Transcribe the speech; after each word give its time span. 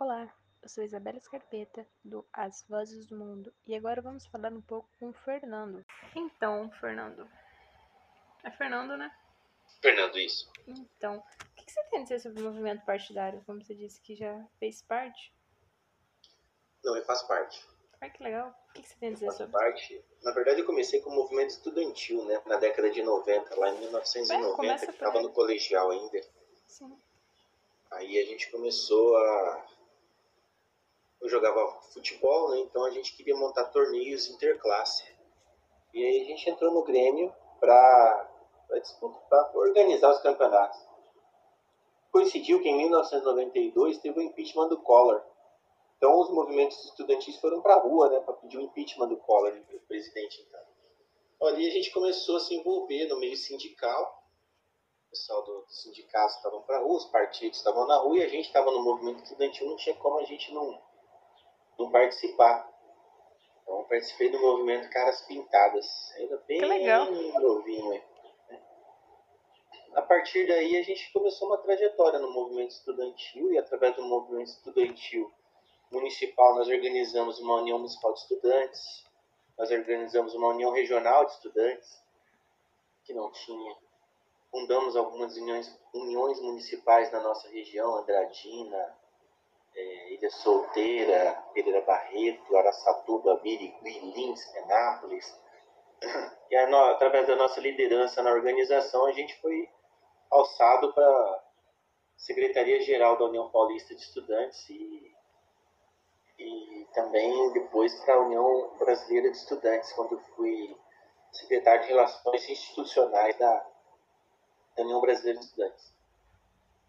Olá, 0.00 0.34
eu 0.62 0.68
sou 0.70 0.82
Isabela 0.82 1.20
Scarpeta, 1.20 1.86
do 2.02 2.26
As 2.32 2.64
Vozes 2.66 3.04
do 3.04 3.14
Mundo, 3.18 3.52
e 3.66 3.76
agora 3.76 4.00
vamos 4.00 4.24
falar 4.24 4.50
um 4.50 4.62
pouco 4.62 4.88
com 4.98 5.10
o 5.10 5.12
Fernando. 5.12 5.84
Então, 6.16 6.70
Fernando. 6.80 7.28
É 8.42 8.50
Fernando, 8.50 8.96
né? 8.96 9.14
Fernando, 9.82 10.18
isso. 10.18 10.50
Então, 10.66 11.18
o 11.18 11.54
que 11.54 11.70
você 11.70 11.84
tem 11.90 12.00
a 12.00 12.02
dizer 12.04 12.18
sobre 12.20 12.40
o 12.40 12.46
movimento 12.46 12.82
partidário? 12.86 13.42
Como 13.44 13.62
você 13.62 13.74
disse 13.74 14.00
que 14.00 14.14
já 14.14 14.42
fez 14.58 14.80
parte? 14.80 15.34
Não, 16.82 16.96
eu 16.96 17.04
faço 17.04 17.28
parte. 17.28 17.62
Ah, 18.00 18.08
que 18.08 18.22
legal. 18.22 18.58
O 18.70 18.72
que 18.72 18.82
você 18.82 18.94
tem 18.98 19.10
a 19.10 19.12
dizer 19.12 19.30
sobre? 19.32 19.52
parte. 19.52 20.02
Na 20.22 20.32
verdade, 20.32 20.60
eu 20.60 20.66
comecei 20.66 21.02
com 21.02 21.10
o 21.10 21.14
movimento 21.14 21.50
estudantil, 21.50 22.24
né? 22.24 22.40
Na 22.46 22.56
década 22.56 22.90
de 22.90 23.02
90, 23.02 23.54
lá 23.54 23.68
em 23.68 23.76
É, 23.76 23.80
1990, 23.80 24.56
começa 24.56 24.86
que 24.86 24.92
estava 24.92 25.20
no 25.20 25.30
colegial 25.30 25.90
ainda. 25.90 26.22
Sim. 26.66 26.98
Aí 27.90 28.18
a 28.18 28.24
gente 28.24 28.50
começou 28.50 29.14
a. 29.18 29.66
Eu 31.20 31.28
jogava 31.28 31.80
futebol, 31.92 32.50
né? 32.50 32.60
Então 32.60 32.84
a 32.84 32.90
gente 32.90 33.14
queria 33.14 33.36
montar 33.36 33.64
torneios 33.66 34.28
interclasse. 34.28 35.04
E 35.92 36.04
aí 36.04 36.22
a 36.22 36.24
gente 36.24 36.48
entrou 36.48 36.72
no 36.72 36.82
Grêmio 36.82 37.34
para 37.58 38.30
organizar 39.54 40.10
os 40.10 40.20
campeonatos. 40.20 40.80
Coincidiu 42.10 42.60
que 42.62 42.68
em 42.68 42.76
1992 42.76 43.98
teve 43.98 44.18
o 44.18 44.22
impeachment 44.22 44.68
do 44.68 44.80
Collor. 44.80 45.22
Então 45.96 46.18
os 46.18 46.30
movimentos 46.30 46.82
estudantis 46.84 47.36
foram 47.36 47.60
para 47.60 47.74
a 47.74 47.80
rua, 47.80 48.08
né, 48.08 48.20
para 48.20 48.34
pedir 48.34 48.56
o 48.56 48.62
impeachment 48.62 49.08
do 49.08 49.16
Collor, 49.18 49.52
do 49.52 49.80
presidente 49.80 50.44
então. 50.48 50.60
Ali 51.48 51.68
a 51.68 51.70
gente 51.70 51.90
começou 51.92 52.36
a 52.36 52.40
se 52.40 52.54
envolver 52.54 53.06
no 53.06 53.18
meio 53.18 53.36
sindical. 53.36 54.24
O 55.06 55.10
pessoal 55.10 55.42
do, 55.42 55.62
do 55.62 55.72
sindicato 55.72 56.34
estavam 56.34 56.62
para 56.62 56.78
a 56.78 56.80
rua, 56.80 56.96
os 56.96 57.06
partidos 57.06 57.58
estavam 57.58 57.86
na 57.86 57.96
rua 57.98 58.18
e 58.18 58.22
a 58.22 58.28
gente 58.28 58.46
estava 58.46 58.70
no 58.70 58.82
movimento 58.82 59.22
estudantil, 59.22 59.66
não 59.66 59.76
tinha 59.76 59.94
como 59.96 60.18
a 60.18 60.24
gente 60.24 60.52
não, 60.54 60.80
não 61.80 61.90
participar. 61.90 62.68
Então 63.62 63.84
participei 63.84 64.30
do 64.30 64.40
movimento 64.40 64.90
Caras 64.90 65.22
Pintadas, 65.22 65.86
ainda 66.16 66.36
bem 66.46 66.60
novinho. 67.40 67.90
né? 67.90 68.02
A 69.94 70.02
partir 70.02 70.46
daí 70.46 70.76
a 70.76 70.82
gente 70.82 71.12
começou 71.12 71.48
uma 71.48 71.58
trajetória 71.58 72.18
no 72.18 72.32
movimento 72.32 72.70
estudantil 72.70 73.52
e 73.52 73.58
através 73.58 73.96
do 73.96 74.04
movimento 74.04 74.48
estudantil 74.48 75.32
municipal 75.90 76.54
nós 76.54 76.68
organizamos 76.68 77.40
uma 77.40 77.56
união 77.56 77.78
municipal 77.78 78.12
de 78.12 78.20
estudantes, 78.20 79.04
nós 79.58 79.70
organizamos 79.70 80.34
uma 80.34 80.48
união 80.48 80.70
regional 80.70 81.24
de 81.24 81.32
estudantes 81.32 82.00
que 83.04 83.12
não 83.12 83.32
tinha. 83.32 83.76
Fundamos 84.50 84.96
algumas 84.96 85.36
uniões, 85.36 85.76
uniões 85.92 86.40
municipais 86.40 87.10
na 87.10 87.20
nossa 87.20 87.48
região, 87.48 87.96
Andradina, 87.96 88.99
eh, 89.76 90.14
Ilha 90.14 90.30
Solteira, 90.30 91.44
Pereira 91.54 91.82
Barreto, 91.82 92.56
Araçatuba, 92.56 93.36
Birigui, 93.38 94.00
Lins, 94.14 94.44
Penápolis. 94.52 95.38
E 96.50 96.56
a 96.56 96.66
no- 96.68 96.76
através 96.86 97.26
da 97.26 97.36
nossa 97.36 97.60
liderança 97.60 98.22
na 98.22 98.32
organização, 98.32 99.06
a 99.06 99.12
gente 99.12 99.38
foi 99.40 99.68
alçado 100.30 100.92
para 100.92 101.04
a 101.06 101.42
Secretaria-Geral 102.16 103.16
da 103.18 103.24
União 103.26 103.50
Paulista 103.50 103.94
de 103.94 104.00
Estudantes 104.02 104.68
e, 104.70 105.14
e 106.38 106.88
também 106.94 107.52
depois 107.52 107.94
para 108.00 108.14
a 108.14 108.20
União 108.20 108.76
Brasileira 108.78 109.30
de 109.30 109.36
Estudantes, 109.36 109.92
quando 109.92 110.12
eu 110.12 110.20
fui 110.36 110.76
secretário 111.32 111.82
de 111.82 111.88
Relações 111.88 112.48
Institucionais 112.48 113.38
da, 113.38 113.66
da 114.76 114.82
União 114.82 115.00
Brasileira 115.00 115.38
de 115.38 115.44
Estudantes. 115.44 115.92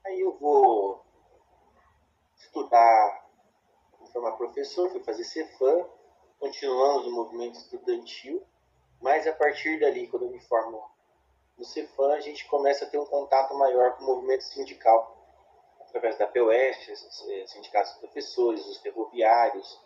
Aí 0.06 0.20
eu 0.22 0.34
vou 0.38 1.06
estudar, 2.52 3.26
vou 3.98 4.08
formar 4.08 4.34
professor, 4.34 4.90
fui 4.92 5.02
fazer 5.04 5.24
Cefam, 5.24 5.88
continuamos 6.38 7.08
o 7.08 7.12
movimento 7.12 7.56
estudantil, 7.56 8.44
mas 9.02 9.26
a 9.26 9.34
partir 9.34 9.80
dali, 9.80 10.08
quando 10.08 10.26
eu 10.26 10.32
me 10.32 10.40
formo 10.42 10.84
no 11.58 11.64
Cefam, 11.64 12.14
a 12.14 12.20
gente 12.20 12.46
começa 12.48 12.84
a 12.84 12.90
ter 12.90 13.00
um 13.00 13.06
contato 13.06 13.54
maior 13.54 13.96
com 13.96 14.04
o 14.04 14.08
movimento 14.08 14.44
sindical, 14.44 15.18
através 15.80 16.18
da 16.18 16.28
POS, 16.28 17.28
eh, 17.30 17.48
sindicatos 17.48 17.94
de 17.94 18.00
professores, 18.00 18.66
os 18.68 18.78
ferroviários, 18.78 19.80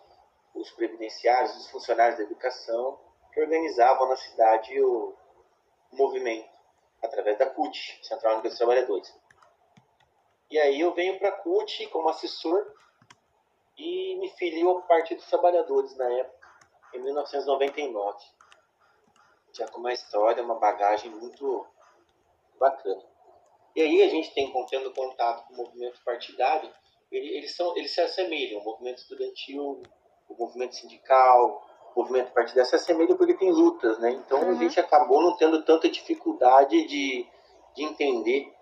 os 0.55 0.71
previdenciários, 0.71 1.55
os 1.57 1.69
funcionários 1.69 2.17
da 2.17 2.23
educação, 2.23 2.99
que 3.31 3.41
organizavam 3.41 4.09
na 4.09 4.15
cidade 4.15 4.81
o 4.81 5.13
movimento, 5.91 6.49
através 7.01 7.37
da 7.37 7.47
CUT, 7.47 7.99
Central 8.03 8.33
Única 8.33 8.49
dos 8.49 8.57
Trabalhadores. 8.57 9.24
E 10.49 10.59
aí 10.59 10.79
eu 10.79 10.93
venho 10.93 11.17
para 11.19 11.29
a 11.29 11.31
CUT 11.31 11.87
como 11.87 12.09
assessor 12.09 12.65
e 13.77 14.15
me 14.19 14.29
filio 14.31 14.69
ao 14.69 14.81
Partido 14.83 15.17
dos 15.17 15.27
Trabalhadores 15.29 15.95
na 15.97 16.09
época, 16.11 16.47
em 16.93 16.99
1999. 16.99 18.17
Já 19.53 19.67
com 19.67 19.79
uma 19.79 19.93
história, 19.93 20.43
uma 20.43 20.55
bagagem 20.55 21.11
muito 21.11 21.65
bacana. 22.59 23.03
E 23.75 23.81
aí 23.81 24.03
a 24.03 24.07
gente 24.07 24.33
tem 24.33 24.51
tendo 24.69 24.93
contato 24.93 25.47
com 25.47 25.53
o 25.53 25.57
movimento 25.57 26.01
partidário, 26.03 26.71
ele- 27.11 27.37
eles, 27.37 27.55
são, 27.55 27.75
eles 27.77 27.93
se 27.93 28.01
assemelham, 28.01 28.61
o 28.61 28.63
movimento 28.63 28.99
estudantil, 28.99 29.81
o 30.29 30.33
movimento 30.37 30.75
sindical, 30.75 31.65
o 31.93 31.99
movimento 32.01 32.31
partidário 32.33 32.69
se 32.69 32.75
assemelham 32.75 33.17
porque 33.17 33.33
tem 33.33 33.51
lutas, 33.51 33.97
né? 33.99 34.11
Então 34.11 34.39
a 34.41 34.45
Uhum. 34.45 34.57
gente 34.57 34.79
acabou 34.79 35.21
não 35.21 35.35
tendo 35.37 35.63
tanta 35.65 35.89
dificuldade 35.89 36.85
de, 36.87 37.27
de 37.75 37.83
entender 37.83 38.53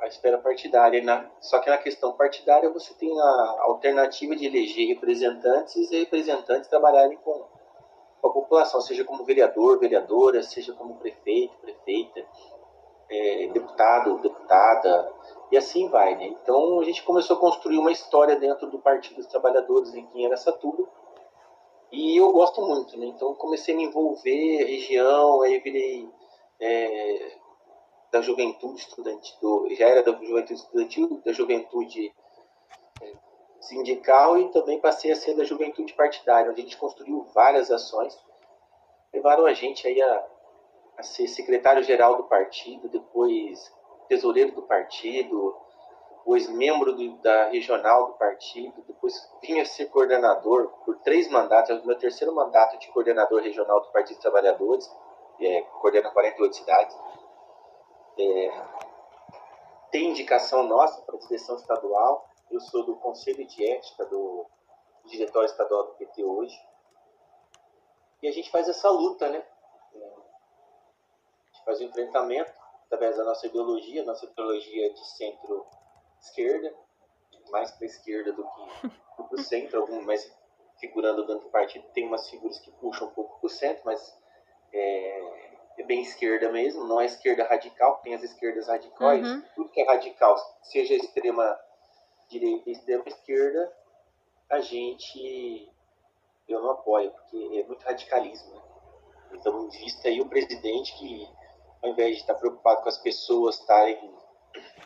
a, 0.00 0.06
esfera 0.06 0.38
partidária. 0.38 1.02
né? 1.02 1.30
Só 1.40 1.58
que 1.58 1.70
na 1.70 1.78
questão 1.78 2.12
partidária 2.12 2.70
você 2.70 2.94
tem 2.94 3.10
a 3.20 3.56
alternativa 3.60 4.34
de 4.34 4.46
eleger 4.46 4.88
representantes 4.88 5.90
e 5.90 5.98
representantes 5.98 6.68
trabalharem 6.68 7.16
com, 7.18 7.44
com 8.20 8.28
a 8.28 8.32
população, 8.32 8.80
seja 8.80 9.04
como 9.04 9.24
vereador, 9.24 9.78
vereadora, 9.78 10.42
seja 10.42 10.72
como 10.74 10.96
prefeito, 10.96 11.56
prefeita, 11.58 12.24
eh, 13.10 13.48
deputado, 13.52 14.18
deputada, 14.18 15.12
e 15.50 15.56
assim 15.56 15.88
vai. 15.88 16.14
Né? 16.16 16.26
Então 16.26 16.80
a 16.80 16.84
gente 16.84 17.02
começou 17.02 17.36
a 17.36 17.40
construir 17.40 17.78
uma 17.78 17.92
história 17.92 18.36
dentro 18.36 18.68
do 18.70 18.78
Partido 18.78 19.16
dos 19.16 19.26
Trabalhadores 19.26 19.94
em 19.94 20.06
quem 20.06 20.26
era 20.26 20.36
Satuba. 20.36 20.86
E 21.90 22.20
eu 22.20 22.30
gosto 22.32 22.60
muito, 22.60 22.98
né? 22.98 23.06
Então 23.06 23.34
comecei 23.34 23.72
a 23.72 23.76
me 23.78 23.84
envolver, 23.84 24.64
região, 24.64 25.40
aí 25.40 25.58
virei 25.58 26.06
eh, 26.60 27.37
da 28.10 28.20
juventude 28.20 28.80
estudantil, 28.80 29.66
já 29.70 29.86
era 29.86 30.02
da 30.02 30.12
juventude 30.12 30.54
estudantil, 30.54 31.22
da 31.24 31.32
juventude 31.32 32.12
eh, 33.02 33.12
sindical 33.60 34.38
e 34.38 34.50
também 34.50 34.80
passei 34.80 35.12
a 35.12 35.16
ser 35.16 35.34
da 35.36 35.44
juventude 35.44 35.92
partidária, 35.94 36.50
onde 36.50 36.60
a 36.60 36.64
gente 36.64 36.76
construiu 36.76 37.26
várias 37.34 37.70
ações, 37.70 38.18
levaram 39.12 39.46
a 39.46 39.52
gente 39.52 39.86
aí 39.86 40.00
a, 40.00 40.26
a 40.98 41.02
ser 41.02 41.28
secretário-geral 41.28 42.16
do 42.16 42.24
partido, 42.24 42.88
depois 42.88 43.72
tesoureiro 44.08 44.52
do 44.52 44.62
partido, 44.62 45.54
depois 46.10 46.48
membro 46.48 46.94
do- 46.94 47.16
da 47.18 47.48
regional 47.48 48.06
do 48.08 48.12
partido, 48.14 48.82
depois 48.86 49.14
vim 49.42 49.60
a 49.60 49.64
ser 49.66 49.86
coordenador 49.86 50.68
por 50.84 50.96
três 51.00 51.28
mandatos, 51.30 51.70
é 51.70 51.74
o 51.74 51.86
meu 51.86 51.98
terceiro 51.98 52.34
mandato 52.34 52.78
de 52.78 52.88
coordenador 52.88 53.42
regional 53.42 53.80
do 53.82 53.88
Partido 53.92 54.16
dos 54.16 54.22
Trabalhadores, 54.22 54.90
é, 55.40 55.60
coordena 55.80 56.10
48 56.10 56.56
cidades. 56.56 56.96
É, 58.18 58.50
tem 59.92 60.10
indicação 60.10 60.64
nossa 60.64 61.00
para 61.02 61.16
a 61.16 61.20
direção 61.20 61.56
estadual, 61.56 62.28
eu 62.50 62.60
sou 62.60 62.84
do 62.84 62.96
Conselho 62.96 63.46
de 63.46 63.64
Ética 63.64 64.04
do 64.06 64.44
Diretório 65.04 65.46
Estadual 65.46 65.84
do 65.86 65.94
PT 65.94 66.24
hoje, 66.24 66.58
e 68.20 68.28
a 68.28 68.32
gente 68.32 68.50
faz 68.50 68.68
essa 68.68 68.90
luta, 68.90 69.28
né? 69.28 69.46
É, 69.94 69.98
a 69.98 71.46
gente 71.46 71.64
faz 71.64 71.80
o 71.80 71.84
enfrentamento 71.84 72.52
através 72.86 73.16
da 73.16 73.24
nossa 73.24 73.46
ideologia, 73.46 74.04
nossa 74.04 74.26
ideologia 74.26 74.92
de 74.92 75.06
centro-esquerda, 75.10 76.74
mais 77.50 77.70
para 77.70 77.84
a 77.84 77.86
esquerda 77.86 78.32
do 78.32 78.44
que 78.44 78.88
para 79.16 79.34
o 79.34 79.38
centro, 79.38 79.80
algum, 79.80 80.02
mas 80.02 80.36
figurando 80.80 81.26
dentro 81.26 81.44
do 81.44 81.50
partido, 81.50 81.86
tem 81.92 82.06
umas 82.06 82.28
figuras 82.28 82.58
que 82.58 82.70
puxam 82.72 83.08
um 83.08 83.10
pouco 83.12 83.38
para 83.38 83.46
o 83.46 83.50
centro, 83.50 83.82
mas 83.84 84.18
é, 84.72 85.47
é 85.78 85.82
bem 85.84 86.02
esquerda 86.02 86.50
mesmo, 86.50 86.84
não 86.84 87.00
é 87.00 87.06
esquerda 87.06 87.44
radical, 87.44 87.96
tem 88.02 88.14
as 88.14 88.22
esquerdas 88.22 88.66
radicais, 88.66 89.26
Uhum. 89.26 89.42
tudo 89.54 89.70
que 89.70 89.80
é 89.80 89.86
radical, 89.86 90.36
seja 90.62 90.94
extrema 90.94 91.58
direita 92.28 92.70
extrema 92.70 93.04
esquerda, 93.06 93.72
a 94.50 94.60
gente 94.60 95.70
eu 96.48 96.62
não 96.62 96.70
apoio, 96.70 97.10
porque 97.10 97.36
é 97.36 97.64
muito 97.64 97.84
radicalismo. 97.84 98.54
Né? 98.54 98.62
Então, 99.34 99.68
vista 99.68 100.08
aí 100.08 100.20
o 100.20 100.28
presidente 100.28 100.96
que, 100.98 101.28
ao 101.82 101.90
invés 101.90 102.16
de 102.16 102.20
estar 102.22 102.34
preocupado 102.34 102.82
com 102.82 102.88
as 102.88 102.96
pessoas 102.98 103.58
estarem 103.60 104.14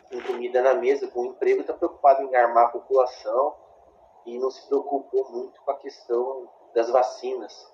com 0.09 0.21
comida 0.23 0.61
na 0.61 0.73
mesa, 0.73 1.07
com 1.07 1.25
emprego, 1.25 1.61
está 1.61 1.73
preocupado 1.73 2.21
em 2.23 2.35
armar 2.35 2.65
a 2.65 2.69
população 2.69 3.55
e 4.25 4.37
não 4.37 4.51
se 4.51 4.67
preocupou 4.67 5.31
muito 5.31 5.61
com 5.61 5.71
a 5.71 5.77
questão 5.77 6.49
das 6.75 6.89
vacinas. 6.89 7.72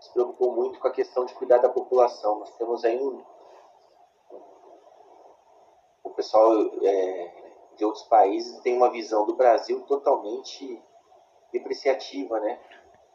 Se 0.00 0.12
preocupou 0.12 0.54
muito 0.54 0.78
com 0.78 0.88
a 0.88 0.92
questão 0.92 1.24
de 1.24 1.34
cuidar 1.34 1.58
da 1.58 1.68
população. 1.68 2.38
Nós 2.38 2.50
temos 2.56 2.84
aí 2.84 2.96
um. 2.96 3.22
O 6.04 6.10
pessoal 6.10 6.52
é, 6.82 7.38
de 7.76 7.84
outros 7.84 8.04
países 8.04 8.60
têm 8.60 8.76
uma 8.76 8.90
visão 8.90 9.26
do 9.26 9.36
Brasil 9.36 9.80
totalmente 9.82 10.82
depreciativa, 11.52 12.38
né? 12.40 12.60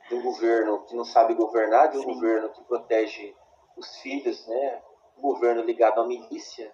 De 0.09 0.15
um 0.15 0.23
governo 0.23 0.83
que 0.85 0.95
não 0.95 1.05
sabe 1.05 1.33
governar, 1.33 1.89
de 1.89 1.97
um 1.97 2.01
Sim. 2.01 2.13
governo 2.13 2.49
que 2.49 2.63
protege 2.63 3.35
os 3.77 3.97
filhos, 3.97 4.45
né? 4.47 4.81
Um 5.17 5.21
governo 5.21 5.61
ligado 5.61 6.01
à 6.01 6.07
milícia, 6.07 6.73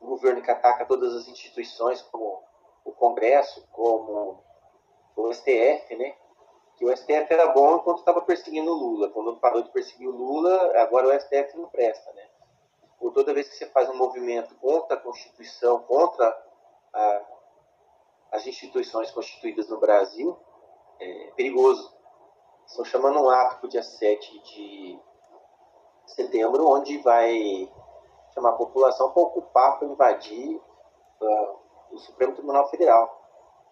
um 0.00 0.08
governo 0.08 0.42
que 0.42 0.50
ataca 0.50 0.84
todas 0.84 1.14
as 1.14 1.28
instituições, 1.28 2.02
como 2.02 2.42
o 2.84 2.92
Congresso, 2.92 3.66
como 3.72 4.42
o 5.16 5.32
STF, 5.32 5.96
né? 5.96 6.14
Que 6.78 6.84
o 6.84 6.96
STF 6.96 7.26
era 7.28 7.48
bom 7.48 7.76
enquanto 7.76 7.98
estava 7.98 8.22
perseguindo 8.22 8.70
o 8.70 8.74
Lula. 8.74 9.10
Quando 9.10 9.36
parou 9.36 9.62
de 9.62 9.70
perseguir 9.70 10.08
o 10.08 10.16
Lula, 10.16 10.80
agora 10.80 11.08
o 11.08 11.20
STF 11.20 11.56
não 11.56 11.68
presta, 11.68 12.12
né? 12.12 12.24
Ou 13.00 13.10
toda 13.10 13.34
vez 13.34 13.48
que 13.48 13.56
você 13.56 13.66
faz 13.66 13.88
um 13.88 13.96
movimento 13.96 14.54
contra 14.56 14.96
a 14.96 15.00
Constituição, 15.00 15.80
contra 15.80 16.26
a, 16.94 17.22
as 18.30 18.46
instituições 18.46 19.10
constituídas 19.10 19.68
no 19.68 19.78
Brasil, 19.78 20.38
é 21.00 21.32
perigoso. 21.36 21.92
Estão 22.66 22.84
chamando 22.84 23.20
um 23.20 23.28
ato 23.28 23.56
para 23.56 23.66
o 23.66 23.70
dia 23.70 23.82
7 23.82 24.38
de 24.40 25.00
setembro, 26.06 26.66
onde 26.68 26.98
vai 26.98 27.70
chamar 28.34 28.50
a 28.50 28.56
população 28.56 29.10
para 29.10 29.22
ocupar, 29.22 29.78
para 29.78 29.88
invadir 29.88 30.56
uh, 31.20 31.56
o 31.90 31.98
Supremo 31.98 32.34
Tribunal 32.34 32.68
Federal. 32.68 33.17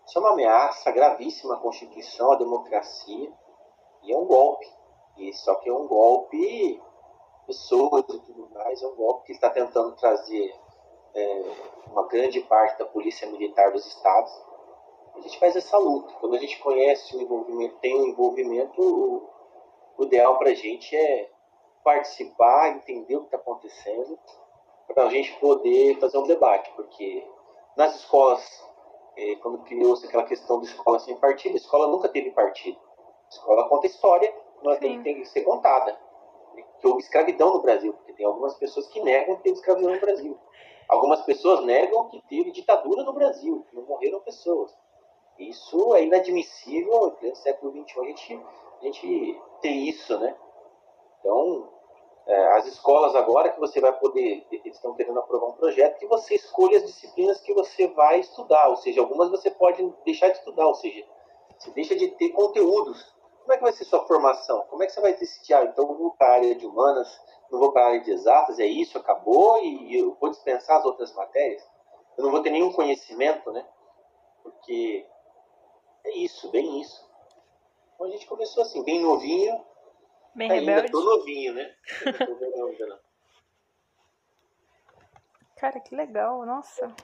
Isso 0.06 0.18
é 0.18 0.20
uma 0.20 0.30
ameaça 0.30 0.90
gravíssima 0.92 1.54
à 1.54 1.58
Constituição, 1.58 2.32
à 2.32 2.36
democracia, 2.36 3.32
e 4.02 4.12
é 4.12 4.16
um 4.16 4.24
golpe. 4.24 4.66
E 5.16 5.32
só 5.32 5.56
que 5.56 5.68
é 5.68 5.72
um 5.72 5.88
golpe, 5.88 6.80
pessoas 7.46 8.04
e 8.08 8.20
tudo 8.20 8.48
mais, 8.54 8.80
é 8.82 8.86
um 8.86 8.94
golpe 8.94 9.26
que 9.26 9.32
está 9.32 9.50
tentando 9.50 9.96
trazer 9.96 10.54
é, 11.12 11.42
uma 11.88 12.06
grande 12.06 12.40
parte 12.42 12.78
da 12.78 12.84
polícia 12.84 13.28
militar 13.28 13.72
dos 13.72 13.84
estados. 13.84 14.32
A 15.16 15.20
gente 15.22 15.38
faz 15.40 15.56
essa 15.56 15.76
luta. 15.76 16.12
Quando 16.20 16.36
a 16.36 16.38
gente 16.38 16.58
conhece 16.60 17.16
o 17.16 17.20
envolvimento, 17.20 17.78
tem 17.78 17.98
um 17.98 18.06
envolvimento, 18.06 18.80
o, 18.80 19.28
o 19.98 20.04
ideal 20.04 20.38
para 20.38 20.50
a 20.50 20.54
gente 20.54 20.94
é 20.94 21.30
participar, 21.82 22.76
entender 22.76 23.16
o 23.16 23.20
que 23.20 23.26
está 23.26 23.38
acontecendo, 23.38 24.18
para 24.86 25.04
a 25.04 25.10
gente 25.10 25.32
poder 25.40 25.98
fazer 25.98 26.18
um 26.18 26.26
debate, 26.26 26.70
porque 26.76 27.26
nas 27.76 27.96
escolas, 27.96 28.64
é, 29.16 29.36
quando 29.36 29.58
criou-se 29.64 30.06
aquela 30.06 30.24
questão 30.24 30.60
de 30.60 30.66
escola 30.66 30.98
sem 30.98 31.16
partido, 31.16 31.54
a 31.54 31.56
escola 31.56 31.88
nunca 31.88 32.08
teve 32.08 32.30
partido. 32.30 32.78
A 32.78 33.28
escola 33.30 33.68
conta 33.68 33.86
história, 33.86 34.32
mas 34.62 34.78
tem, 34.78 35.02
tem, 35.02 35.16
que 35.16 35.24
ser 35.26 35.42
contada. 35.42 35.98
Que 36.80 36.86
houve 36.86 37.02
escravidão 37.02 37.54
no 37.54 37.62
Brasil, 37.62 37.92
porque 37.94 38.12
tem 38.12 38.26
algumas 38.26 38.54
pessoas 38.54 38.86
que 38.88 39.00
negam 39.02 39.36
que 39.36 39.42
teve 39.42 39.56
escravidão 39.56 39.92
no 39.92 40.00
Brasil. 40.00 40.38
Algumas 40.88 41.22
pessoas 41.22 41.64
negam 41.64 42.08
que 42.08 42.22
teve 42.28 42.52
ditadura 42.52 43.02
no 43.02 43.12
Brasil, 43.12 43.64
que 43.68 43.74
não 43.74 43.82
morreram 43.84 44.20
pessoas. 44.20 44.76
Isso 45.38 45.94
é 45.94 46.04
inadmissível, 46.04 47.16
no 47.20 47.36
século 47.36 47.72
XXI, 47.72 48.00
a 48.00 48.04
gente, 48.04 48.42
a 48.80 48.84
gente 48.84 49.40
tem 49.60 49.88
isso, 49.88 50.18
né? 50.18 50.36
Então, 51.20 51.68
as 52.28 52.66
escolas 52.66 53.14
agora 53.14 53.52
que 53.52 53.60
você 53.60 53.80
vai 53.80 53.92
poder, 53.92 54.46
estão 54.64 54.94
querendo 54.94 55.18
aprovar 55.20 55.46
um 55.46 55.52
projeto 55.52 55.98
que 55.98 56.06
você 56.06 56.34
escolha 56.34 56.78
as 56.78 56.84
disciplinas 56.84 57.40
que 57.40 57.54
você 57.54 57.86
vai 57.88 58.18
estudar, 58.18 58.68
ou 58.68 58.76
seja, 58.76 59.00
algumas 59.00 59.30
você 59.30 59.50
pode 59.50 59.88
deixar 60.04 60.28
de 60.30 60.38
estudar, 60.38 60.66
ou 60.66 60.74
seja, 60.74 61.04
você 61.56 61.70
deixa 61.70 61.94
de 61.94 62.08
ter 62.08 62.30
conteúdos. 62.30 63.14
Como 63.42 63.52
é 63.52 63.56
que 63.56 63.62
vai 63.62 63.72
ser 63.72 63.84
sua 63.84 64.04
formação? 64.06 64.66
Como 64.68 64.82
é 64.82 64.86
que 64.86 64.92
você 64.92 65.00
vai 65.00 65.14
decidir, 65.14 65.54
ah, 65.54 65.64
então 65.64 65.88
eu 65.88 65.96
vou 65.96 66.10
para 66.12 66.26
a 66.26 66.32
área 66.32 66.54
de 66.56 66.66
humanas, 66.66 67.08
não 67.48 67.60
vou 67.60 67.70
para 67.70 67.82
a 67.82 67.88
área 67.90 68.00
de 68.00 68.10
exatas, 68.10 68.58
é 68.58 68.66
isso, 68.66 68.98
acabou, 68.98 69.62
e 69.62 69.96
eu 69.96 70.16
vou 70.20 70.30
dispensar 70.30 70.78
as 70.78 70.84
outras 70.84 71.14
matérias? 71.14 71.62
Eu 72.18 72.24
não 72.24 72.32
vou 72.32 72.42
ter 72.42 72.50
nenhum 72.50 72.72
conhecimento, 72.72 73.52
né? 73.52 73.64
Porque 74.42 75.06
é 76.04 76.18
isso, 76.18 76.50
bem 76.50 76.80
isso. 76.80 77.06
Então 77.94 78.08
a 78.08 78.10
gente 78.10 78.26
começou 78.26 78.64
assim, 78.64 78.82
bem 78.82 79.00
novinho, 79.00 79.64
Bem 80.36 80.52
Ainda 80.52 80.72
rebelde. 80.72 80.92
tô 80.92 81.02
novinho, 81.02 81.54
né? 81.54 81.74
Cara, 85.56 85.80
que 85.80 85.94
legal, 85.96 86.44
nossa. 86.44 86.94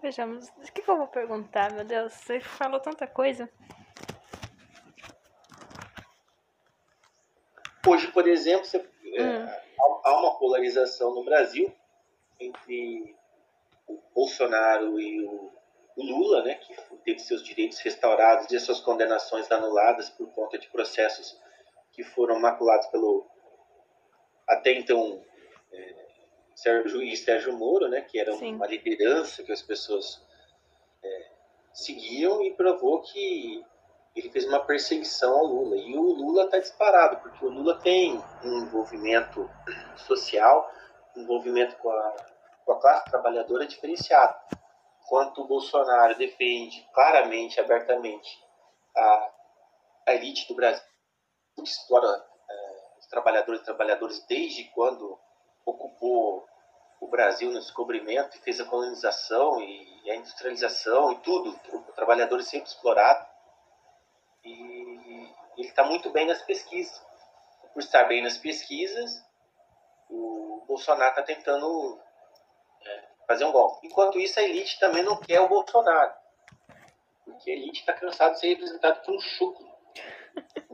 Vejamos, 0.00 0.48
o 0.50 0.72
que, 0.72 0.82
que 0.82 0.88
eu 0.88 0.96
vou 0.96 1.08
perguntar, 1.08 1.72
meu 1.72 1.84
Deus? 1.84 2.12
Você 2.12 2.38
falou 2.38 2.78
tanta 2.78 3.08
coisa. 3.08 3.50
Hoje, 7.84 8.06
por 8.12 8.28
exemplo, 8.28 8.64
você, 8.64 8.76
é, 8.76 9.22
hum. 9.22 9.46
é, 9.46 9.64
há 10.04 10.20
uma 10.20 10.38
polarização 10.38 11.12
no 11.12 11.24
Brasil 11.24 11.72
entre 12.38 13.16
o 13.88 14.00
Bolsonaro 14.14 15.00
e 15.00 15.24
o 15.24 15.50
o 15.96 16.02
Lula, 16.02 16.42
né, 16.42 16.54
que 16.54 16.74
teve 17.04 17.18
seus 17.18 17.42
direitos 17.42 17.78
restaurados 17.80 18.50
e 18.50 18.60
suas 18.60 18.80
condenações 18.80 19.50
anuladas 19.50 20.08
por 20.10 20.28
conta 20.32 20.58
de 20.58 20.68
processos 20.68 21.38
que 21.92 22.02
foram 22.02 22.38
maculados 22.38 22.86
pelo 22.88 23.26
até 24.48 24.72
então 24.72 25.22
é, 25.72 25.94
Sérgio, 26.54 26.88
juiz 26.88 27.20
Sérgio 27.20 27.52
Moro, 27.52 27.88
né, 27.88 28.00
que 28.02 28.18
era 28.18 28.32
Sim. 28.32 28.54
uma 28.54 28.66
liderança 28.66 29.42
que 29.42 29.52
as 29.52 29.62
pessoas 29.62 30.20
é, 31.02 31.30
seguiam 31.72 32.42
e 32.42 32.52
provou 32.52 33.00
que 33.02 33.64
ele 34.14 34.28
fez 34.30 34.44
uma 34.44 34.64
perseguição 34.64 35.38
ao 35.38 35.46
Lula. 35.46 35.76
E 35.76 35.96
o 35.96 36.02
Lula 36.02 36.44
está 36.44 36.58
disparado, 36.58 37.18
porque 37.18 37.44
o 37.44 37.48
Lula 37.48 37.78
tem 37.78 38.20
um 38.44 38.58
envolvimento 38.64 39.48
social, 39.96 40.68
um 41.16 41.22
envolvimento 41.22 41.76
com 41.76 41.90
a, 41.90 42.16
com 42.64 42.72
a 42.72 42.80
classe 42.80 43.08
trabalhadora 43.08 43.66
diferenciado 43.66 44.34
enquanto 45.10 45.42
o 45.42 45.46
Bolsonaro 45.48 46.16
defende 46.16 46.88
claramente, 46.94 47.58
abertamente, 47.58 48.40
a, 48.96 49.32
a 50.06 50.14
elite 50.14 50.46
do 50.46 50.54
Brasil, 50.54 50.84
que 51.56 51.64
explora 51.64 52.06
é, 52.48 52.98
os 53.00 53.06
trabalhadores 53.08 53.60
e 53.60 53.64
trabalhadores 53.64 54.24
desde 54.28 54.64
quando 54.70 55.18
ocupou 55.66 56.48
o 57.00 57.08
Brasil 57.08 57.50
no 57.50 57.58
descobrimento 57.58 58.36
e 58.36 58.40
fez 58.40 58.60
a 58.60 58.64
colonização 58.66 59.60
e 59.60 60.10
a 60.12 60.14
industrialização 60.14 61.12
e 61.12 61.18
tudo, 61.18 61.58
o 61.72 61.92
trabalhador 61.92 62.38
é 62.38 62.44
sempre 62.44 62.68
explorado. 62.68 63.26
E 64.44 65.28
ele 65.56 65.68
está 65.68 65.82
muito 65.82 66.10
bem 66.10 66.26
nas 66.26 66.40
pesquisas. 66.42 67.04
Por 67.74 67.80
estar 67.80 68.04
bem 68.04 68.22
nas 68.22 68.38
pesquisas, 68.38 69.24
o 70.08 70.64
Bolsonaro 70.68 71.10
está 71.10 71.22
tentando 71.22 72.00
fazer 73.30 73.44
um 73.44 73.52
golpe. 73.52 73.86
Enquanto 73.86 74.18
isso, 74.18 74.40
a 74.40 74.42
elite 74.42 74.80
também 74.80 75.04
não 75.04 75.16
quer 75.16 75.40
o 75.40 75.48
Bolsonaro. 75.48 76.12
Porque 77.24 77.48
a 77.48 77.54
elite 77.54 77.78
está 77.78 77.92
cansada 77.92 78.34
de 78.34 78.40
ser 78.40 78.48
representada 78.48 78.98
por 79.00 79.14
um 79.14 79.20
chuco. 79.20 79.62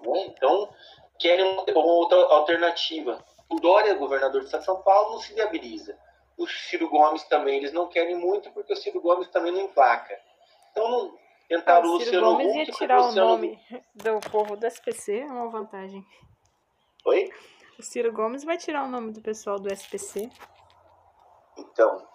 né? 0.00 0.24
Então, 0.28 0.72
querem 1.18 1.44
uma 1.44 1.84
outra 1.84 2.16
alternativa. 2.16 3.22
O 3.50 3.56
Dória, 3.60 3.92
governador 3.92 4.42
de 4.42 4.48
São 4.48 4.80
Paulo, 4.80 5.12
não 5.12 5.20
se 5.20 5.34
viabiliza. 5.34 5.98
O 6.38 6.46
Ciro 6.46 6.88
Gomes 6.88 7.24
também, 7.24 7.58
eles 7.58 7.72
não 7.74 7.88
querem 7.88 8.16
muito 8.16 8.50
porque 8.52 8.72
o 8.72 8.76
Ciro 8.76 9.02
Gomes 9.02 9.28
também 9.28 9.52
não 9.52 9.60
emplaca. 9.60 10.18
Então, 10.70 10.88
não 10.88 11.18
tentaram 11.46 11.92
ah, 11.92 11.96
o 11.96 12.00
Ciro 12.00 12.20
Gomes 12.22 12.54
ia 12.54 12.66
tirar 12.72 13.02
o 13.02 13.12
nome 13.12 13.60
do 13.94 14.18
povo 14.30 14.56
do 14.56 14.66
SPC, 14.66 15.18
é 15.18 15.26
uma 15.26 15.50
vantagem. 15.50 16.02
Oi? 17.04 17.30
O 17.78 17.82
Ciro 17.82 18.12
Gomes 18.12 18.44
vai 18.44 18.56
tirar 18.56 18.84
o 18.84 18.88
nome 18.88 19.12
do 19.12 19.20
pessoal 19.20 19.58
do 19.58 19.70
SPC. 19.70 20.30
Então, 21.58 22.08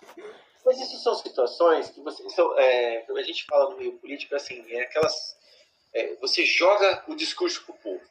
mas 0.65 0.79
isso 0.79 0.97
são 1.03 1.13
situações 1.15 1.89
que 1.89 1.99
você, 2.01 2.27
são, 2.29 2.57
é, 2.57 3.05
a 3.09 3.21
gente 3.21 3.45
fala 3.45 3.71
no 3.71 3.77
meio 3.77 3.93
político 3.97 4.33
assim, 4.35 4.63
é 4.71 4.83
aquelas, 4.83 5.37
é, 5.93 6.15
você 6.15 6.45
joga 6.45 7.03
o 7.07 7.15
discurso 7.15 7.63
pro 7.65 7.73
povo. 7.75 8.03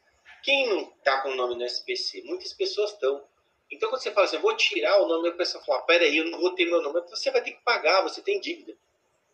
Quem 0.42 0.68
não 0.68 0.84
tá 1.04 1.22
com 1.22 1.30
o 1.30 1.34
nome 1.34 1.54
no 1.54 1.64
SPC? 1.64 2.22
Muitas 2.24 2.52
pessoas 2.52 2.92
estão. 2.92 3.24
Então 3.70 3.88
quando 3.88 4.02
você 4.02 4.10
fala 4.10 4.26
assim, 4.26 4.38
vou 4.38 4.54
tirar 4.56 5.00
o 5.00 5.08
nome, 5.08 5.28
a 5.30 5.32
pessoa 5.32 5.64
fala, 5.64 5.82
peraí, 5.82 6.16
eu 6.16 6.26
não 6.26 6.40
vou 6.40 6.54
ter 6.54 6.66
meu 6.66 6.82
nome, 6.82 7.00
você 7.08 7.30
vai 7.30 7.42
ter 7.42 7.52
que 7.52 7.62
pagar, 7.62 8.02
você 8.02 8.20
tem 8.20 8.38
dívida. 8.38 8.76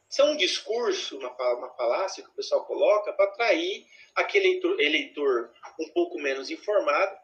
Isso 0.09 0.23
é 0.23 0.25
um 0.25 0.37
discurso, 0.37 1.19
uma, 1.19 1.31
uma 1.55 1.71
falácia 1.71 2.23
que 2.23 2.31
o 2.31 2.35
pessoal 2.35 2.65
coloca 2.65 3.13
para 3.13 3.27
atrair 3.27 3.85
aquele 4.15 4.49
eleitor, 4.49 4.81
eleitor 4.81 5.53
um 5.79 5.89
pouco 5.91 6.19
menos 6.19 6.51
informado 6.51 7.19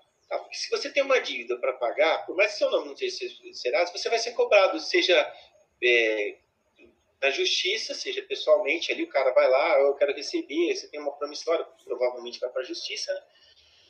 se 0.52 0.70
você 0.70 0.90
tem 0.90 1.02
uma 1.02 1.20
dívida 1.20 1.56
para 1.58 1.72
pagar, 1.74 2.26
por 2.26 2.36
mais 2.36 2.52
que 2.52 2.58
seu 2.58 2.70
nome 2.70 2.88
não 2.88 2.96
seja 2.96 3.34
Serasa, 3.52 3.92
você 3.92 4.08
vai 4.08 4.18
ser 4.18 4.32
cobrado, 4.32 4.78
seja 4.80 5.34
é, 5.82 6.38
na 7.20 7.30
justiça, 7.30 7.94
seja 7.94 8.22
pessoalmente, 8.22 8.92
ali 8.92 9.02
o 9.02 9.08
cara 9.08 9.32
vai 9.32 9.48
lá, 9.48 9.78
eu 9.80 9.94
quero 9.94 10.14
receber, 10.14 10.74
você 10.74 10.88
tem 10.88 11.00
uma 11.00 11.16
promissória, 11.16 11.64
provavelmente 11.84 12.38
vai 12.38 12.50
para 12.50 12.62
a 12.62 12.64
justiça, 12.64 13.12
né? 13.12 13.22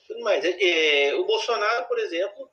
Tudo 0.07 0.21
mais. 0.21 0.45
É, 0.45 1.09
é, 1.09 1.15
o 1.15 1.25
Bolsonaro, 1.25 1.87
por 1.87 1.99
exemplo, 1.99 2.51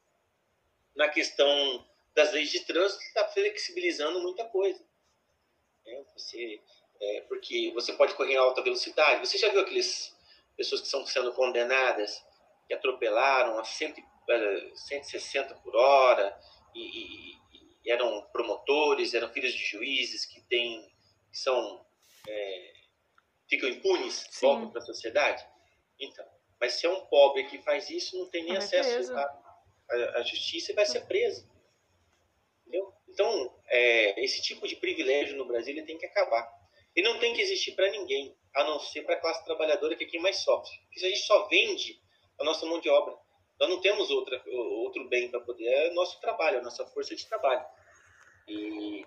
na 0.95 1.10
questão 1.10 1.86
das 2.13 2.31
leis 2.31 2.50
de 2.50 2.62
trânsito, 2.62 3.01
está 3.03 3.27
flexibilizando 3.27 4.21
muita 4.21 4.45
coisa. 4.45 4.83
Né? 5.86 6.03
Você, 6.15 6.60
é, 7.00 7.21
porque 7.21 7.71
você 7.74 7.93
pode 7.93 8.13
correr 8.15 8.33
em 8.33 8.38
alta 8.38 8.62
velocidade. 8.62 9.25
Você 9.25 9.38
já 9.38 9.50
viu 9.50 9.62
aquelas 9.62 10.15
pessoas 10.55 10.81
que 10.81 10.88
estão 10.88 11.05
sendo 11.05 11.33
condenadas 11.33 12.24
que 12.71 12.75
atropelaram 12.75 13.59
a 13.59 13.65
100, 13.65 13.95
160 14.73 15.55
por 15.55 15.75
hora 15.75 16.39
e, 16.73 17.33
e, 17.83 17.91
eram 17.91 18.21
promotores, 18.31 19.13
eram 19.13 19.27
filhos 19.27 19.51
de 19.51 19.65
juízes 19.65 20.25
que 20.25 20.39
têm, 20.43 20.89
que 21.29 21.37
são, 21.37 21.85
é, 22.25 22.73
ficam 23.49 23.67
impunes, 23.67 24.25
Sim. 24.31 24.45
voltam 24.45 24.69
para 24.69 24.81
a 24.81 24.85
sociedade. 24.85 25.45
Então, 25.99 26.25
mas 26.61 26.73
se 26.75 26.85
é 26.85 26.89
um 26.89 27.05
pobre 27.07 27.43
que 27.47 27.61
faz 27.61 27.89
isso, 27.89 28.17
não 28.17 28.29
tem 28.29 28.43
nem 28.43 28.53
não 28.53 28.59
acesso 28.59 29.13
à 29.17 30.21
justiça 30.21 30.71
e 30.71 30.75
vai 30.75 30.85
ser 30.85 31.05
preso. 31.07 31.45
Entendeu? 32.61 32.93
Então, 33.09 33.61
é, 33.67 34.23
esse 34.23 34.41
tipo 34.41 34.65
de 34.65 34.77
privilégio 34.77 35.35
no 35.35 35.45
Brasil 35.45 35.73
ele 35.75 35.85
tem 35.85 35.97
que 35.97 36.05
acabar. 36.05 36.49
E 36.95 37.01
não 37.01 37.19
tem 37.19 37.33
que 37.33 37.41
existir 37.41 37.73
para 37.73 37.89
ninguém, 37.89 38.33
a 38.55 38.63
não 38.63 38.79
ser 38.79 39.01
para 39.01 39.15
a 39.15 39.19
classe 39.19 39.43
trabalhadora, 39.43 39.95
que 39.97 40.05
é 40.05 40.07
quem 40.07 40.21
mais 40.21 40.37
sofre. 40.37 40.71
Porque 40.83 40.99
se 41.01 41.05
a 41.05 41.09
gente 41.09 41.21
só 41.21 41.47
vende 41.49 41.99
a 42.41 42.43
nossa 42.43 42.65
mão 42.65 42.79
de 42.79 42.89
obra, 42.89 43.15
nós 43.60 43.69
não 43.69 43.79
temos 43.79 44.10
outra, 44.10 44.41
outro 44.48 45.07
bem 45.07 45.29
para 45.29 45.39
poder. 45.39 45.65
É 45.65 45.91
o 45.91 45.93
nosso 45.93 46.19
trabalho, 46.19 46.60
a 46.60 46.63
nossa 46.63 46.86
força 46.88 47.15
de 47.15 47.25
trabalho. 47.27 47.63
E 48.48 49.05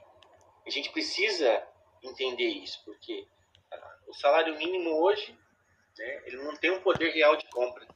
a 0.64 0.71
gente 0.71 0.91
precisa 0.91 1.67
entender 2.03 2.49
isso, 2.49 2.83
porque 2.85 3.26
o 4.07 4.14
salário 4.14 4.57
mínimo 4.57 4.91
hoje, 4.91 5.37
né, 5.99 6.23
ele 6.26 6.37
não 6.37 6.57
tem 6.57 6.71
um 6.71 6.81
poder 6.81 7.11
real 7.11 7.37
de 7.37 7.47
compra. 7.49 7.87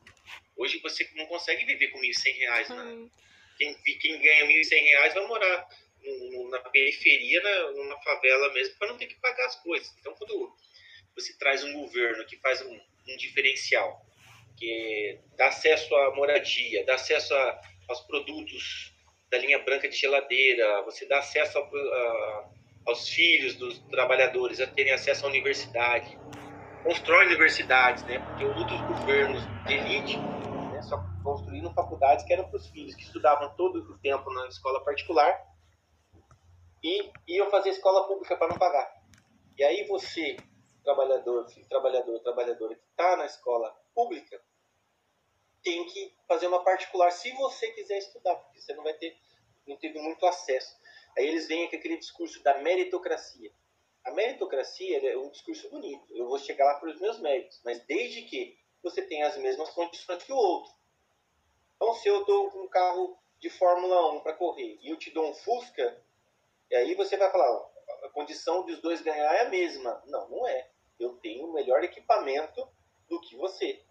Hoje 0.57 0.81
você 0.81 1.09
não 1.15 1.27
consegue 1.27 1.65
viver 1.65 1.89
com 1.89 1.99
R$ 1.99 2.09
1.100. 2.09 2.75
Né? 2.75 2.85
Hum. 2.85 3.11
Quem, 3.57 3.75
quem 4.01 4.21
ganha 4.21 4.45
R$ 4.45 4.61
1.100 4.61 5.15
vai 5.15 5.27
morar 5.27 5.69
na 6.51 6.59
periferia, 6.71 7.41
na, 7.41 7.71
numa 7.73 8.01
favela 8.03 8.53
mesmo, 8.53 8.77
para 8.79 8.89
não 8.89 8.99
ter 8.99 9.07
que 9.07 9.21
pagar 9.21 9.47
as 9.47 9.57
coisas. 9.63 9.95
Então, 9.99 10.15
quando 10.15 10.57
você 11.15 11.37
traz 11.39 11.63
um 11.65 11.73
governo 11.73 12.25
que 12.27 12.37
faz 12.39 12.63
um, 12.63 12.81
um 13.09 13.17
diferencial, 13.17 14.05
que 14.59 15.21
dá 15.37 15.49
acesso 15.49 15.95
à 15.95 16.15
moradia, 16.15 16.85
dá 16.85 16.95
acesso 16.95 17.35
a, 17.35 17.61
aos 17.89 18.01
produtos 18.01 18.95
da 19.31 19.39
linha 19.39 19.59
branca 19.59 19.89
de 19.89 19.97
geladeira, 19.97 20.83
você 20.83 21.07
dá 21.07 21.19
acesso 21.19 21.59
a, 21.59 21.63
a, 21.63 22.49
aos 22.87 23.09
filhos 23.09 23.55
dos 23.57 23.79
trabalhadores 23.91 24.61
a 24.61 24.67
terem 24.67 24.93
acesso 24.93 25.27
à 25.27 25.29
universidade, 25.29 26.19
constrói 26.83 27.27
universidades, 27.27 28.03
né? 28.05 28.19
Porque 28.19 28.45
outros 28.45 28.81
governos 28.83 29.43
de 29.67 29.75
elite 29.75 30.19
né, 30.73 30.81
só 30.83 30.99
construíram 31.23 31.73
faculdades 31.75 32.25
que 32.25 32.33
eram 32.33 32.49
para 32.49 32.57
os 32.57 32.67
filhos 32.69 32.95
que 32.95 33.03
estudavam 33.03 33.55
todo 33.57 33.81
o 33.81 33.99
tempo 33.99 34.33
na 34.33 34.47
escola 34.49 34.83
particular 34.83 35.39
e 36.83 37.11
iam 37.27 37.51
fazer 37.51 37.71
escola 37.71 38.07
pública 38.07 38.37
para 38.37 38.49
não 38.49 38.59
pagar. 38.59 38.91
E 39.59 39.65
aí 39.65 39.87
você, 39.87 40.37
trabalhador, 40.85 41.49
filho 41.49 41.69
trabalhador, 41.69 42.21
trabalhadora 42.21 42.75
que 42.75 42.85
está 42.91 43.17
na 43.17 43.27
escola 43.27 43.75
pública, 43.95 44.41
tem 45.63 45.85
que 45.87 46.15
fazer 46.27 46.47
uma 46.47 46.63
particular 46.63 47.11
se 47.11 47.31
você 47.33 47.71
quiser 47.73 47.99
estudar, 47.99 48.37
porque 48.37 48.61
você 48.61 48.75
não 48.75 48.85
vai 48.85 48.95
ter, 48.95 49.17
não 49.67 49.77
teve 49.77 49.99
muito 50.01 50.25
acesso. 50.27 50.77
Aí 51.17 51.27
eles 51.27 51.49
vêm 51.49 51.69
com 51.69 51.77
aquele 51.77 51.97
discurso 51.97 52.43
da 52.43 52.59
meritocracia. 52.59 53.53
A 54.05 54.11
meritocracia 54.13 55.11
é 55.11 55.17
um 55.17 55.31
discurso 55.31 55.69
bonito. 55.69 56.07
Eu 56.15 56.29
vou 56.29 56.39
chegar 56.39 56.65
lá 56.65 56.81
pelos 56.81 57.01
meus 57.01 57.19
méritos, 57.21 57.61
mas 57.65 57.85
desde 57.85 58.23
que 58.23 58.59
você 58.83 59.03
tenha 59.03 59.27
as 59.27 59.37
mesmas 59.37 59.71
condições 59.71 60.23
que 60.23 60.33
o 60.33 60.37
outro. 60.37 60.73
Então, 61.77 61.93
se 61.95 62.09
eu 62.09 62.25
dou 62.25 62.63
um 62.63 62.69
carro 62.69 63.19
de 63.39 63.51
Fórmula 63.51 64.13
1 64.15 64.21
para 64.21 64.33
correr 64.35 64.79
e 64.81 64.91
eu 64.91 64.97
te 64.97 65.11
dou 65.11 65.29
um 65.29 65.35
Fusca, 65.35 66.03
aí 66.73 66.95
você 66.95 67.17
vai 67.17 67.31
falar, 67.31 67.69
a 68.05 68.09
condição 68.11 68.65
dos 68.65 68.81
dois 68.81 69.01
ganhar 69.01 69.33
é 69.35 69.43
a 69.43 69.49
mesma. 69.49 70.03
Não, 70.07 70.29
não 70.29 70.47
é. 70.49 70.71
Eu 70.99 71.17
tenho 71.19 71.47
o 71.47 71.53
melhor 71.53 71.83
equipamento 71.85 72.67
do 73.09 73.21
que 73.21 73.37
você. 73.37 73.83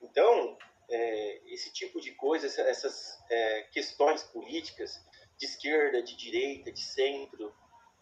Então, 0.00 0.58
é, 0.88 1.52
esse 1.52 1.72
tipo 1.72 2.00
de 2.00 2.12
coisa, 2.12 2.46
essas 2.46 3.18
é, 3.30 3.62
questões 3.72 4.22
políticas 4.24 5.00
de 5.36 5.46
esquerda, 5.46 6.02
de 6.02 6.16
direita, 6.16 6.72
de 6.72 6.80
centro, 6.80 7.54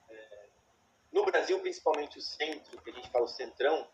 é, 0.09 0.49
no 1.13 1.25
Brasil, 1.25 1.59
principalmente 1.61 2.19
o 2.19 2.23
centro, 2.23 2.81
que 2.83 2.91
a 2.91 2.93
gente 2.93 3.11
fala 3.11 3.25
o 3.25 3.29
centrão, 3.29 3.89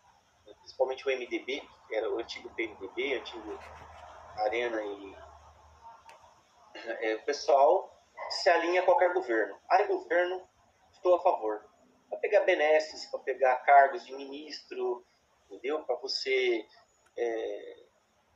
né, 0.45 0.53
principalmente 0.59 1.07
o 1.07 1.11
MDB, 1.11 1.67
que 1.87 1.95
era 1.95 2.09
o 2.09 2.19
antigo 2.19 2.49
PMDB, 2.55 3.15
antigo 3.15 3.59
Arena 4.37 4.83
e 4.83 5.15
é, 7.01 7.15
o 7.15 7.23
pessoal 7.23 8.01
se 8.29 8.49
alinha 8.49 8.81
a 8.81 8.85
qualquer 8.85 9.13
governo. 9.13 9.57
Ai, 9.69 9.87
governo, 9.87 10.47
estou 10.93 11.15
a 11.15 11.21
favor. 11.21 11.65
Para 12.09 12.19
pegar 12.19 12.41
benesses, 12.41 13.05
para 13.07 13.19
pegar 13.21 13.55
cargos 13.57 14.05
de 14.05 14.13
ministro, 14.13 15.05
entendeu? 15.45 15.83
Para 15.83 15.95
você 15.97 16.65
é, 17.17 17.80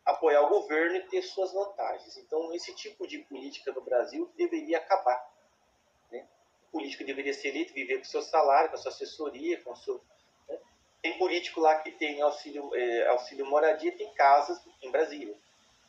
apoiar 0.06 0.42
o 0.44 0.50
governo 0.50 0.98
e 0.98 1.08
ter 1.08 1.22
suas 1.24 1.52
vantagens. 1.52 2.16
Então, 2.18 2.54
esse 2.54 2.74
tipo 2.76 3.08
de 3.08 3.20
política 3.20 3.72
no 3.72 3.82
Brasil 3.82 4.32
deveria 4.38 4.78
acabar. 4.78 5.34
Né? 6.12 6.28
O 6.68 6.74
político 6.74 7.04
deveria 7.04 7.34
ser 7.34 7.50
eleito, 7.50 7.74
viver 7.74 7.98
com 7.98 8.04
seu 8.04 8.22
salário, 8.22 8.70
com 8.70 8.76
a 8.76 8.78
sua 8.78 8.92
assessoria, 8.92 9.62
com 9.62 9.76
seu. 9.76 10.00
Né? 10.48 10.60
Tem 11.02 11.18
político 11.18 11.60
lá 11.60 11.80
que 11.80 11.92
tem 11.92 12.22
auxílio, 12.22 12.74
é, 12.76 13.08
auxílio 13.08 13.46
moradia, 13.48 13.98
tem 13.98 14.14
casas 14.14 14.62
em 14.82 14.92
Brasília. 14.92 15.36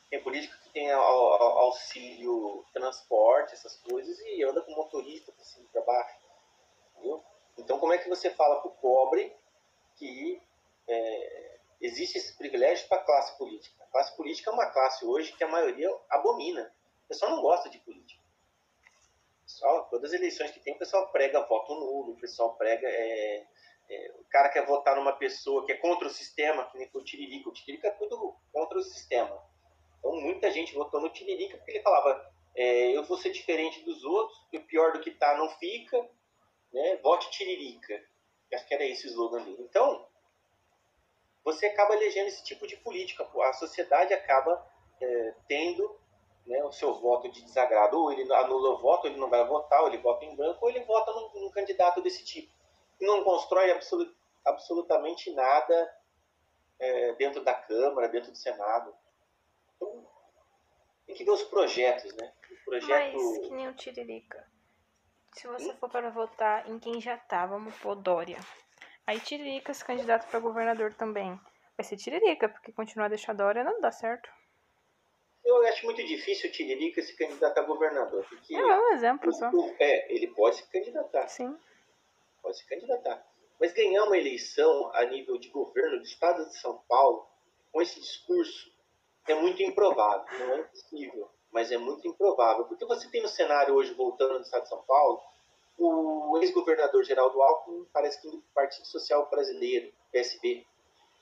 Tem 0.09 0.23
político 0.23 0.57
que 0.63 0.71
tem 0.71 0.91
auxílio 0.91 2.65
transporte, 2.73 3.55
essas 3.55 3.77
coisas, 3.81 4.19
e 4.21 4.43
anda 4.45 4.63
com 4.63 4.73
motorista 4.73 5.33
para 5.33 5.45
cima 5.45 5.67
e 5.67 5.73
para 5.73 5.83
baixo. 5.83 6.17
Entendeu? 6.95 7.25
Então, 7.59 7.79
como 7.79 7.93
é 7.93 7.99
que 7.99 8.09
você 8.09 8.31
fala 8.31 8.61
para 8.61 8.69
o 8.69 8.75
pobre 8.75 9.35
que 9.97 10.41
é, 10.89 11.59
existe 11.81 12.19
esse 12.19 12.37
privilégio 12.37 12.87
para 12.89 12.99
a 12.99 13.05
classe 13.05 13.37
política? 13.37 13.86
Classe 13.97 14.15
política 14.15 14.51
é 14.51 14.53
uma 14.53 14.67
classe 14.67 15.07
hoje 15.07 15.33
que 15.33 15.43
a 15.43 15.49
maioria 15.49 15.91
abomina. 16.11 16.71
O 17.07 17.09
pessoal 17.09 17.31
não 17.31 17.41
gosta 17.41 17.71
de 17.71 17.79
política. 17.79 18.23
Pessoal, 19.43 19.89
todas 19.89 20.13
as 20.13 20.21
eleições 20.21 20.51
que 20.51 20.61
tem, 20.61 20.75
o 20.75 20.79
pessoal 20.79 21.11
prega 21.11 21.47
voto 21.47 21.75
nulo, 21.75 22.13
o 22.13 22.21
pessoal 22.21 22.55
prega. 22.57 22.87
É, 22.87 23.47
é, 23.89 24.15
o 24.19 24.25
cara 24.25 24.51
quer 24.51 24.67
votar 24.67 24.97
numa 24.97 25.15
pessoa 25.15 25.65
que 25.65 25.73
é 25.73 25.79
contra 25.79 26.09
o 26.09 26.11
sistema, 26.11 26.67
que 26.67 26.77
nem 26.77 26.91
foi 26.91 27.01
o 27.01 27.05
Tiririca. 27.07 27.49
O 27.49 27.53
Tiririca 27.55 27.89
é 27.89 27.93
tudo 27.93 28.37
contra 28.53 28.77
o 28.77 28.83
sistema. 28.83 29.43
Então 29.99 30.13
muita 30.21 30.51
gente 30.51 30.75
votou 30.75 31.01
no 31.01 31.09
Tiririca 31.09 31.57
porque 31.57 31.71
ele 31.71 31.83
falava: 31.83 32.31
é, 32.55 32.95
eu 32.95 33.03
vou 33.03 33.17
ser 33.17 33.31
diferente 33.31 33.83
dos 33.83 34.05
outros, 34.05 34.39
o 34.53 34.61
pior 34.61 34.93
do 34.93 35.01
que 35.01 35.11
tá 35.13 35.39
não 35.39 35.49
fica, 35.53 36.07
né? 36.71 36.97
vote 36.97 37.31
Tiririca. 37.31 38.05
Acho 38.53 38.69
que 38.69 38.75
era 38.75 38.85
esse 38.85 39.07
o 39.07 39.09
slogan 39.09 39.43
dele. 39.43 39.63
Então, 39.63 40.06
você 41.47 41.67
acaba 41.67 41.95
elegendo 41.95 42.27
esse 42.27 42.43
tipo 42.43 42.67
de 42.67 42.77
política. 42.79 43.25
A 43.45 43.53
sociedade 43.53 44.13
acaba 44.13 44.69
é, 45.01 45.35
tendo 45.47 45.97
né, 46.45 46.61
o 46.65 46.73
seu 46.73 46.93
voto 46.95 47.31
de 47.31 47.41
desagrado. 47.45 47.97
Ou 47.97 48.13
ele 48.13 48.31
anula 48.35 48.71
o 48.71 48.79
voto, 48.79 49.07
ele 49.07 49.17
não 49.17 49.31
vai 49.31 49.47
votar, 49.47 49.81
ou 49.81 49.87
ele 49.87 49.99
vota 49.99 50.25
em 50.25 50.35
branco, 50.35 50.59
ou 50.65 50.69
ele 50.69 50.81
vota 50.81 51.13
num, 51.13 51.43
num 51.43 51.51
candidato 51.53 52.03
desse 52.03 52.25
tipo. 52.25 52.53
E 53.01 53.07
não 53.07 53.23
constrói 53.23 53.71
absolut, 53.71 54.13
absolutamente 54.45 55.33
nada 55.35 55.97
é, 56.81 57.13
dentro 57.13 57.45
da 57.45 57.55
Câmara, 57.55 58.09
dentro 58.09 58.33
do 58.33 58.37
Senado. 58.37 58.93
Então, 59.77 60.05
tem 61.07 61.15
que 61.15 61.25
ver 61.25 61.31
os 61.31 61.45
projetos, 61.45 62.13
né? 62.17 62.33
O 62.51 62.65
projeto... 62.65 63.15
Mas 63.15 63.39
que 63.39 63.51
nem 63.51 63.69
o 63.69 63.75
Tiririca. 63.75 64.51
Se 65.31 65.47
você 65.47 65.71
hum? 65.71 65.77
for 65.77 65.89
para 65.89 66.11
votar 66.11 66.69
em 66.69 66.77
quem 66.81 67.01
já 67.01 67.17
tá, 67.17 67.47
vamos 67.47 67.73
pôr 67.77 67.95
Dória. 67.95 68.39
Aí 69.07 69.21
Tiririca 69.21 69.73
se 69.73 69.85
candidato 69.85 70.29
para 70.29 70.41
governador 70.41 70.93
também. 70.95 71.39
Vai 71.77 71.85
ser 71.85 71.97
Tiririca, 71.97 72.49
porque 72.49 72.73
continuar 72.73 73.07
a 73.07 73.11
deixar 73.11 73.35
Dória 73.35 73.63
não 73.63 73.81
dá 73.81 73.93
certo. 73.93 74.29
Eu 75.45 75.65
acho 75.69 75.87
muito 75.87 76.05
difícil 76.05 76.51
o 76.51 76.53
Tiririca 76.53 77.01
se 77.01 77.17
candidatar 77.17 77.61
a 77.61 77.65
governador. 77.65 78.27
Porque 78.29 78.57
é, 78.57 78.59
é 78.59 78.81
um 78.81 78.93
exemplo 78.95 79.33
só. 79.33 79.49
É, 79.79 80.13
ele 80.13 80.27
pode 80.29 80.57
se 80.57 80.67
candidatar. 80.67 81.29
Sim. 81.29 81.57
Pode 82.43 82.59
se 82.59 82.67
candidatar. 82.67 83.25
Mas 83.61 83.73
ganhar 83.73 84.05
uma 84.05 84.19
eleição 84.19 84.91
a 84.93 85.05
nível 85.05 85.39
de 85.39 85.49
governo 85.51 85.99
do 85.99 86.05
estado 86.05 86.45
de 86.45 86.57
São 86.59 86.79
Paulo, 86.89 87.29
com 87.73 87.81
esse 87.81 88.01
discurso, 88.01 88.73
é 89.29 89.35
muito 89.35 89.63
improvável. 89.63 90.27
Não 90.41 90.55
é 90.55 90.61
impossível, 90.61 91.31
mas 91.53 91.71
é 91.71 91.79
muito 91.79 92.09
improvável. 92.09 92.65
Porque 92.65 92.85
você 92.85 93.09
tem 93.09 93.23
no 93.23 93.29
cenário 93.29 93.75
hoje, 93.75 93.95
voltando 93.95 94.35
no 94.35 94.41
estado 94.41 94.65
de 94.65 94.69
São 94.69 94.83
Paulo, 94.83 95.23
o 95.79 96.39
ex-governador 96.39 97.05
Geraldo 97.05 97.41
Alckmin 97.43 97.87
parece 97.93 98.21
que 98.21 98.29
do 98.29 98.43
Partido 98.55 98.87
Social 98.87 99.29
Brasileiro, 99.31 99.93
PSB, 100.11 100.67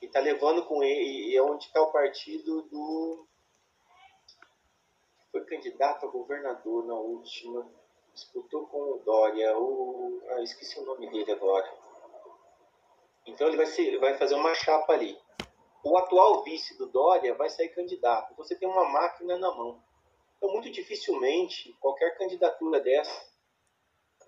e 0.01 0.07
está 0.07 0.21
levando 0.21 0.65
com 0.67 0.83
ele, 0.83 1.35
é 1.35 1.43
onde 1.43 1.65
está 1.67 1.83
o 1.83 1.93
partido 1.93 2.63
do. 2.63 3.27
Foi 5.33 5.45
candidato 5.45 6.07
a 6.07 6.11
governador 6.11 6.87
na 6.87 6.95
última, 6.95 7.69
disputou 8.13 8.67
com 8.67 8.79
o 8.79 9.03
Dória, 9.05 9.59
o. 9.59 10.23
Ah, 10.31 10.43
esqueci 10.43 10.79
o 10.79 10.85
nome 10.85 11.11
dele 11.11 11.33
agora. 11.33 11.69
Então 13.27 13.49
ele 13.49 13.57
vai, 13.57 13.67
ser, 13.67 13.99
vai 13.99 14.17
fazer 14.17 14.35
uma 14.35 14.55
chapa 14.55 14.93
ali 14.93 15.19
o 15.85 15.99
atual 15.99 16.43
vice 16.43 16.77
do 16.79 16.87
Dória 16.87 17.35
vai 17.35 17.51
sair 17.51 17.69
candidato. 17.69 18.35
Você 18.37 18.57
tem 18.57 18.67
uma 18.67 18.89
máquina 18.89 19.39
na 19.39 19.55
mão. 19.55 19.83
Então, 20.37 20.51
muito 20.51 20.71
dificilmente, 20.71 21.77
qualquer 21.79 22.17
candidatura 22.17 22.81
dessa 22.81 23.34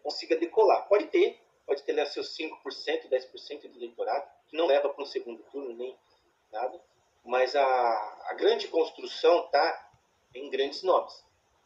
consiga 0.06 0.36
decolar. 0.36 0.86
Pode 0.86 1.06
ter, 1.06 1.36
pode 1.66 1.82
ter 1.82 1.92
lá 1.92 2.06
seus 2.06 2.36
5%, 2.38 3.08
10% 3.08 3.68
de 3.68 3.76
eleitorado, 3.76 4.30
que 4.46 4.56
não 4.56 4.66
leva 4.66 4.88
para 4.88 5.02
um 5.02 5.06
segundo 5.06 5.42
turno 5.50 5.74
nem 5.74 5.98
nada, 6.52 6.80
mas 7.24 7.56
a, 7.56 7.64
a 8.28 8.34
grande 8.34 8.68
construção 8.68 9.46
está 9.46 9.90
em 10.32 10.48
grandes 10.48 10.84
nomes. 10.84 11.24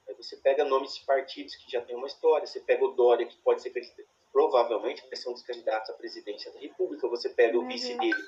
Aí 0.09 0.15
você 0.15 0.39
pega 0.39 0.65
nomes 0.65 0.95
de 0.95 1.05
partidos 1.05 1.55
que 1.55 1.71
já 1.71 1.83
tem 1.83 1.95
uma 1.95 2.07
história, 2.07 2.47
você 2.47 2.61
pega 2.61 2.83
o 2.83 2.93
Dória, 2.93 3.27
que 3.27 3.37
pode 3.39 3.61
ser 3.61 3.71
provavelmente 4.33 5.07
vai 5.07 5.17
ser 5.17 5.29
um 5.29 5.35
dos 5.35 5.43
candidatos 5.43 5.91
à 5.91 5.93
presidência 5.93 6.51
da 6.53 6.61
República, 6.61 7.07
você 7.09 7.29
pega 7.29 7.59
o 7.59 7.67
vice 7.67 7.95
dele, 7.99 8.25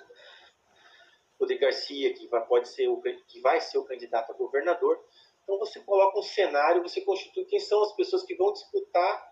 o 1.39 1.47
de 1.47 1.57
Garcia, 1.57 2.13
que 2.13 2.27
vai, 2.27 2.45
pode 2.45 2.69
ser 2.69 2.89
o, 2.89 3.01
que 3.01 3.41
vai 3.41 3.61
ser 3.61 3.79
o 3.79 3.85
candidato 3.85 4.31
a 4.31 4.35
governador. 4.35 5.03
Então 5.43 5.59
você 5.59 5.81
coloca 5.81 6.19
um 6.19 6.23
cenário, 6.23 6.83
você 6.83 7.01
constitui 7.01 7.47
quem 7.47 7.61
são 7.61 7.83
as 7.83 7.93
pessoas 7.95 8.25
que 8.25 8.35
vão 8.35 8.53
disputar 8.53 9.32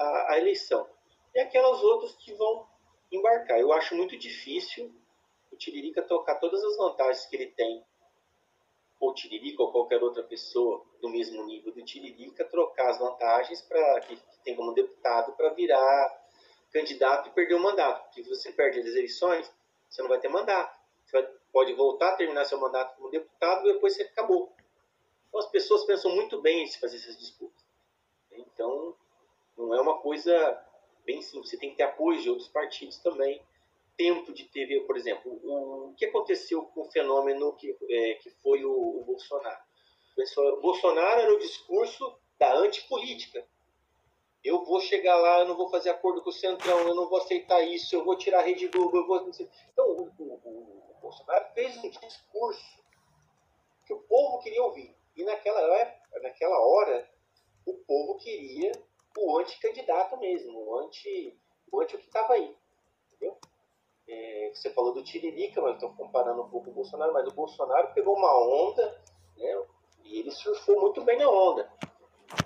a, 0.00 0.32
a 0.32 0.38
eleição. 0.38 0.88
E 1.34 1.40
aquelas 1.40 1.82
outras 1.82 2.14
que 2.16 2.32
vão 2.34 2.66
embarcar. 3.12 3.58
Eu 3.58 3.72
acho 3.72 3.94
muito 3.94 4.16
difícil 4.16 4.92
o 5.50 5.56
Tiririca 5.56 6.02
tocar 6.02 6.36
todas 6.36 6.62
as 6.64 6.76
vantagens 6.76 7.26
que 7.26 7.36
ele 7.36 7.46
tem, 7.48 7.84
ou 9.00 9.14
Tiririca 9.14 9.62
ou 9.62 9.72
qualquer 9.72 10.02
outra 10.02 10.22
pessoa 10.22 10.84
do 11.00 11.08
mesmo 11.08 11.44
nível 11.46 11.72
do 11.72 11.82
Tiririca, 11.82 12.44
trocar 12.44 12.90
as 12.90 12.98
vantagens 12.98 13.62
para 13.62 14.00
que, 14.00 14.16
que 14.16 14.38
tem 14.44 14.54
como 14.54 14.74
deputado 14.74 15.32
para 15.32 15.48
virar 15.50 16.20
candidato 16.72 17.28
e 17.28 17.32
perder 17.32 17.54
o 17.54 17.62
mandato. 17.62 18.04
Porque 18.04 18.22
você 18.22 18.52
perde 18.52 18.80
as 18.80 18.86
eleições, 18.86 19.50
você 19.88 20.02
não 20.02 20.08
vai 20.08 20.20
ter 20.20 20.28
mandato. 20.28 20.78
Você 21.04 21.20
vai, 21.20 21.32
pode 21.52 21.72
voltar 21.72 22.10
a 22.10 22.16
terminar 22.16 22.44
seu 22.44 22.60
mandato 22.60 22.94
como 22.96 23.10
deputado 23.10 23.68
e 23.68 23.72
depois 23.72 23.94
você 23.94 24.02
acabou. 24.02 24.52
Então 25.28 25.40
as 25.40 25.46
pessoas 25.46 25.84
pensam 25.84 26.14
muito 26.14 26.40
bem 26.40 26.62
em 26.62 26.66
se 26.66 26.78
fazer 26.78 26.96
essas 26.96 27.18
disputas. 27.18 27.64
Então, 28.32 28.94
não 29.66 29.74
é 29.74 29.80
uma 29.80 29.98
coisa 29.98 30.66
bem 31.04 31.20
simples. 31.22 31.50
Você 31.50 31.56
tem 31.56 31.70
que 31.70 31.76
ter 31.76 31.84
apoio 31.84 32.20
de 32.20 32.30
outros 32.30 32.48
partidos 32.48 32.98
também. 32.98 33.42
Tempo 33.96 34.32
de 34.32 34.44
TV, 34.44 34.80
por 34.80 34.96
exemplo. 34.96 35.32
O, 35.42 35.94
que 35.94 36.06
aconteceu 36.06 36.62
com 36.66 36.82
o 36.82 36.90
fenômeno 36.90 37.54
que, 37.56 37.76
é, 37.88 38.14
que 38.14 38.30
foi 38.42 38.64
o, 38.64 39.00
o 39.00 39.04
Bolsonaro? 39.04 39.60
O 40.16 40.60
Bolsonaro 40.60 41.20
era 41.20 41.34
o 41.34 41.38
discurso 41.38 42.18
da 42.38 42.54
antipolítica. 42.54 43.46
Eu 44.42 44.64
vou 44.64 44.80
chegar 44.80 45.16
lá, 45.16 45.40
eu 45.40 45.48
não 45.48 45.56
vou 45.56 45.68
fazer 45.68 45.90
acordo 45.90 46.22
com 46.22 46.30
o 46.30 46.32
Centrão, 46.32 46.78
eu 46.80 46.94
não 46.94 47.08
vou 47.08 47.18
aceitar 47.18 47.60
isso, 47.60 47.94
eu 47.94 48.04
vou 48.04 48.16
tirar 48.16 48.40
a 48.40 48.42
Rede 48.42 48.68
Globo, 48.68 48.96
eu 48.96 49.06
vou... 49.06 49.30
Então, 49.72 49.86
o, 49.86 50.10
o, 50.18 50.32
o 50.42 51.00
Bolsonaro 51.02 51.52
fez 51.52 51.76
um 51.76 51.90
discurso 51.90 52.82
que 53.86 53.92
o 53.92 54.00
povo 54.00 54.38
queria 54.38 54.62
ouvir. 54.62 54.96
E 55.14 55.24
naquela, 55.24 55.60
naquela 56.22 56.58
hora, 56.58 57.10
o 57.66 57.74
povo 57.74 58.16
queria 58.16 58.72
o 59.16 59.38
anticandidato 59.38 60.16
mesmo, 60.18 60.58
o 60.58 60.78
anti, 60.80 61.38
o 61.70 61.80
anti 61.80 61.96
o 61.96 61.98
que 61.98 62.06
estava 62.06 62.34
aí. 62.34 62.54
Entendeu? 63.12 63.36
É, 64.08 64.50
você 64.54 64.70
falou 64.70 64.92
do 64.92 65.04
Tiririca, 65.04 65.60
mas 65.60 65.74
estou 65.74 65.92
comparando 65.94 66.42
um 66.42 66.48
pouco 66.48 66.70
o 66.70 66.72
Bolsonaro, 66.72 67.12
mas 67.12 67.26
o 67.28 67.34
Bolsonaro 67.34 67.92
pegou 67.94 68.16
uma 68.16 68.68
onda, 68.68 69.02
né, 69.36 69.64
e 70.04 70.18
ele 70.18 70.30
surfou 70.30 70.80
muito 70.80 71.02
bem 71.02 71.18
na 71.18 71.28
onda. 71.28 71.70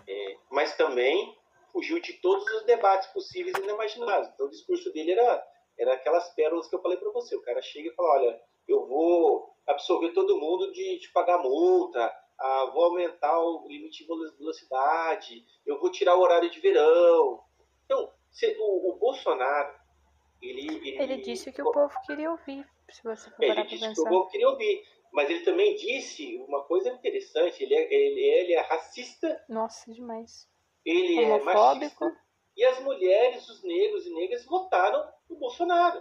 É, 0.06 0.36
mas 0.50 0.76
também 0.76 1.36
fugiu 1.72 2.00
de 2.00 2.14
todos 2.14 2.44
os 2.54 2.64
debates 2.64 3.08
possíveis 3.08 3.56
e 3.56 3.62
inimagináveis. 3.62 4.30
Então 4.32 4.46
o 4.46 4.50
discurso 4.50 4.92
dele 4.92 5.12
era, 5.12 5.46
era 5.78 5.94
aquelas 5.94 6.28
pérolas 6.34 6.68
que 6.68 6.74
eu 6.74 6.82
falei 6.82 6.98
para 6.98 7.10
você. 7.10 7.34
O 7.34 7.42
cara 7.42 7.60
chega 7.60 7.88
e 7.88 7.94
fala, 7.94 8.10
olha, 8.10 8.40
eu 8.68 8.86
vou 8.86 9.54
absorver 9.66 10.12
todo 10.12 10.38
mundo 10.38 10.72
de, 10.72 10.98
de 10.98 11.08
pagar 11.12 11.38
multa, 11.38 12.14
ah, 12.38 12.70
vou 12.72 12.84
aumentar 12.84 13.38
o 13.38 13.66
limite 13.68 14.04
de 14.04 14.36
velocidade, 14.38 15.44
eu 15.66 15.78
vou 15.78 15.90
tirar 15.90 16.16
o 16.16 16.20
horário 16.20 16.50
de 16.50 16.60
verão. 16.60 17.42
Então, 17.84 18.12
se, 18.30 18.56
o, 18.58 18.90
o, 18.90 18.98
Bolsonaro, 18.98 19.74
ele, 20.42 20.66
ele... 20.66 21.02
Ele 21.02 21.16
disse 21.18 21.52
que 21.52 21.62
o 21.62 21.70
povo 21.70 21.94
queria 22.06 22.30
ouvir, 22.30 22.66
se 22.90 23.02
você 23.02 23.30
for 23.30 23.44
é, 23.44 23.48
Ele 23.48 23.64
disse 23.64 23.86
pensar. 23.86 23.94
que 23.94 24.08
o 24.08 24.10
povo 24.10 24.30
queria 24.30 24.48
ouvir, 24.48 24.82
mas 25.12 25.30
ele 25.30 25.40
também 25.40 25.76
disse 25.76 26.36
uma 26.48 26.64
coisa 26.64 26.90
interessante, 26.90 27.62
ele 27.62 27.74
é, 27.74 27.94
ele, 27.94 28.20
ele 28.20 28.52
é 28.54 28.60
racista. 28.60 29.44
Nossa, 29.48 29.92
demais. 29.92 30.48
Ele 30.84 31.22
é 31.22 31.34
Homofóbico. 31.34 32.04
é 32.04 32.08
machista. 32.08 32.24
E 32.56 32.64
as 32.64 32.80
mulheres, 32.80 33.48
os 33.48 33.62
negros 33.64 34.06
e 34.06 34.14
negras 34.14 34.44
votaram 34.44 35.08
no 35.28 35.36
Bolsonaro. 35.36 36.00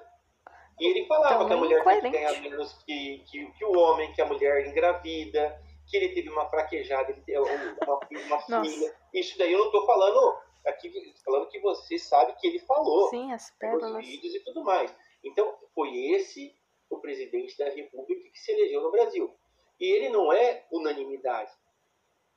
E 0.80 0.86
ele 0.86 1.06
falava 1.06 1.36
então, 1.36 1.48
que 1.48 1.54
a 1.54 1.58
mulher 1.58 1.84
tem 1.84 2.02
que 2.02 2.10
ganhar 2.10 2.42
menos 2.42 2.74
que, 2.84 3.24
que, 3.30 3.52
que 3.52 3.66
o 3.66 3.78
homem, 3.78 4.12
que 4.14 4.22
a 4.22 4.26
mulher 4.26 4.68
engravida, 4.68 5.62
que 5.88 5.98
ele 5.98 6.10
teve 6.10 6.30
uma 6.30 6.50
fraquejada, 6.50 7.12
ele 7.12 7.22
teve 7.22 7.40
uma, 7.40 8.00
uma 8.26 8.64
filha. 8.64 8.96
Isso 9.14 9.38
daí 9.38 9.52
eu 9.52 9.60
não 9.60 9.66
estou 9.68 9.86
falando 9.86 10.38
aqui, 10.66 10.92
falando 11.24 11.50
que 11.50 11.60
você 11.60 11.98
sabe 11.98 12.36
que 12.40 12.48
ele 12.48 12.60
falou. 12.60 13.10
Sim, 13.10 13.32
as 13.32 13.52
pérolas. 13.52 14.06
vídeos 14.06 14.34
e 14.34 14.40
tudo 14.42 14.64
mais. 14.64 14.94
Então, 15.24 15.58
foi 15.74 15.96
esse 16.12 16.56
o 16.90 17.00
presidente 17.00 17.58
da 17.58 17.70
República 17.70 18.30
que 18.30 18.40
se 18.40 18.52
elegeu 18.52 18.82
no 18.82 18.92
Brasil. 18.92 19.34
E 19.80 19.86
ele 19.86 20.10
não 20.10 20.32
é 20.32 20.66
unanimidade. 20.72 21.52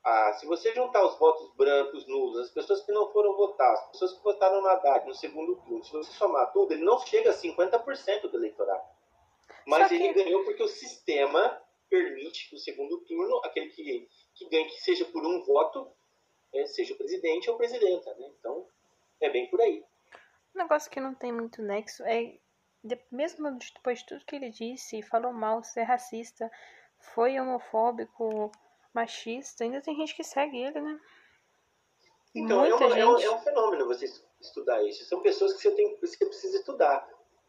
Ah, 0.03 0.33
se 0.33 0.45
você 0.45 0.73
juntar 0.73 1.05
os 1.05 1.17
votos 1.19 1.53
brancos, 1.55 2.07
nulos, 2.07 2.39
as 2.39 2.51
pessoas 2.51 2.81
que 2.85 2.91
não 2.91 3.11
foram 3.11 3.35
votar, 3.35 3.73
as 3.73 3.91
pessoas 3.91 4.13
que 4.13 4.23
votaram 4.23 4.61
na 4.61 4.71
Haddad 4.71 5.05
no 5.05 5.13
segundo 5.13 5.57
turno, 5.57 5.83
se 5.83 5.91
você 5.91 6.11
somar 6.13 6.51
tudo, 6.53 6.71
ele 6.71 6.83
não 6.83 6.97
chega 6.99 7.31
a 7.31 7.33
50% 7.33 8.21
do 8.29 8.37
eleitorado. 8.37 8.83
Mas 9.65 9.89
que... 9.89 9.95
ele 9.95 10.13
ganhou 10.13 10.45
porque 10.45 10.63
o 10.63 10.67
sistema 10.67 11.61
permite 11.89 12.49
que 12.49 12.55
o 12.55 12.59
segundo 12.59 12.99
turno, 13.05 13.41
aquele 13.43 13.69
que, 13.69 14.07
que 14.35 14.49
ganhe, 14.49 14.65
que 14.65 14.81
seja 14.81 15.05
por 15.05 15.25
um 15.25 15.43
voto, 15.43 15.91
é, 16.53 16.65
seja 16.65 16.93
o 16.93 16.97
presidente 16.97 17.49
ou 17.49 17.57
presidenta. 17.57 18.13
Né? 18.15 18.31
Então, 18.39 18.67
é 19.21 19.29
bem 19.29 19.49
por 19.49 19.61
aí. 19.61 19.83
Um 20.55 20.59
negócio 20.59 20.89
que 20.89 20.99
não 20.99 21.13
tem 21.13 21.31
muito 21.31 21.61
nexo 21.61 22.03
é, 22.03 22.37
mesmo 23.11 23.57
depois 23.73 23.99
de 23.99 24.05
tudo 24.05 24.25
que 24.25 24.35
ele 24.35 24.49
disse, 24.49 25.01
falou 25.01 25.33
mal, 25.33 25.63
ser 25.63 25.83
racista, 25.83 26.49
foi 26.99 27.39
homofóbico, 27.39 28.51
machista, 28.93 29.63
ainda 29.63 29.81
tem 29.81 29.95
gente 29.95 30.15
que 30.15 30.23
segue 30.23 30.57
ele, 30.57 30.79
né? 30.79 30.99
Então, 32.35 32.63
é, 32.63 32.73
uma, 32.73 32.97
é, 32.97 33.05
um, 33.05 33.19
é, 33.19 33.31
um, 33.31 33.39
fenômeno 33.39 33.87
você 33.87 34.05
estudar 34.39 34.83
isso. 34.83 35.05
São 35.05 35.21
pessoas 35.21 35.53
que 35.53 35.61
você, 35.61 35.71
tem, 35.71 35.95
que 35.95 36.07
você 36.07 36.25
precisa 36.25 36.57
estudar. 36.57 37.07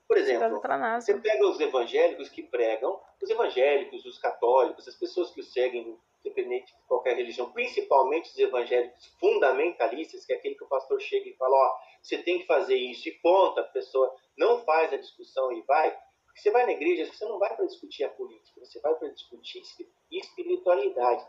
Por 0.08 0.16
exemplo, 0.16 0.58
você 0.98 1.20
pega 1.20 1.46
os 1.46 1.60
evangélicos 1.60 2.30
que 2.30 2.42
pregam, 2.42 2.98
os 3.22 3.28
evangélicos, 3.28 4.06
os 4.06 4.18
católicos, 4.18 4.88
as 4.88 4.94
pessoas 4.94 5.30
que 5.30 5.40
o 5.40 5.44
seguem, 5.44 5.98
independente 6.24 6.74
de 6.74 6.82
qualquer 6.86 7.14
religião, 7.14 7.52
principalmente 7.52 8.30
os 8.30 8.38
evangélicos 8.38 9.04
fundamentalistas, 9.20 10.24
que 10.24 10.32
é 10.32 10.36
aquele 10.36 10.54
que 10.54 10.64
o 10.64 10.68
pastor 10.68 10.98
chega 10.98 11.28
e 11.28 11.36
fala, 11.36 11.54
ó, 11.54 11.76
você 12.02 12.16
tem 12.22 12.38
que 12.38 12.46
fazer 12.46 12.76
isso 12.76 13.06
e 13.06 13.12
ponta, 13.20 13.60
a 13.60 13.64
pessoa 13.64 14.10
não 14.38 14.64
faz 14.64 14.94
a 14.94 14.96
discussão 14.96 15.52
e 15.52 15.60
vai. 15.62 15.90
Porque 16.24 16.40
você 16.40 16.50
vai 16.50 16.64
na 16.64 16.72
igreja, 16.72 17.04
você 17.04 17.26
não 17.26 17.38
vai 17.38 17.54
para 17.54 17.66
discutir 17.66 18.04
a 18.04 18.08
política, 18.08 18.64
você 18.64 18.80
vai 18.80 18.94
para 18.94 19.08
discutir 19.08 19.62
espiritualidade. 20.10 21.26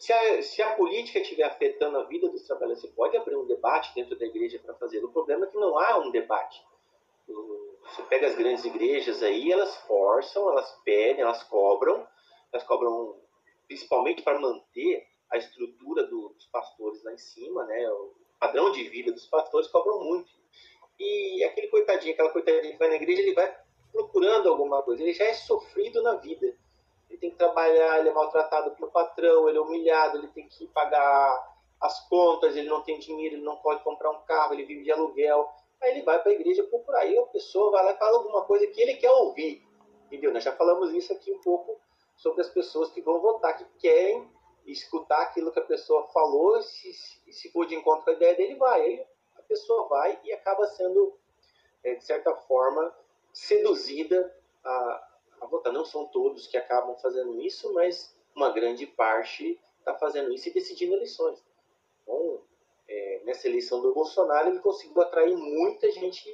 Se 0.00 0.12
a, 0.12 0.42
se 0.42 0.60
a 0.62 0.74
política 0.74 1.20
estiver 1.20 1.44
afetando 1.44 1.98
a 1.98 2.02
vida 2.04 2.28
dos 2.28 2.42
trabalhadores, 2.42 2.82
você 2.82 2.88
pode 2.88 3.16
abrir 3.16 3.36
um 3.36 3.46
debate 3.46 3.94
dentro 3.94 4.18
da 4.18 4.26
igreja 4.26 4.58
para 4.58 4.74
fazer. 4.74 5.04
O 5.04 5.12
problema 5.12 5.46
é 5.46 5.48
que 5.48 5.56
não 5.56 5.78
há 5.78 5.98
um 5.98 6.10
debate. 6.10 6.60
Você 7.26 8.02
pega 8.04 8.26
as 8.26 8.34
grandes 8.34 8.64
igrejas 8.64 9.22
aí, 9.22 9.52
elas 9.52 9.76
forçam, 9.86 10.50
elas 10.50 10.70
pedem, 10.84 11.22
elas 11.22 11.42
cobram, 11.44 12.06
elas 12.52 12.66
cobram 12.66 13.20
principalmente 13.66 14.22
para 14.22 14.38
manter 14.38 15.06
a 15.30 15.36
estrutura 15.36 16.04
do, 16.06 16.30
dos 16.30 16.46
pastores 16.46 17.02
lá 17.02 17.12
em 17.12 17.18
cima, 17.18 17.64
né? 17.64 17.90
O 17.90 18.14
padrão 18.38 18.72
de 18.72 18.88
vida 18.88 19.12
dos 19.12 19.26
pastores 19.26 19.68
cobram 19.68 20.00
muito. 20.00 20.30
E 20.98 21.42
aquele 21.44 21.68
coitadinho, 21.68 22.12
aquela 22.12 22.30
coitadinha 22.30 22.72
que 22.72 22.78
vai 22.78 22.88
na 22.88 22.96
igreja, 22.96 23.22
ele 23.22 23.34
vai 23.34 23.54
procurando 23.92 24.48
alguma 24.48 24.82
coisa. 24.82 25.02
Ele 25.02 25.12
já 25.12 25.24
é 25.24 25.34
sofrido 25.34 26.02
na 26.02 26.14
vida. 26.16 26.46
Ele 27.08 27.18
tem 27.18 27.30
que 27.30 27.36
trabalhar, 27.36 28.00
ele 28.00 28.08
é 28.08 28.12
maltratado 28.12 28.72
pelo 28.72 28.90
patrão, 28.90 29.48
ele 29.48 29.58
é 29.58 29.60
humilhado, 29.60 30.18
ele 30.18 30.28
tem 30.28 30.48
que 30.48 30.66
pagar 30.68 31.54
as 31.80 32.08
contas, 32.08 32.56
ele 32.56 32.68
não 32.68 32.82
tem 32.82 32.98
dinheiro, 32.98 33.36
ele 33.36 33.44
não 33.44 33.56
pode 33.56 33.82
comprar 33.82 34.10
um 34.10 34.22
carro, 34.22 34.54
ele 34.54 34.64
vive 34.64 34.84
de 34.84 34.90
aluguel. 34.90 35.48
Aí 35.84 35.90
ele 35.90 36.02
vai 36.02 36.20
para 36.20 36.32
a 36.32 36.34
igreja 36.34 36.64
procurar. 36.64 37.00
Aí 37.00 37.16
a 37.18 37.26
pessoa 37.26 37.70
vai 37.70 37.84
lá 37.84 37.92
e 37.92 37.98
fala 37.98 38.16
alguma 38.16 38.44
coisa 38.44 38.66
que 38.66 38.80
ele 38.80 38.94
quer 38.94 39.10
ouvir. 39.10 39.62
Entendeu? 40.06 40.32
Nós 40.32 40.42
já 40.42 40.52
falamos 40.52 40.92
isso 40.94 41.12
aqui 41.12 41.30
um 41.30 41.40
pouco 41.40 41.78
sobre 42.16 42.40
as 42.40 42.48
pessoas 42.48 42.90
que 42.90 43.02
vão 43.02 43.20
votar, 43.20 43.56
que 43.56 43.64
querem 43.78 44.30
escutar 44.66 45.22
aquilo 45.22 45.52
que 45.52 45.58
a 45.58 45.64
pessoa 45.64 46.06
falou, 46.08 46.62
se, 46.62 46.92
se 47.30 47.50
for 47.50 47.66
de 47.66 47.74
encontro 47.74 48.04
com 48.04 48.10
a 48.10 48.14
ideia 48.14 48.34
dele, 48.34 48.54
vai. 48.54 48.80
Aí 48.80 49.06
a 49.36 49.42
pessoa 49.42 49.88
vai 49.88 50.18
e 50.24 50.32
acaba 50.32 50.66
sendo, 50.68 51.18
é, 51.82 51.94
de 51.94 52.04
certa 52.04 52.34
forma, 52.34 52.94
seduzida 53.32 54.34
a, 54.64 55.08
a 55.42 55.46
votar. 55.46 55.72
Não 55.72 55.84
são 55.84 56.06
todos 56.06 56.46
que 56.46 56.56
acabam 56.56 56.96
fazendo 56.96 57.38
isso, 57.42 57.72
mas 57.74 58.16
uma 58.34 58.50
grande 58.50 58.86
parte 58.86 59.60
está 59.78 59.94
fazendo 59.94 60.32
isso 60.32 60.48
e 60.48 60.52
decidindo 60.52 60.94
eleições. 60.94 61.44
Então, 62.02 62.40
é, 62.88 63.22
nessa 63.24 63.48
eleição 63.48 63.80
do 63.80 63.94
Bolsonaro, 63.94 64.48
ele 64.48 64.60
conseguiu 64.60 65.00
atrair 65.02 65.36
muita 65.36 65.90
gente 65.92 66.28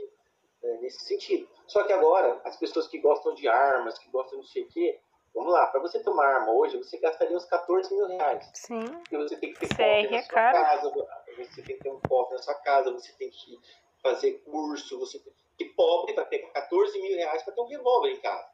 é, 0.63 0.77
nesse 0.79 1.05
sentido. 1.05 1.49
Só 1.67 1.85
que 1.85 1.93
agora, 1.93 2.41
as 2.45 2.57
pessoas 2.57 2.89
que 2.89 2.99
gostam 2.99 3.35
de 3.35 3.49
armas, 3.49 3.99
que 3.99 4.11
gostam 4.11 4.41
de 4.41 4.49
sei 4.49 4.65
o 4.65 4.69
quê, 4.69 5.01
vamos 5.35 5.53
lá, 5.53 5.67
para 5.69 5.81
você 5.81 6.03
ter 6.03 6.11
uma 6.11 6.25
arma 6.25 6.53
hoje, 6.53 6.77
você 6.77 6.99
gastaria 6.99 7.37
uns 7.37 7.45
14 7.45 7.95
mil 7.95 8.07
reais. 8.07 8.51
Sim. 8.55 8.85
Porque 8.85 9.17
você 9.17 9.37
tem 9.37 9.53
que 9.53 9.61
ter 9.61 9.69
cofre 9.69 10.11
na 10.11 10.23
sua 10.23 10.33
casa, 10.33 10.91
você 11.39 11.63
tem 11.63 11.77
que 11.77 11.83
ter 11.83 11.91
um 11.91 12.01
cofre 12.01 12.37
na 12.37 12.43
sua 12.43 12.55
casa, 12.55 12.93
você 12.93 13.13
tem 13.13 13.31
que 13.31 13.59
fazer 14.03 14.33
curso, 14.45 14.99
você 14.99 15.19
tem... 15.19 15.33
Que 15.57 15.67
pobre 15.67 16.15
vai 16.15 16.25
pegar 16.27 16.49
14 16.51 17.01
mil 17.01 17.17
reais 17.17 17.43
para 17.43 17.55
ter 17.55 17.61
um 17.61 17.67
revólver 17.67 18.11
em 18.11 18.21
casa. 18.21 18.49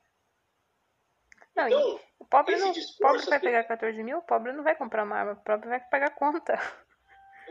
Não, 1.55 1.69
então, 1.69 2.01
o 2.19 2.25
pobre, 2.27 2.57
não, 2.57 2.73
pobre 3.01 3.25
vai 3.25 3.41
pegar 3.41 3.65
14 3.65 4.03
mil, 4.03 4.19
o 4.19 4.23
pobre 4.23 4.53
não 4.53 4.63
vai 4.63 4.77
comprar 4.77 5.05
uma 5.05 5.17
arma, 5.17 5.33
o 5.33 5.37
pobre 5.37 5.69
vai 5.69 5.81
pagar 5.81 6.15
conta. 6.15 6.59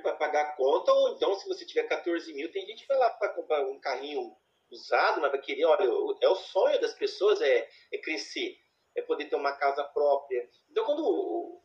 Vai 0.05 0.17
pagar 0.17 0.55
conta, 0.55 0.93
ou 0.93 1.15
então, 1.15 1.33
se 1.33 1.47
você 1.47 1.65
tiver 1.65 1.83
14 1.83 2.31
mil, 2.33 2.51
tem 2.51 2.65
gente 2.67 2.83
que 2.83 2.87
vai 2.87 2.97
lá 2.97 3.09
para 3.09 3.33
comprar 3.33 3.65
um 3.65 3.79
carrinho 3.79 4.35
usado, 4.69 5.19
mas 5.19 5.31
vai 5.31 5.41
querer, 5.41 5.65
olha, 5.65 5.83
é 6.21 6.29
o 6.29 6.35
sonho 6.35 6.79
das 6.79 6.93
pessoas 6.93 7.41
é, 7.41 7.67
é 7.91 7.97
crescer, 7.97 8.55
é 8.95 9.01
poder 9.01 9.25
ter 9.25 9.35
uma 9.35 9.53
casa 9.53 9.83
própria. 9.83 10.47
Então, 10.69 10.85
quando 10.85 11.59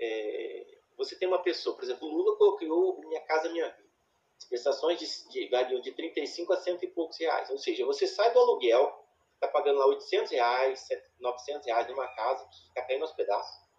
é, 0.00 0.66
você 0.96 1.16
tem 1.16 1.28
uma 1.28 1.42
pessoa, 1.42 1.76
por 1.76 1.84
exemplo, 1.84 2.08
o 2.08 2.12
Lula 2.12 2.58
criou 2.58 2.98
Minha 3.00 3.20
Casa 3.20 3.48
Minha 3.50 3.68
Vida. 3.68 3.88
As 4.36 4.44
prestações 4.46 4.98
de, 4.98 5.28
de, 5.30 5.48
variam 5.48 5.80
de 5.80 5.92
35 5.92 6.52
a 6.52 6.56
cento 6.56 6.82
e 6.84 6.88
poucos 6.88 7.18
reais. 7.18 7.50
Ou 7.50 7.58
seja, 7.58 7.86
você 7.86 8.06
sai 8.06 8.32
do 8.32 8.38
aluguel, 8.40 9.06
está 9.34 9.46
pagando 9.48 9.78
lá 9.78 9.86
800 9.86 10.32
reais, 10.32 10.88
900 11.20 11.66
reais 11.66 11.88
numa 11.88 12.08
casa, 12.14 12.44
que 12.48 12.68
fica 12.68 12.82
caindo 12.82 13.02
aos 13.02 13.12
pedaços, 13.12 13.70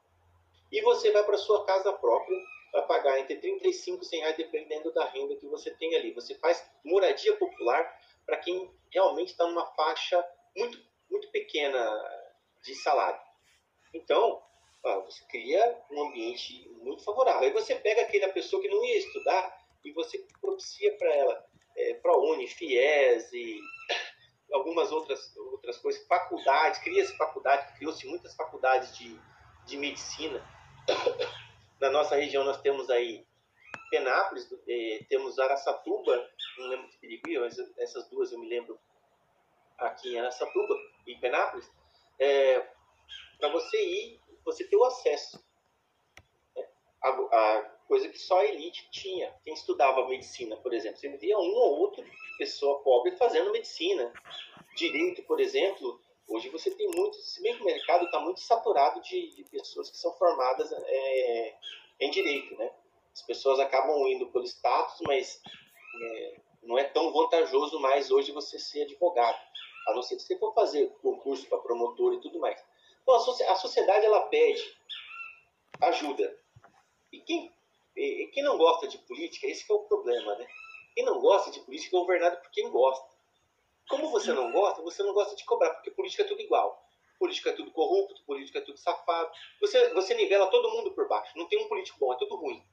e 0.71 0.81
você 0.81 1.11
vai 1.11 1.23
para 1.23 1.37
sua 1.37 1.65
casa 1.65 1.91
própria, 1.93 2.37
vai 2.71 2.85
pagar 2.87 3.19
entre 3.19 3.35
35 3.35 4.03
e 4.03 4.05
100 4.05 4.19
reais, 4.19 4.37
dependendo 4.37 4.93
da 4.93 5.05
renda 5.05 5.35
que 5.35 5.47
você 5.47 5.71
tem 5.71 5.95
ali. 5.95 6.13
Você 6.13 6.35
faz 6.35 6.65
moradia 6.83 7.35
popular 7.37 7.99
para 8.25 8.37
quem 8.37 8.71
realmente 8.91 9.29
está 9.29 9.45
numa 9.45 9.65
faixa 9.73 10.23
muito, 10.55 10.79
muito 11.09 11.29
pequena 11.31 11.79
de 12.63 12.75
salário. 12.75 13.19
Então, 13.93 14.41
você 15.05 15.23
cria 15.25 15.77
um 15.91 16.07
ambiente 16.07 16.69
muito 16.81 17.03
favorável. 17.03 17.41
Aí 17.41 17.51
você 17.51 17.75
pega 17.75 18.01
aquela 18.01 18.29
pessoa 18.29 18.61
que 18.61 18.69
não 18.69 18.83
ia 18.85 18.97
estudar 18.97 19.61
e 19.83 19.91
você 19.91 20.25
propicia 20.39 20.95
para 20.97 21.13
ela 21.13 21.45
é, 21.77 21.93
ProUni, 21.95 22.47
FIES 22.47 23.31
e 23.33 23.59
algumas 24.51 24.91
outras, 24.91 25.35
outras 25.37 25.77
coisas, 25.77 26.05
faculdades, 26.07 26.79
cria-se 26.79 27.15
faculdade, 27.17 27.73
criou-se 27.77 28.05
muitas 28.07 28.35
faculdades 28.35 28.95
de, 28.97 29.19
de 29.65 29.77
medicina. 29.77 30.45
Na 31.81 31.89
nossa 31.89 32.15
região 32.15 32.43
nós 32.43 32.61
temos 32.61 32.89
aí 32.91 33.25
Penápolis, 33.89 34.47
eh, 34.67 35.03
temos 35.09 35.39
Araçatuba, 35.39 36.29
não 36.59 36.67
lembro 36.67 36.87
de 36.87 36.97
Piriguí, 36.97 37.35
essas 37.77 38.07
duas 38.09 38.31
eu 38.31 38.39
me 38.39 38.47
lembro 38.47 38.79
aqui 39.79 40.13
em 40.13 40.19
Araçatuba 40.19 40.75
e 41.07 41.15
Penápolis, 41.15 41.69
é, 42.19 42.59
para 43.39 43.49
você 43.49 43.83
ir, 43.83 44.21
você 44.45 44.63
ter 44.63 44.77
o 44.77 44.85
acesso. 44.85 45.43
Né? 46.55 46.67
A, 47.03 47.09
a, 47.09 47.61
coisa 47.87 48.07
que 48.07 48.19
só 48.19 48.39
a 48.39 48.45
elite 48.45 48.89
tinha. 48.91 49.35
Quem 49.43 49.53
estudava 49.53 50.07
medicina, 50.07 50.55
por 50.57 50.73
exemplo, 50.73 50.97
você 50.97 51.09
via 51.17 51.37
um 51.37 51.41
ou 51.41 51.79
outro 51.79 52.05
pessoa 52.37 52.81
pobre 52.83 53.17
fazendo 53.17 53.51
medicina. 53.51 54.13
Direito, 54.75 55.23
por 55.23 55.41
exemplo, 55.41 55.99
hoje 56.31 56.49
você 56.49 56.71
tem 56.71 56.87
muito, 56.91 57.17
se 57.17 57.41
bem 57.41 57.55
que 57.55 57.61
o 57.61 57.65
mercado 57.65 58.05
está 58.05 58.19
muito 58.19 58.39
saturado 58.39 59.01
de, 59.01 59.35
de, 59.35 59.43
pessoas 59.43 59.89
que 59.89 59.97
são 59.97 60.13
formadas 60.13 60.71
é, 60.71 61.55
em 61.99 62.09
direito, 62.09 62.55
né? 62.57 62.71
As 63.13 63.21
pessoas 63.21 63.59
acabam 63.59 64.07
indo 64.07 64.27
pelo 64.27 64.45
status, 64.45 65.01
mas 65.05 65.41
é, 66.01 66.39
não 66.63 66.77
é 66.77 66.85
tão 66.85 67.11
vantajoso 67.11 67.79
mais 67.79 68.09
hoje 68.09 68.31
você 68.31 68.57
ser 68.57 68.83
advogado, 68.83 69.39
a 69.87 69.93
não 69.93 70.01
ser 70.01 70.15
que 70.15 70.21
você 70.21 70.37
for 70.37 70.53
fazer 70.53 70.89
concurso 71.01 71.47
para 71.47 71.57
promotor 71.57 72.13
e 72.13 72.21
tudo 72.21 72.39
mais. 72.39 72.63
Então, 73.01 73.15
a, 73.15 73.55
sociedade 73.55 74.05
ela 74.05 74.21
pede 74.27 74.63
ajuda. 75.81 76.37
E 77.11 77.19
quem, 77.19 77.51
e 77.95 78.27
quem 78.27 78.43
não 78.43 78.57
gosta 78.57 78.87
de 78.87 78.97
política, 78.99 79.47
esse 79.47 79.69
é 79.69 79.75
o 79.75 79.79
problema, 79.79 80.35
né? 80.35 80.47
Quem 80.93 81.03
não 81.03 81.19
gosta 81.19 81.51
de 81.51 81.59
política 81.61 81.97
é 81.97 81.99
governado 81.99 82.37
por 82.37 82.51
quem 82.51 82.69
gosta. 82.69 83.10
Como 83.91 84.09
você 84.09 84.31
não 84.31 84.49
gosta, 84.53 84.81
você 84.81 85.03
não 85.03 85.13
gosta 85.13 85.35
de 85.35 85.43
cobrar, 85.43 85.69
porque 85.71 85.91
política 85.91 86.23
é 86.23 86.25
tudo 86.25 86.41
igual. 86.41 86.81
Política 87.19 87.49
é 87.49 87.53
tudo 87.53 87.71
corrupto, 87.71 88.23
política 88.25 88.59
é 88.59 88.61
tudo 88.61 88.77
safado. 88.77 89.29
Você, 89.59 89.93
você 89.93 90.13
nivela 90.13 90.47
todo 90.47 90.71
mundo 90.71 90.91
por 90.93 91.09
baixo. 91.09 91.37
Não 91.37 91.45
tem 91.47 91.61
um 91.61 91.67
político 91.67 91.99
bom, 91.99 92.13
é 92.13 92.17
tudo 92.17 92.37
ruim. 92.37 92.63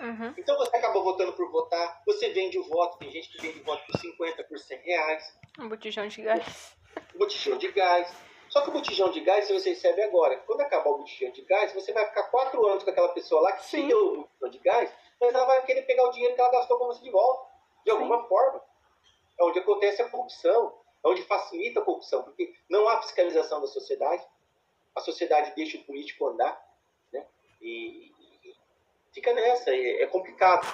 Uhum. 0.00 0.34
Então 0.38 0.56
você 0.56 0.74
acaba 0.74 1.00
votando 1.00 1.34
por 1.34 1.50
votar, 1.50 2.02
você 2.06 2.30
vende 2.30 2.58
o 2.58 2.62
voto, 2.62 2.98
tem 2.98 3.10
gente 3.10 3.28
que 3.28 3.42
vende 3.42 3.60
voto 3.60 3.84
por 3.84 3.98
50, 3.98 4.44
por 4.44 4.58
100 4.58 4.78
reais. 4.78 5.38
Um 5.58 5.68
botijão 5.68 6.08
de 6.08 6.22
gás. 6.22 6.76
Um 7.14 7.18
botijão 7.18 7.58
de 7.58 7.70
gás. 7.72 8.10
Só 8.48 8.62
que 8.62 8.70
o 8.70 8.72
botijão 8.72 9.10
de 9.10 9.20
gás 9.20 9.50
você 9.50 9.68
recebe 9.68 10.02
agora. 10.02 10.38
Quando 10.38 10.62
acabar 10.62 10.88
o 10.88 10.98
botijão 10.98 11.30
de 11.30 11.42
gás, 11.42 11.74
você 11.74 11.92
vai 11.92 12.06
ficar 12.06 12.22
quatro 12.24 12.66
anos 12.66 12.84
com 12.84 12.90
aquela 12.90 13.10
pessoa 13.10 13.42
lá 13.42 13.52
que 13.52 13.66
Sim. 13.66 13.92
o 13.92 14.22
botijão 14.22 14.50
de 14.50 14.58
gás, 14.60 14.90
mas 15.20 15.34
ela 15.34 15.44
vai 15.44 15.62
querer 15.66 15.82
pegar 15.82 16.08
o 16.08 16.10
dinheiro 16.10 16.34
que 16.34 16.40
ela 16.40 16.50
gastou 16.52 16.78
com 16.78 16.86
você 16.86 17.02
de 17.02 17.10
volta. 17.10 17.48
De 17.84 17.90
alguma 17.90 18.22
Sim. 18.22 18.28
forma. 18.28 18.67
É 19.38 19.44
onde 19.44 19.58
acontece 19.58 20.02
a 20.02 20.08
corrupção. 20.08 20.80
É 21.04 21.08
onde 21.08 21.22
facilita 21.22 21.80
a 21.80 21.84
corrupção. 21.84 22.22
Porque 22.22 22.54
não 22.68 22.88
há 22.88 23.00
fiscalização 23.02 23.60
da 23.60 23.66
sociedade. 23.66 24.26
A 24.94 25.00
sociedade 25.00 25.54
deixa 25.54 25.78
o 25.78 25.84
político 25.84 26.26
andar. 26.26 26.60
Né? 27.12 27.26
E, 27.60 28.12
fica 29.12 29.32
nessa, 29.32 29.70
é, 29.70 30.02
é 30.02 30.06
complicado. 30.06 30.66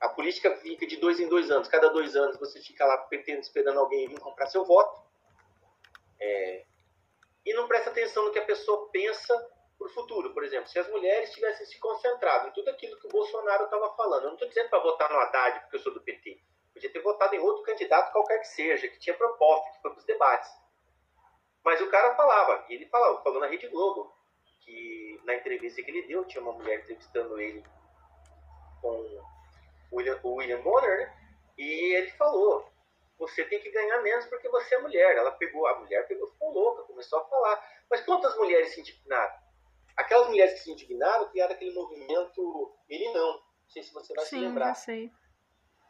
A 0.00 0.08
política 0.08 0.54
fica 0.56 0.86
de 0.86 0.96
dois 0.96 1.20
em 1.20 1.28
dois 1.28 1.50
anos. 1.50 1.68
Cada 1.68 1.88
dois 1.88 2.14
anos 2.16 2.38
você 2.38 2.60
fica 2.60 2.84
lá 2.84 2.98
pretendo, 2.98 3.40
esperando 3.40 3.80
alguém 3.80 4.08
vir 4.08 4.20
comprar 4.20 4.46
seu 4.46 4.64
voto. 4.64 5.04
É, 6.20 6.64
e 7.44 7.54
não 7.54 7.68
presta 7.68 7.90
atenção 7.90 8.24
no 8.24 8.32
que 8.32 8.38
a 8.38 8.44
pessoa 8.44 8.88
pensa 8.90 9.34
para 9.78 9.86
o 9.86 9.90
futuro. 9.90 10.34
Por 10.34 10.44
exemplo, 10.44 10.68
se 10.68 10.78
as 10.78 10.88
mulheres 10.90 11.32
tivessem 11.32 11.64
se 11.66 11.78
concentrado 11.78 12.48
em 12.48 12.52
tudo 12.52 12.70
aquilo 12.70 12.98
que 12.98 13.06
o 13.06 13.10
Bolsonaro 13.10 13.64
estava 13.64 13.94
falando. 13.94 14.24
Eu 14.24 14.28
não 14.28 14.34
estou 14.34 14.48
dizendo 14.48 14.68
para 14.68 14.80
votar 14.80 15.10
no 15.10 15.18
Haddad 15.18 15.60
porque 15.60 15.76
eu 15.76 15.80
sou 15.80 15.94
do 15.94 16.00
PT. 16.00 16.40
Podia 16.76 16.92
ter 16.92 17.00
votado 17.00 17.34
em 17.34 17.38
outro 17.38 17.62
candidato 17.62 18.12
qualquer 18.12 18.38
que 18.40 18.48
seja, 18.48 18.86
que 18.86 18.98
tinha 18.98 19.16
proposta, 19.16 19.70
que 19.70 19.80
foi 19.80 19.92
para 19.92 19.98
os 19.98 20.04
debates. 20.04 20.50
Mas 21.64 21.80
o 21.80 21.88
cara 21.88 22.14
falava, 22.14 22.66
e 22.68 22.74
ele 22.74 22.84
falava, 22.90 23.22
falou 23.22 23.40
na 23.40 23.46
Rede 23.46 23.66
Globo, 23.68 24.14
que 24.60 25.18
na 25.24 25.36
entrevista 25.36 25.82
que 25.82 25.90
ele 25.90 26.06
deu, 26.06 26.26
tinha 26.26 26.42
uma 26.42 26.52
mulher 26.52 26.80
entrevistando 26.80 27.40
ele 27.40 27.64
com 28.82 28.90
o 29.90 29.96
William, 29.96 30.20
o 30.22 30.34
William 30.34 30.60
Bonner, 30.60 30.98
né? 30.98 31.16
E 31.56 31.96
ele 31.96 32.10
falou, 32.10 32.70
você 33.18 33.42
tem 33.46 33.58
que 33.58 33.70
ganhar 33.70 34.02
menos 34.02 34.26
porque 34.26 34.46
você 34.50 34.74
é 34.74 34.78
mulher. 34.78 35.16
Ela 35.16 35.32
pegou, 35.32 35.66
a 35.66 35.78
mulher 35.78 36.06
pegou, 36.06 36.28
ficou 36.28 36.52
louca, 36.52 36.82
começou 36.82 37.20
a 37.20 37.24
falar. 37.24 37.66
Mas 37.90 38.02
quantas 38.02 38.36
mulheres 38.36 38.74
se 38.74 38.80
indignaram? 38.80 39.34
Aquelas 39.96 40.28
mulheres 40.28 40.52
que 40.52 40.60
se 40.60 40.72
indignaram 40.72 41.30
criaram 41.30 41.54
aquele 41.54 41.72
movimento 41.72 42.76
Ele 42.86 43.10
Não. 43.14 43.32
Não 43.32 43.70
sei 43.70 43.82
se 43.82 43.94
você 43.94 44.12
vai 44.12 44.26
Sim, 44.26 44.36
se 44.36 44.42
lembrar. 44.42 44.74
Sim, 44.74 44.84
sei. 44.84 45.12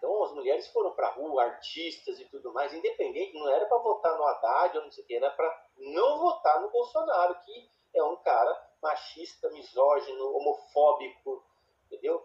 Então 0.07 0.23
as 0.23 0.33
mulheres 0.35 0.69
foram 0.69 0.93
para 0.93 1.11
rua, 1.11 1.43
artistas 1.43 2.21
e 2.21 2.25
tudo 2.27 2.53
mais, 2.53 2.73
independente, 2.73 3.35
não 3.35 3.49
era 3.49 3.67
para 3.67 3.79
votar 3.79 4.17
no 4.17 4.25
Haddad 4.25 4.79
ou 4.79 4.85
não 4.85 4.93
sei 4.93 5.03
o 5.03 5.07
que, 5.09 5.17
era 5.17 5.31
para 5.31 5.67
não 5.77 6.21
votar 6.21 6.63
no 6.63 6.71
Bolsonaro, 6.71 7.35
que 7.41 7.69
é 7.93 8.05
um 8.05 8.15
cara 8.19 8.71
machista, 8.81 9.51
misógino, 9.51 10.37
homofóbico, 10.37 11.45
entendeu? 11.87 12.25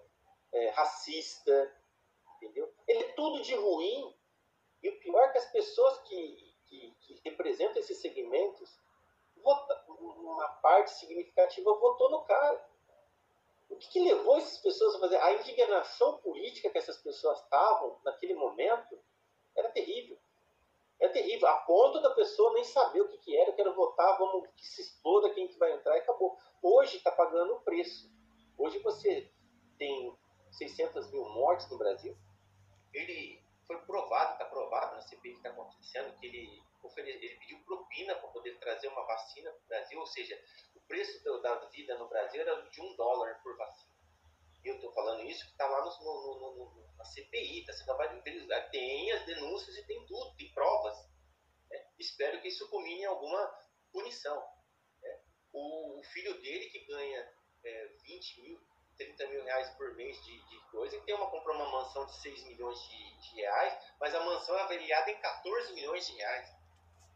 É, 0.52 0.70
racista, 0.70 1.76
entendeu? 2.36 2.72
Ele 2.88 3.04
é 3.04 3.14
tudo 3.14 3.42
de 3.42 3.56
ruim. 3.56 4.16
E 4.84 4.90
o 4.90 5.00
pior 5.00 5.24
é 5.24 5.30
que 5.30 5.40
as 5.40 5.52
pessoas 5.52 5.98
que, 6.04 6.54
que, 6.68 6.96
que 7.00 7.22
representam 7.26 7.80
esses 7.80 8.00
segmentos, 8.00 8.80
uma 9.44 10.48
parte 10.62 10.92
significativa 10.92 11.74
votou 11.74 12.12
no 12.12 12.22
cara. 12.26 12.64
O 13.72 13.78
que, 13.78 13.88
que, 13.90 14.00
levou 14.02 14.38
essas 14.38 14.58
pessoas 14.58 14.96
a 14.96 15.00
fazer? 15.00 15.16
A 15.16 15.34
indignação 15.34 16.18
política 16.18 16.70
que 16.70 16.78
essas 16.78 16.98
pessoas 16.98 17.42
estavam 17.42 18.00
naquele 18.04 18.34
momento 18.34 19.00
era 19.56 19.72
terrível. 19.72 20.20
É 21.00 21.08
terrível, 21.08 21.48
a 21.48 21.56
ponto 21.62 22.00
da 22.02 22.12
pessoa 22.12 22.54
nem 22.54 22.66
saber 22.66 23.02
o 23.02 23.08
que, 23.08 23.18
que 23.18 23.36
era, 23.36 23.50
eu 23.50 23.56
quero 23.56 23.74
votar, 23.74 24.18
vamos 24.20 24.48
que 24.56 24.68
se 24.68 24.82
exploda 24.82 25.34
quem 25.34 25.48
que 25.48 25.58
vai 25.58 25.72
entrar 25.72 25.96
e 25.96 26.02
acabou. 26.02 26.38
Hoje 26.62 26.98
está 26.98 27.12
pagando 27.12 27.54
o 27.54 27.62
preço. 27.62 28.12
Hoje 28.58 28.78
você 28.80 29.32
tem 29.80 30.16
600 30.52 31.10
mil 31.10 31.24
mortes 31.30 31.68
no 31.72 31.78
Brasil. 31.78 32.16
Ele 32.94 33.42
foi 33.66 33.78
provado, 33.86 34.34
está 34.34 34.46
provado 34.46 34.96
na 34.96 35.02
CPI 35.02 35.32
que 35.32 35.38
está 35.38 35.50
acontecendo, 35.50 36.14
que 36.20 36.28
ele, 36.28 36.62
ele 36.98 37.36
pediu 37.40 37.58
propina 37.64 38.16
para 38.16 38.28
poder 38.28 38.60
trazer 38.60 38.90
uma 38.90 39.06
vacina 39.08 39.50
para 39.50 39.64
o 39.64 39.68
Brasil, 39.68 40.00
ou 40.00 40.06
seja, 40.06 40.38
preço 40.92 41.24
da 41.42 41.56
vida 41.70 41.98
no 41.98 42.10
Brasil 42.10 42.42
era 42.42 42.62
de 42.70 42.82
um 42.82 42.94
dólar 42.98 43.42
por 43.42 43.56
vacina. 43.56 43.96
Eu 44.62 44.76
estou 44.76 44.92
falando 44.92 45.24
isso 45.24 45.46
que 45.46 45.52
está 45.54 45.66
lá 45.66 45.86
no, 45.86 46.04
no, 46.04 46.56
no, 46.76 46.96
na 46.98 47.06
CPI, 47.06 47.62
está 47.62 47.72
sendo 47.72 47.94
avaliado. 47.94 48.22
Tem 48.72 49.12
as 49.14 49.26
denúncias 49.26 49.78
e 49.78 49.88
tem 49.88 50.06
tudo, 50.06 50.36
tem 50.36 50.52
provas. 50.54 50.98
Né? 51.70 51.82
Espero 51.98 52.42
que 52.42 52.50
isso 52.50 52.70
culmine 52.70 53.04
em 53.04 53.06
alguma 53.06 53.58
punição. 53.94 54.38
Né? 55.02 55.22
O, 55.54 56.00
o, 56.00 56.04
filho 56.04 56.40
dele 56.42 56.70
que 56.70 56.86
ganha 56.86 57.34
é, 57.64 57.88
20 58.04 58.42
mil, 58.42 58.62
30 58.98 59.28
mil 59.30 59.44
reais 59.46 59.70
por 59.78 59.96
mês 59.96 60.22
de, 60.26 60.50
de 60.50 60.60
coisa, 60.72 60.98
e 60.98 61.02
tem 61.04 61.16
uma, 61.16 61.32
comprou 61.32 61.56
uma 61.56 61.72
mansão 61.72 62.06
de 62.06 62.22
6 62.22 62.44
milhões 62.48 62.78
de, 62.82 63.18
de 63.22 63.36
reais, 63.38 63.96
mas 63.98 64.14
a 64.14 64.26
mansão 64.26 64.58
é 64.58 64.62
avaliada 64.62 65.10
em 65.10 65.22
14 65.22 65.74
milhões 65.74 66.06
de 66.06 66.18
reais. 66.18 66.52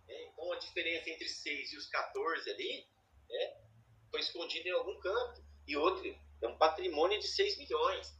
Né? 0.08 0.24
Então 0.24 0.50
a 0.54 0.60
diferença 0.60 1.10
entre 1.10 1.28
6 1.28 1.74
e 1.74 1.78
os 1.78 1.88
14 1.90 2.50
ali 2.50 2.96
né, 3.30 3.65
foi 4.16 4.22
escondida 4.22 4.70
em 4.70 4.72
algum 4.72 4.98
canto. 5.00 5.44
E 5.68 5.76
outro, 5.76 6.08
é 6.42 6.48
um 6.48 6.58
patrimônio 6.58 7.20
de 7.20 7.28
6 7.28 7.58
milhões. 7.58 8.14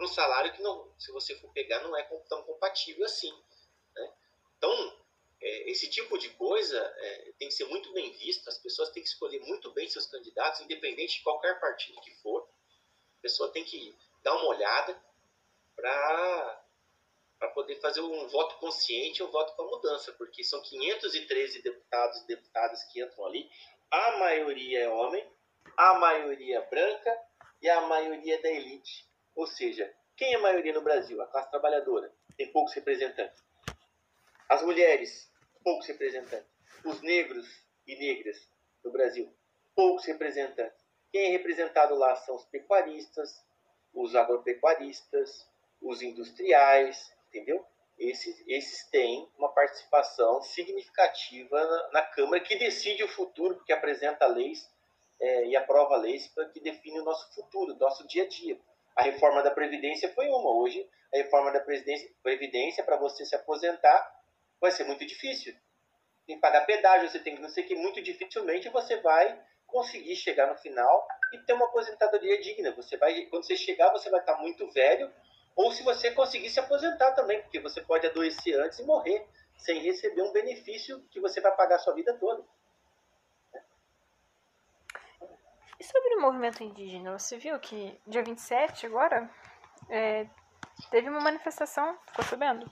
Um 0.00 0.06
salário 0.06 0.52
que, 0.52 0.62
não, 0.62 0.92
se 0.98 1.10
você 1.10 1.34
for 1.36 1.52
pegar, 1.52 1.82
não 1.82 1.96
é 1.96 2.02
tão 2.28 2.42
compatível 2.42 3.04
assim. 3.04 3.32
Né? 3.94 4.12
Então, 4.56 5.04
é, 5.40 5.70
esse 5.70 5.90
tipo 5.90 6.16
de 6.18 6.30
coisa 6.30 6.78
é, 6.78 7.32
tem 7.38 7.48
que 7.48 7.54
ser 7.54 7.64
muito 7.64 7.92
bem 7.92 8.12
visto, 8.12 8.48
as 8.48 8.58
pessoas 8.58 8.90
têm 8.90 9.02
que 9.02 9.08
escolher 9.08 9.40
muito 9.40 9.72
bem 9.72 9.88
seus 9.88 10.06
candidatos, 10.06 10.60
independente 10.60 11.18
de 11.18 11.22
qualquer 11.22 11.58
partido 11.60 12.00
que 12.00 12.14
for. 12.16 12.48
A 13.18 13.22
pessoa 13.22 13.50
tem 13.50 13.64
que 13.64 13.96
dar 14.22 14.36
uma 14.36 14.48
olhada 14.48 15.00
para 15.74 16.60
para 17.36 17.48
poder 17.50 17.78
fazer 17.80 18.00
um 18.00 18.26
voto 18.28 18.56
consciente, 18.56 19.22
um 19.22 19.30
voto 19.30 19.54
com 19.54 19.62
a 19.62 19.66
mudança, 19.66 20.12
porque 20.12 20.42
são 20.42 20.62
513 20.62 21.60
deputados 21.60 22.22
e 22.22 22.26
deputadas 22.26 22.84
que 22.84 23.02
entram 23.02 23.26
ali, 23.26 23.50
a 23.90 24.18
maioria 24.18 24.84
é 24.84 24.88
homem, 24.88 25.24
a 25.76 25.94
maioria 25.98 26.58
é 26.58 26.68
branca 26.68 27.18
e 27.60 27.68
a 27.68 27.80
maioria 27.82 28.36
é 28.36 28.42
da 28.42 28.50
elite. 28.50 29.08
Ou 29.34 29.46
seja, 29.46 29.92
quem 30.16 30.32
é 30.32 30.36
a 30.36 30.40
maioria 30.40 30.72
no 30.72 30.82
Brasil? 30.82 31.20
A 31.20 31.26
classe 31.26 31.50
trabalhadora. 31.50 32.12
Tem 32.36 32.50
poucos 32.52 32.72
representantes. 32.74 33.42
As 34.48 34.62
mulheres, 34.62 35.30
poucos 35.62 35.86
representantes. 35.86 36.48
Os 36.84 37.00
negros 37.02 37.46
e 37.86 37.96
negras 37.96 38.48
no 38.84 38.90
Brasil, 38.90 39.32
poucos 39.74 40.04
representantes. 40.04 40.84
Quem 41.10 41.26
é 41.26 41.28
representado 41.30 41.94
lá 41.94 42.14
são 42.16 42.36
os 42.36 42.44
pecuaristas, 42.46 43.42
os 43.92 44.14
agropecuaristas, 44.14 45.46
os 45.80 46.02
industriais, 46.02 47.12
entendeu? 47.28 47.64
Esses, 47.98 48.42
esses 48.46 48.88
têm 48.90 49.28
uma 49.38 49.52
participação 49.52 50.42
significativa 50.42 51.64
na, 51.64 51.90
na 51.92 52.02
Câmara 52.02 52.42
que 52.42 52.56
decide 52.56 53.04
o 53.04 53.08
futuro, 53.08 53.56
porque 53.56 53.72
apresenta 53.72 54.26
leis 54.26 54.68
é, 55.20 55.46
e 55.46 55.56
aprova 55.56 55.96
leis 55.96 56.26
para 56.28 56.48
que 56.48 56.60
define 56.60 57.00
o 57.00 57.04
nosso 57.04 57.32
futuro, 57.34 57.76
nosso 57.76 58.06
dia 58.06 58.24
a 58.24 58.28
dia. 58.28 58.58
A 58.96 59.02
reforma 59.02 59.42
da 59.42 59.50
Previdência 59.50 60.12
foi 60.12 60.26
uma. 60.28 60.50
Hoje, 60.56 60.88
a 61.12 61.18
reforma 61.18 61.52
da 61.52 61.60
Previdência, 61.60 62.84
para 62.84 62.96
você 62.96 63.24
se 63.24 63.34
aposentar, 63.34 64.12
vai 64.60 64.70
ser 64.70 64.84
muito 64.84 65.04
difícil. 65.04 65.54
Tem 66.26 66.36
que 66.36 66.40
pagar 66.40 66.64
pedágio, 66.64 67.08
você 67.08 67.18
tem 67.18 67.34
que 67.34 67.42
não 67.42 67.48
sei 67.48 67.64
que, 67.64 67.74
muito 67.74 68.00
dificilmente 68.02 68.68
você 68.70 68.96
vai 69.00 69.40
conseguir 69.66 70.16
chegar 70.16 70.46
no 70.46 70.56
final 70.56 71.06
e 71.32 71.38
ter 71.38 71.52
uma 71.52 71.66
aposentadoria 71.66 72.40
digna. 72.40 72.72
Você 72.72 72.96
vai, 72.96 73.26
quando 73.26 73.44
você 73.44 73.56
chegar, 73.56 73.90
você 73.90 74.08
vai 74.08 74.20
estar 74.20 74.36
muito 74.36 74.70
velho, 74.70 75.12
ou 75.56 75.70
se 75.72 75.82
você 75.82 76.10
conseguir 76.10 76.50
se 76.50 76.60
aposentar 76.60 77.12
também, 77.12 77.40
porque 77.42 77.60
você 77.60 77.80
pode 77.80 78.06
adoecer 78.06 78.58
antes 78.60 78.78
e 78.78 78.84
morrer 78.84 79.26
sem 79.56 79.80
receber 79.80 80.22
um 80.22 80.32
benefício 80.32 81.00
que 81.10 81.20
você 81.20 81.40
vai 81.40 81.54
pagar 81.54 81.76
a 81.76 81.78
sua 81.78 81.94
vida 81.94 82.16
toda. 82.18 82.44
E 85.78 85.84
sobre 85.84 86.16
o 86.16 86.20
movimento 86.20 86.62
indígena, 86.62 87.18
você 87.18 87.36
viu 87.36 87.58
que 87.58 87.98
dia 88.06 88.22
27 88.22 88.86
agora 88.86 89.30
é, 89.88 90.26
teve 90.90 91.08
uma 91.08 91.20
manifestação, 91.20 91.96
ficou 92.06 92.24
sabendo? 92.24 92.70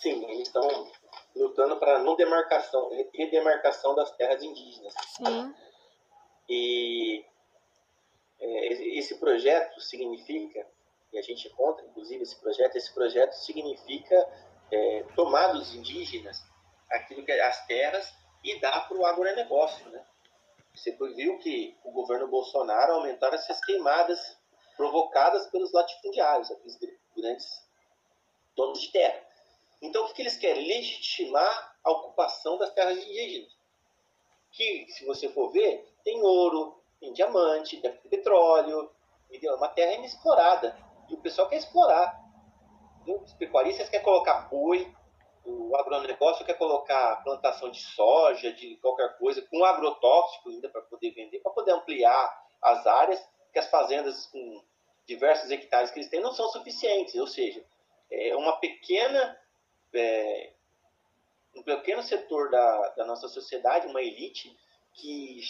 Sim, 0.00 0.24
eles 0.30 0.48
estão 0.48 0.90
lutando 1.34 1.76
para 1.78 2.00
não 2.00 2.16
demarcação, 2.16 2.90
redemarcação 3.14 3.94
das 3.94 4.10
terras 4.16 4.42
indígenas. 4.42 4.94
Sim. 5.16 5.54
E 6.48 7.24
esse 8.42 9.18
projeto 9.18 9.80
significa, 9.80 10.66
e 11.12 11.18
a 11.18 11.22
gente 11.22 11.46
encontra 11.48 11.84
inclusive 11.86 12.22
esse 12.22 12.36
projeto, 12.40 12.76
esse 12.76 12.92
projeto 12.92 13.32
significa 13.32 14.16
é, 14.70 15.04
tomar 15.14 15.48
dos 15.48 15.74
indígenas 15.74 16.42
aquilo 16.90 17.24
que 17.24 17.32
é 17.32 17.42
as 17.42 17.66
terras 17.66 18.12
e 18.42 18.58
dar 18.60 18.88
para 18.88 18.96
o 18.96 19.06
agronegócio, 19.06 19.88
né? 19.90 20.04
Você 20.74 20.90
viu 21.14 21.38
que 21.38 21.76
o 21.84 21.92
governo 21.92 22.28
Bolsonaro 22.28 22.94
aumentaram 22.94 23.34
essas 23.34 23.62
queimadas 23.64 24.36
provocadas 24.76 25.46
pelos 25.50 25.70
latifundiários, 25.72 26.50
aqueles 26.50 26.78
grandes 27.16 27.46
donos 28.56 28.80
de 28.80 28.90
terra. 28.90 29.22
Então, 29.80 30.04
o 30.04 30.12
que 30.12 30.22
eles 30.22 30.36
querem? 30.36 30.66
Legitimar 30.66 31.76
a 31.84 31.90
ocupação 31.90 32.56
das 32.56 32.72
terras 32.72 32.96
indígenas. 32.96 33.54
Que, 34.50 34.86
se 34.88 35.04
você 35.04 35.28
for 35.28 35.50
ver, 35.50 35.86
tem 36.04 36.22
ouro, 36.22 36.81
tem 37.02 37.12
diamante, 37.12 37.80
tem 37.80 37.92
petróleo? 38.08 38.88
É 39.30 39.54
uma 39.54 39.68
terra 39.68 39.94
inexplorada. 39.94 40.76
E 41.10 41.14
o 41.14 41.18
pessoal 41.18 41.48
quer 41.48 41.56
explorar. 41.56 42.22
Os 43.06 43.32
pecuaristas 43.32 43.88
querem 43.88 44.04
colocar 44.04 44.48
boi, 44.48 44.94
o 45.44 45.74
agronegócio 45.76 46.46
quer 46.46 46.54
colocar 46.54 47.16
plantação 47.24 47.68
de 47.68 47.80
soja, 47.80 48.52
de 48.52 48.76
qualquer 48.76 49.18
coisa, 49.18 49.42
com 49.42 49.64
agrotóxico 49.64 50.50
ainda 50.50 50.68
para 50.68 50.82
poder 50.82 51.10
vender, 51.10 51.40
para 51.40 51.50
poder 51.50 51.72
ampliar 51.72 52.46
as 52.62 52.86
áreas, 52.86 53.28
que 53.52 53.58
as 53.58 53.68
fazendas 53.68 54.26
com 54.26 54.62
diversos 55.04 55.50
hectares 55.50 55.90
que 55.90 55.98
eles 55.98 56.08
têm 56.08 56.20
não 56.20 56.32
são 56.32 56.48
suficientes. 56.50 57.16
Ou 57.16 57.26
seja, 57.26 57.64
é 58.10 58.36
uma 58.36 58.58
pequena. 58.58 59.36
É, 59.92 60.52
um 61.54 61.62
pequeno 61.62 62.02
setor 62.02 62.50
da, 62.50 62.88
da 62.90 63.04
nossa 63.04 63.28
sociedade, 63.28 63.86
uma 63.86 64.00
elite, 64.00 64.56
que 64.94 65.40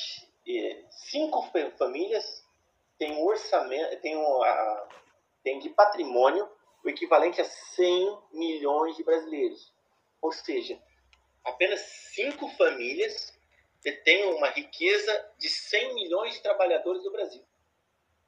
cinco 0.91 1.43
famílias 1.79 2.45
têm 2.99 3.13
um 3.13 3.25
orçamento, 3.25 4.01
têm, 4.01 4.17
um, 4.17 4.43
a, 4.43 4.89
têm 5.43 5.59
de 5.59 5.71
patrimônio 5.71 6.49
o 6.85 6.89
equivalente 6.89 7.41
a 7.41 7.45
100 7.45 8.19
milhões 8.33 8.97
de 8.97 9.05
brasileiros. 9.05 9.73
Ou 10.21 10.33
seja, 10.33 10.81
apenas 11.45 11.81
cinco 12.15 12.49
famílias 12.57 13.33
detêm 13.83 14.33
uma 14.35 14.49
riqueza 14.49 15.33
de 15.39 15.49
100 15.49 15.95
milhões 15.95 16.35
de 16.35 16.43
trabalhadores 16.43 17.03
do 17.03 17.13
Brasil. 17.13 17.45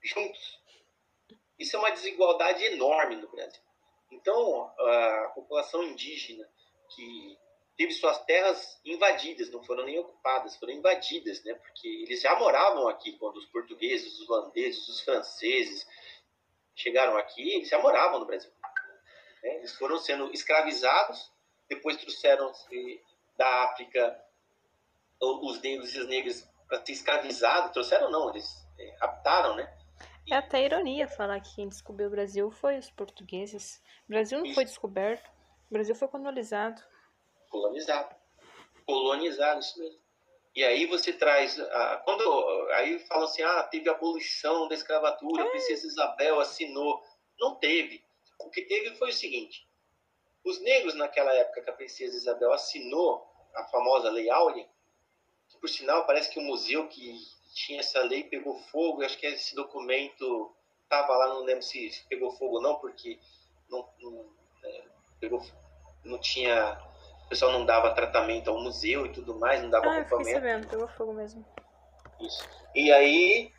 Juntos. 0.02 0.60
Isso 1.58 1.76
é 1.76 1.78
uma 1.78 1.90
desigualdade 1.90 2.64
enorme 2.64 3.16
no 3.16 3.28
Brasil. 3.28 3.62
Então, 4.10 4.72
a 4.78 5.32
população 5.34 5.82
indígena 5.82 6.48
que 6.94 7.38
teve 7.76 7.92
suas 7.92 8.22
terras 8.24 8.80
invadidas, 8.84 9.50
não 9.50 9.62
foram 9.64 9.84
nem 9.84 9.98
ocupadas, 9.98 10.56
foram 10.56 10.72
invadidas, 10.72 11.42
né? 11.44 11.54
Porque 11.54 11.88
eles 11.88 12.20
já 12.20 12.38
moravam 12.38 12.88
aqui 12.88 13.12
quando 13.18 13.36
os 13.36 13.46
portugueses, 13.46 14.18
os 14.20 14.28
holandeses, 14.28 14.88
os 14.88 15.00
franceses 15.00 15.86
chegaram 16.74 17.16
aqui, 17.16 17.54
eles 17.54 17.68
já 17.68 17.80
moravam 17.80 18.20
no 18.20 18.26
Brasil. 18.26 18.50
Né? 19.42 19.56
Eles 19.56 19.74
foram 19.76 19.98
sendo 19.98 20.32
escravizados 20.32 21.32
depois 21.68 21.96
trouxeram-se 21.96 23.02
da 23.36 23.64
África 23.64 24.20
os 25.20 25.60
negros 25.62 25.94
e 25.94 26.00
as 26.00 26.06
negras 26.06 26.50
para 26.68 26.84
ser 26.84 26.92
escravizados. 26.92 27.72
Trouxeram 27.72 28.10
não, 28.10 28.30
eles 28.30 28.66
é, 28.78 28.96
raptaram, 29.00 29.56
né? 29.56 29.72
É 30.30 30.36
até 30.36 30.64
ironia 30.64 31.08
falar 31.08 31.40
que 31.40 31.54
quem 31.54 31.68
descobriu 31.68 32.08
o 32.08 32.10
Brasil 32.10 32.50
foi 32.50 32.78
os 32.78 32.90
portugueses. 32.90 33.82
O 34.06 34.12
Brasil 34.12 34.38
não 34.38 34.46
isso. 34.46 34.54
foi 34.54 34.64
descoberto, 34.64 35.26
o 35.70 35.72
Brasil 35.72 35.94
foi 35.94 36.08
colonizado. 36.08 36.82
Colonizado. 37.54 38.16
Colonizado, 38.84 39.60
isso 39.60 39.78
mesmo. 39.78 40.00
E 40.56 40.64
aí 40.64 40.86
você 40.86 41.12
traz. 41.12 41.58
A, 41.60 42.02
quando 42.04 42.68
Aí 42.72 42.98
falam 43.06 43.24
assim: 43.26 43.42
ah, 43.42 43.62
teve 43.62 43.88
abolição 43.88 44.66
da 44.66 44.74
escravatura, 44.74 45.44
é. 45.44 45.46
a 45.46 45.50
princesa 45.50 45.86
Isabel 45.86 46.40
assinou. 46.40 47.00
Não 47.38 47.54
teve. 47.54 48.04
O 48.40 48.50
que 48.50 48.62
teve 48.62 48.96
foi 48.96 49.10
o 49.10 49.12
seguinte: 49.12 49.68
os 50.44 50.60
negros, 50.62 50.96
naquela 50.96 51.32
época 51.32 51.62
que 51.62 51.70
a 51.70 51.74
princesa 51.74 52.16
Isabel 52.16 52.52
assinou 52.52 53.24
a 53.54 53.62
famosa 53.66 54.10
Lei 54.10 54.28
Áurea, 54.28 54.66
que 55.48 55.56
por 55.58 55.68
sinal 55.68 56.04
parece 56.06 56.30
que 56.30 56.40
o 56.40 56.42
museu 56.42 56.88
que 56.88 57.16
tinha 57.54 57.78
essa 57.78 58.00
lei 58.00 58.24
pegou 58.24 58.58
fogo, 58.64 59.04
acho 59.04 59.16
que 59.16 59.26
esse 59.26 59.54
documento 59.54 60.52
estava 60.82 61.16
lá, 61.16 61.28
não 61.28 61.44
lembro 61.44 61.62
se 61.62 62.04
pegou 62.08 62.32
fogo 62.32 62.56
ou 62.56 62.62
não, 62.62 62.80
porque 62.80 63.16
não, 63.70 63.88
não, 64.00 64.28
é, 64.64 64.82
pegou, 65.20 65.40
não 66.04 66.18
tinha. 66.18 66.92
O 67.24 67.28
pessoal 67.28 67.52
não 67.52 67.64
dava 67.64 67.94
tratamento 67.94 68.50
ao 68.50 68.60
museu 68.60 69.06
e 69.06 69.12
tudo 69.12 69.38
mais, 69.38 69.62
não 69.62 69.70
dava 69.70 69.86
ah, 69.86 69.98
acompanhamento. 69.98 70.34
Sabendo, 70.34 70.68
pegou 70.68 70.88
fogo 70.88 71.12
mesmo. 71.14 71.44
Isso. 72.20 72.48
E 72.74 72.92
aí 72.92 73.52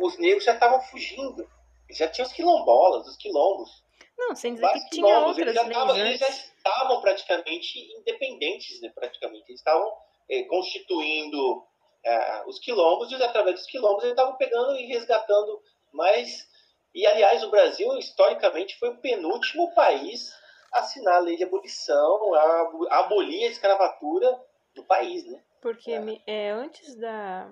os 0.00 0.18
negros 0.18 0.44
já 0.44 0.54
estavam 0.54 0.80
fugindo. 0.82 1.48
Já 1.90 2.08
tinha 2.08 2.26
os 2.26 2.32
quilombolas, 2.32 3.06
os 3.06 3.16
quilombos. 3.16 3.84
Não, 4.16 4.34
sem 4.34 4.54
dizer 4.54 4.68
que 4.72 4.90
tinha 4.90 5.18
outras 5.18 5.38
eles 5.38 5.54
já, 5.54 5.68
tavam, 5.68 5.96
eles 5.96 6.20
já 6.20 6.28
estavam 6.28 7.00
praticamente 7.00 7.78
independentes, 7.98 8.80
né, 8.80 8.90
praticamente. 8.94 9.44
Eles 9.48 9.60
estavam 9.60 9.92
é, 10.28 10.42
constituindo 10.44 11.64
é, 12.04 12.44
os 12.46 12.58
quilombos 12.58 13.10
e 13.10 13.14
através 13.22 13.56
dos 13.56 13.66
quilombos 13.66 14.04
eles 14.04 14.12
estavam 14.12 14.36
pegando 14.36 14.76
e 14.76 14.86
resgatando 14.86 15.60
mais... 15.92 16.48
E, 16.92 17.06
aliás, 17.06 17.42
o 17.44 17.50
Brasil, 17.50 17.96
historicamente, 17.98 18.76
foi 18.78 18.90
o 18.90 18.98
penúltimo 18.98 19.72
país 19.74 20.32
assinar 20.72 21.16
a 21.16 21.20
lei 21.20 21.36
de 21.36 21.44
abolição, 21.44 22.34
a 22.34 22.98
abolir 23.00 23.44
a 23.44 23.50
escravatura 23.50 24.40
do 24.74 24.84
país, 24.84 25.26
né? 25.26 25.42
Porque 25.60 25.92
é. 25.92 26.22
é, 26.26 26.50
antes 26.50 26.94
da, 26.96 27.50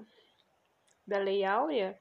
da 1.07 1.19
Lei 1.19 1.45
Áurea, 1.45 1.99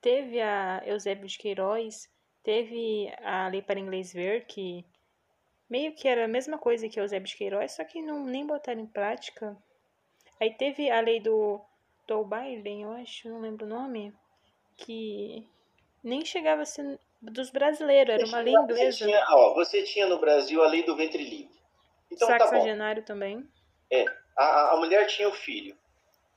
teve 0.00 0.40
a 0.40 0.82
Eusébio 0.84 1.26
de 1.26 1.38
Queiroz 1.38 2.08
Teve 2.48 3.12
a 3.22 3.46
Lei 3.48 3.60
para 3.60 3.78
Inglês 3.78 4.10
Ver, 4.10 4.46
que 4.46 4.82
meio 5.68 5.94
que 5.94 6.08
era 6.08 6.24
a 6.24 6.28
mesma 6.28 6.56
coisa 6.56 6.88
que 6.88 6.98
o 6.98 7.02
Eusébio 7.02 7.28
de 7.28 7.36
Queiroz, 7.36 7.72
só 7.72 7.84
que 7.84 8.00
não 8.00 8.24
nem 8.24 8.46
botaram 8.46 8.80
em 8.80 8.86
prática. 8.86 9.54
Aí 10.40 10.54
teve 10.54 10.90
a 10.90 10.98
lei 11.00 11.20
do 11.20 11.60
do 12.06 12.24
Biden, 12.24 12.84
eu 12.84 12.92
acho, 12.92 13.28
não 13.28 13.40
lembro 13.42 13.66
o 13.66 13.68
nome, 13.68 14.14
que 14.78 15.46
nem 16.02 16.24
chegava 16.24 16.62
a 16.62 16.64
ser 16.64 16.98
dos 17.20 17.50
brasileiros, 17.50 18.14
era 18.14 18.26
uma 18.26 18.40
lei 18.40 18.54
inglesa. 18.54 18.92
Você 18.92 19.04
tinha, 19.04 19.24
ó, 19.30 19.54
você 19.54 19.82
tinha 19.82 20.06
no 20.06 20.18
Brasil 20.18 20.62
a 20.62 20.68
lei 20.68 20.82
do 20.84 20.96
ventre 20.96 21.22
livre. 21.22 21.58
Então, 22.10 22.28
Saxagenário 22.28 23.02
tá 23.02 23.08
também. 23.08 23.46
É, 23.90 24.04
a, 24.36 24.74
a 24.74 24.76
mulher 24.76 25.06
tinha 25.06 25.28
o 25.28 25.32
filho. 25.32 25.76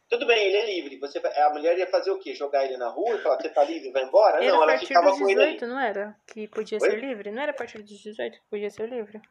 Tudo 0.09 0.25
bem, 0.25 0.45
ele 0.45 0.57
é 0.57 0.65
livre. 0.65 0.97
Você, 0.97 1.19
a 1.19 1.49
mulher 1.51 1.77
ia 1.77 1.87
fazer 1.87 2.11
o 2.11 2.19
quê? 2.19 2.35
Jogar 2.35 2.65
ele 2.65 2.75
na 2.75 2.89
rua 2.89 3.15
e 3.15 3.19
falar, 3.19 3.37
você 3.39 3.49
tá 3.49 3.63
livre, 3.63 3.91
vai 3.91 4.03
embora? 4.03 4.43
Era 4.43 4.53
não, 4.53 4.63
ela 4.63 4.77
ficava 4.77 5.11
com 5.11 5.29
ele. 5.29 5.39
18, 5.39 5.67
não 5.67 5.79
era? 5.79 6.17
Que 6.27 6.49
podia 6.49 6.77
Oi? 6.81 6.89
ser 6.89 6.99
livre? 6.99 7.31
Não 7.31 7.41
era 7.41 7.51
a 7.51 7.55
partir 7.55 7.81
dos 7.81 7.97
18 7.97 8.37
que 8.37 8.49
podia 8.49 8.69
ser 8.69 8.89
livre? 8.89 9.21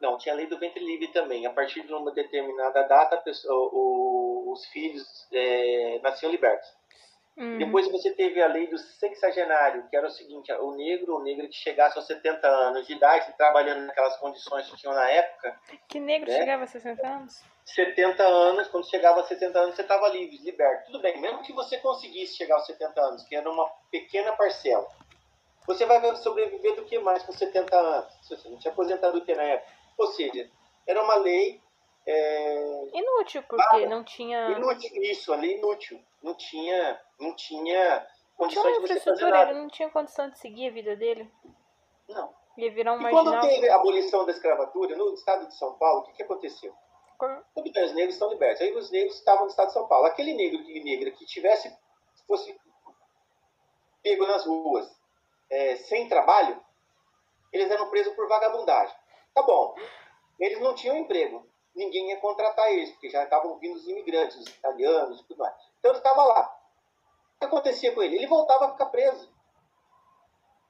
Não, 0.00 0.16
tinha 0.16 0.32
a 0.32 0.36
lei 0.36 0.46
do 0.46 0.58
ventre 0.58 0.84
livre 0.84 1.08
também. 1.08 1.46
A 1.46 1.50
partir 1.50 1.84
de 1.84 1.92
uma 1.92 2.12
determinada 2.12 2.82
data, 2.82 3.16
pessoa, 3.16 3.70
os 4.52 4.64
filhos 4.66 5.04
é, 5.32 5.98
nasciam 6.00 6.30
libertos. 6.30 6.68
Uhum. 7.36 7.58
Depois 7.58 7.90
você 7.90 8.12
teve 8.12 8.40
a 8.40 8.46
lei 8.46 8.68
do 8.68 8.78
sexagenário, 8.78 9.88
que 9.88 9.96
era 9.96 10.06
o 10.06 10.10
seguinte, 10.10 10.52
o 10.52 10.70
negro, 10.72 11.16
o 11.16 11.22
negro 11.22 11.48
que 11.48 11.56
chegasse 11.56 11.98
aos 11.98 12.06
70 12.06 12.46
anos 12.46 12.86
de 12.86 12.92
idade, 12.92 13.34
trabalhando 13.36 13.86
naquelas 13.86 14.16
condições 14.18 14.70
que 14.70 14.76
tinham 14.76 14.94
na 14.94 15.08
época. 15.10 15.58
Que 15.88 15.98
negro 15.98 16.30
né? 16.30 16.38
chegava 16.38 16.64
a 16.64 16.66
60 16.66 17.06
anos? 17.06 17.42
70 17.64 18.22
anos, 18.22 18.68
quando 18.68 18.88
chegava 18.88 19.20
a 19.20 19.24
70 19.24 19.58
anos, 19.58 19.74
você 19.74 19.82
estava 19.82 20.08
livre, 20.10 20.38
liberto. 20.38 20.86
Tudo 20.86 21.00
bem, 21.00 21.20
mesmo 21.20 21.42
que 21.42 21.52
você 21.52 21.78
conseguisse 21.78 22.36
chegar 22.36 22.54
aos 22.54 22.66
70 22.66 23.00
anos, 23.00 23.22
que 23.24 23.34
era 23.34 23.50
uma 23.50 23.68
pequena 23.90 24.32
parcela, 24.32 24.86
você 25.66 25.86
vai 25.86 26.14
sobreviver 26.16 26.76
do 26.76 26.84
que 26.84 26.98
mais 26.98 27.22
com 27.22 27.32
70 27.32 27.74
anos? 27.74 28.12
Se 28.22 28.36
você 28.36 28.48
não 28.48 28.58
tinha 28.58 28.70
aposentado 28.70 29.18
do 29.18 29.24
que 29.24 29.34
na 29.34 29.42
época. 29.42 29.72
Ou 29.96 30.06
seja, 30.08 30.48
era 30.86 31.02
uma 31.02 31.16
lei 31.16 31.60
é... 32.06 32.88
Inútil, 32.92 33.42
porque 33.48 33.86
não 33.86 34.04
tinha. 34.04 34.50
Inútil, 34.50 34.90
isso, 35.02 35.32
a 35.32 35.36
lei 35.36 35.56
inútil. 35.56 36.00
Não 36.22 36.34
tinha, 36.34 37.00
não 37.18 37.34
tinha 37.34 38.06
condições 38.36 38.78
não 38.78 38.84
tinha 38.84 38.98
de 38.98 39.04
fazer 39.04 39.30
nada. 39.30 39.50
Ele 39.50 39.60
não 39.60 39.68
tinha 39.68 39.90
condição 39.90 40.28
de 40.28 40.38
seguir 40.38 40.68
a 40.68 40.72
vida 40.72 40.96
dele. 40.96 41.30
Não. 42.08 42.34
Ia 42.56 42.72
virar 42.72 42.92
um 42.92 42.98
e 42.98 43.02
marginal. 43.02 43.24
quando 43.24 43.48
teve 43.48 43.68
a 43.68 43.76
abolição 43.76 44.24
da 44.24 44.32
escravatura 44.32 44.96
no 44.96 45.14
estado 45.14 45.48
de 45.48 45.56
São 45.56 45.74
Paulo, 45.74 46.00
o 46.00 46.02
que, 46.04 46.12
que 46.12 46.22
aconteceu? 46.22 46.74
Tudo 47.54 47.72
bem, 47.72 47.84
os 47.84 47.94
negros 47.94 48.14
estão 48.14 48.28
libertos. 48.28 48.60
Aí 48.60 48.74
os 48.74 48.90
negros 48.90 49.16
estavam 49.16 49.44
no 49.44 49.50
estado 49.50 49.68
de 49.68 49.72
São 49.72 49.88
Paulo. 49.88 50.06
Aquele 50.06 50.34
negro 50.34 50.60
e 50.60 50.84
negra 50.84 51.10
que 51.10 51.24
tivesse, 51.24 51.74
fosse 52.26 52.54
pego 54.02 54.26
nas 54.26 54.44
ruas 54.44 54.94
é, 55.50 55.76
sem 55.76 56.08
trabalho, 56.08 56.62
eles 57.50 57.70
eram 57.70 57.88
presos 57.88 58.14
por 58.14 58.28
vagabundagem. 58.28 58.94
Tá 59.32 59.42
bom. 59.42 59.74
Eles 60.38 60.60
não 60.60 60.74
tinham 60.74 60.96
emprego 60.96 61.48
ninguém 61.74 62.10
ia 62.10 62.20
contratar 62.20 62.70
eles, 62.72 62.90
porque 62.90 63.10
já 63.10 63.24
estavam 63.24 63.58
vindo 63.58 63.76
os 63.76 63.86
imigrantes, 63.86 64.36
os 64.36 64.48
italianos 64.48 65.20
e 65.20 65.24
tudo 65.24 65.38
mais. 65.38 65.54
Então 65.78 65.90
ele 65.90 65.98
estava 65.98 66.24
lá. 66.24 66.56
O 67.36 67.38
que 67.40 67.46
acontecia 67.46 67.92
com 67.92 68.02
ele? 68.02 68.16
Ele 68.16 68.26
voltava 68.26 68.66
a 68.66 68.72
ficar 68.72 68.86
preso. 68.86 69.32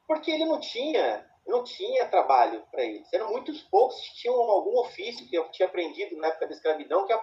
Porque 0.06 0.30
ele 0.30 0.44
não 0.44 0.58
tinha, 0.60 1.28
não 1.46 1.62
tinha 1.62 2.08
trabalho 2.08 2.66
para 2.70 2.82
eles. 2.82 3.10
Eram 3.12 3.30
muitos 3.30 3.62
poucos 3.64 4.00
que 4.00 4.14
tinham 4.16 4.34
algum 4.34 4.78
ofício 4.80 5.28
que 5.28 5.36
eu 5.36 5.50
tinha 5.50 5.68
aprendido 5.68 6.16
na 6.16 6.28
época 6.28 6.46
da 6.46 6.54
escravidão 6.54 7.06
que, 7.06 7.14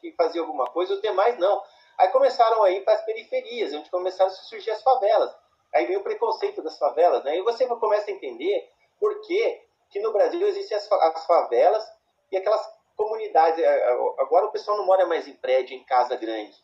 que 0.00 0.12
fazia 0.12 0.40
alguma 0.40 0.66
coisa, 0.66 0.94
os 0.94 1.02
demais 1.02 1.38
não. 1.38 1.62
Aí 1.98 2.08
começaram 2.08 2.62
a 2.62 2.70
ir 2.70 2.84
para 2.84 2.94
as 2.94 3.04
periferias, 3.04 3.74
onde 3.74 3.90
começaram 3.90 4.30
a 4.30 4.34
surgir 4.34 4.70
as 4.70 4.82
favelas. 4.82 5.34
Aí 5.74 5.86
veio 5.86 6.00
o 6.00 6.02
preconceito 6.02 6.62
das 6.62 6.78
favelas, 6.78 7.22
né? 7.24 7.36
E 7.36 7.42
você 7.42 7.66
começa 7.66 8.10
a 8.10 8.14
entender 8.14 8.70
por 8.98 9.20
que, 9.22 9.62
que 9.90 10.00
no 10.00 10.12
Brasil 10.12 10.46
existem 10.46 10.76
as, 10.76 10.90
as 10.90 11.26
favelas 11.26 11.84
e 12.30 12.36
aquelas 12.36 12.77
comunidades. 12.98 13.60
É, 13.60 13.64
é, 13.64 13.92
agora 14.18 14.46
o 14.46 14.50
pessoal 14.50 14.76
não 14.76 14.84
mora 14.84 15.06
mais 15.06 15.28
em 15.28 15.34
prédio, 15.34 15.76
em 15.76 15.84
casa 15.84 16.16
grande. 16.16 16.54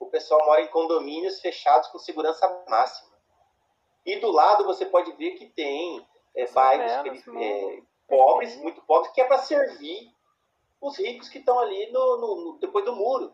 O 0.00 0.06
pessoal 0.06 0.44
mora 0.46 0.62
em 0.62 0.68
condomínios 0.68 1.40
fechados 1.40 1.88
com 1.90 1.98
segurança 1.98 2.48
máxima. 2.68 3.14
E 4.04 4.16
do 4.16 4.30
lado 4.30 4.64
você 4.64 4.86
pode 4.86 5.12
ver 5.12 5.32
que 5.32 5.46
tem 5.46 6.04
é, 6.34 6.46
bairros 6.48 6.90
é, 7.36 7.82
pobres, 8.08 8.56
muito 8.56 8.82
pobres, 8.82 9.12
que 9.12 9.20
é 9.20 9.24
para 9.24 9.38
servir 9.38 10.12
os 10.80 10.98
ricos 10.98 11.28
que 11.28 11.38
estão 11.38 11.58
ali 11.58 11.90
no, 11.92 12.16
no, 12.16 12.36
no, 12.36 12.58
depois 12.58 12.84
do 12.84 12.94
muro. 12.94 13.32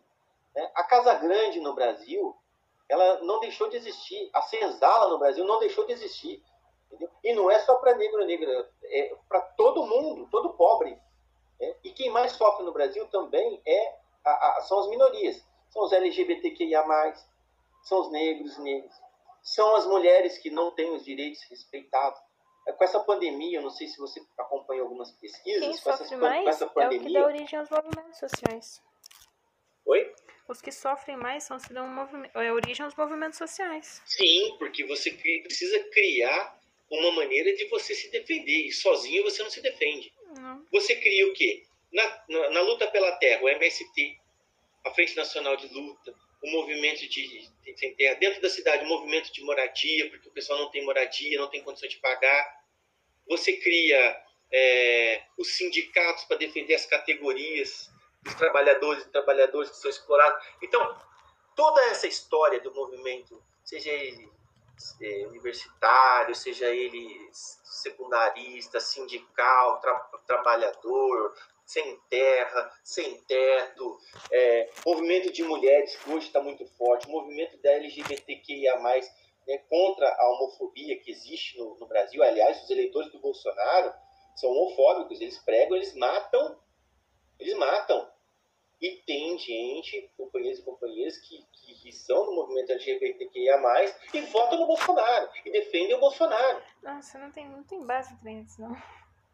Né? 0.54 0.70
A 0.74 0.84
Casa 0.84 1.14
Grande 1.14 1.60
no 1.60 1.74
Brasil, 1.74 2.36
ela 2.88 3.20
não 3.22 3.40
deixou 3.40 3.68
de 3.68 3.76
existir. 3.76 4.30
A 4.32 4.42
senzala 4.42 5.08
no 5.08 5.18
Brasil 5.18 5.44
não 5.44 5.58
deixou 5.58 5.86
de 5.86 5.92
existir. 5.92 6.42
Entendeu? 6.86 7.08
E 7.24 7.32
não 7.32 7.50
é 7.50 7.58
só 7.60 7.76
para 7.76 7.96
negro 7.96 8.24
negro, 8.24 8.50
é 8.84 9.14
para 9.28 9.40
todo 9.40 9.86
mundo, 9.86 10.28
todo 10.30 10.54
pobre. 10.54 10.98
É, 11.60 11.76
e 11.84 11.90
quem 11.92 12.10
mais 12.10 12.32
sofre 12.32 12.64
no 12.64 12.72
Brasil 12.72 13.06
também 13.08 13.60
é 13.66 13.96
a, 14.24 14.30
a, 14.30 14.60
são 14.62 14.78
as 14.80 14.88
minorias. 14.88 15.44
São 15.70 15.84
os 15.84 15.92
LGBTQIA, 15.92 16.82
são 17.82 18.00
os 18.00 18.10
negros 18.10 18.58
negros, 18.58 18.94
são 19.42 19.76
as 19.76 19.86
mulheres 19.86 20.38
que 20.38 20.50
não 20.50 20.70
têm 20.72 20.90
os 20.94 21.04
direitos 21.04 21.42
respeitados. 21.44 22.20
É, 22.66 22.72
com 22.72 22.84
essa 22.84 23.00
pandemia, 23.00 23.58
eu 23.58 23.62
não 23.62 23.70
sei 23.70 23.86
se 23.86 23.98
você 23.98 24.20
acompanha 24.38 24.82
algumas 24.82 25.12
pesquisas, 25.12 25.60
quem 25.60 25.78
com, 25.78 25.90
essas, 25.90 26.10
mais 26.12 26.42
com 26.42 26.48
essa 26.50 26.66
pandemia. 26.66 26.98
É 26.98 27.00
o 27.00 27.06
que 27.06 27.12
dá 27.12 27.26
origem 27.26 27.58
aos 27.58 27.70
movimentos 27.70 28.18
sociais. 28.18 28.82
Oi? 29.86 30.14
Os 30.48 30.60
que 30.60 30.72
sofrem 30.72 31.16
mais 31.16 31.44
são 31.44 31.56
os 31.56 31.64
que 31.64 31.72
dão 31.72 31.86
movimento, 31.86 32.36
é 32.36 32.52
origem 32.52 32.84
aos 32.84 32.94
movimentos 32.94 33.38
sociais. 33.38 34.02
Sim, 34.04 34.56
porque 34.58 34.84
você 34.84 35.12
precisa 35.12 35.84
criar 35.90 36.58
uma 36.90 37.12
maneira 37.12 37.54
de 37.54 37.66
você 37.68 37.94
se 37.94 38.10
defender. 38.10 38.66
E 38.66 38.72
sozinho 38.72 39.22
você 39.22 39.42
não 39.42 39.50
se 39.50 39.62
defende. 39.62 40.12
Não. 40.36 40.66
Você 40.72 40.94
cria 40.96 41.26
o 41.26 41.32
quê? 41.32 41.62
Na, 41.92 42.24
na, 42.28 42.50
na, 42.50 42.60
luta 42.60 42.86
pela 42.88 43.12
terra, 43.16 43.42
o 43.42 43.48
MST, 43.48 44.16
a 44.84 44.90
Frente 44.92 45.16
Nacional 45.16 45.56
de 45.56 45.66
Luta, 45.68 46.14
o 46.42 46.50
movimento 46.50 47.00
de, 47.00 47.48
de 47.64 47.76
sem 47.76 47.94
terra, 47.94 48.14
dentro 48.14 48.40
da 48.40 48.48
cidade, 48.48 48.84
o 48.84 48.88
movimento 48.88 49.32
de 49.32 49.42
moradia, 49.42 50.08
porque 50.08 50.28
o 50.28 50.32
pessoal 50.32 50.58
não 50.58 50.70
tem 50.70 50.84
moradia, 50.84 51.38
não 51.38 51.48
tem 51.48 51.62
condição 51.62 51.88
de 51.88 51.98
pagar. 51.98 52.60
Você 53.28 53.54
cria 53.54 54.22
é, 54.52 55.22
os 55.36 55.56
sindicatos 55.56 56.24
para 56.24 56.36
defender 56.36 56.74
as 56.74 56.86
categorias 56.86 57.90
dos 58.22 58.34
trabalhadores 58.34 59.04
e 59.04 59.10
trabalhadores 59.10 59.70
que 59.70 59.76
são 59.76 59.90
explorados. 59.90 60.46
Então, 60.62 60.98
toda 61.56 61.80
essa 61.86 62.06
história 62.06 62.60
do 62.60 62.72
movimento, 62.72 63.42
seja 63.64 63.90
ele 63.90 64.30
é, 65.00 65.26
universitário, 65.26 66.34
seja 66.34 66.68
ele 66.68 67.28
secundarista, 67.32 68.80
sindical, 68.80 69.80
tra 69.80 69.94
trabalhador, 70.26 71.34
sem 71.64 71.98
terra, 72.08 72.72
sem 72.82 73.22
teto, 73.22 73.98
é, 74.32 74.70
movimento 74.84 75.32
de 75.32 75.42
mulheres 75.44 75.94
que 75.96 76.10
hoje 76.10 76.26
está 76.26 76.42
muito 76.42 76.66
forte, 76.76 77.08
movimento 77.08 77.56
da 77.58 77.70
LGBTQIA+, 77.70 78.76
né, 79.46 79.58
contra 79.68 80.08
a 80.08 80.30
homofobia 80.32 80.98
que 80.98 81.10
existe 81.10 81.58
no, 81.58 81.76
no, 81.78 81.86
Brasil. 81.86 82.22
Aliás, 82.22 82.62
os 82.64 82.70
eleitores 82.70 83.12
do 83.12 83.20
Bolsonaro 83.20 83.92
são 84.34 84.50
homofóbicos, 84.50 85.20
eles 85.20 85.38
pregam, 85.38 85.76
eles 85.76 85.94
matam, 85.94 86.58
eles 87.38 87.56
matam. 87.56 88.10
E 88.80 88.96
tem 89.06 89.38
gente, 89.38 90.10
companheiros 90.16 90.60
e 90.60 90.64
companheiras, 90.64 91.18
que, 91.18 91.44
que, 91.52 91.74
que 91.74 91.92
são 91.92 92.24
do 92.24 92.32
movimento 92.32 92.72
LGBTQIA, 92.72 93.60
e 94.14 94.20
votam 94.22 94.58
no 94.58 94.66
Bolsonaro, 94.66 95.28
e 95.44 95.50
defendem 95.50 95.94
o 95.94 96.00
Bolsonaro. 96.00 96.62
Nossa, 96.82 97.18
não 97.18 97.30
tem, 97.30 97.46
não 97.46 97.62
tem 97.62 97.84
base 97.84 98.16
pra 98.16 98.32
isso, 98.32 98.60
não. 98.60 98.74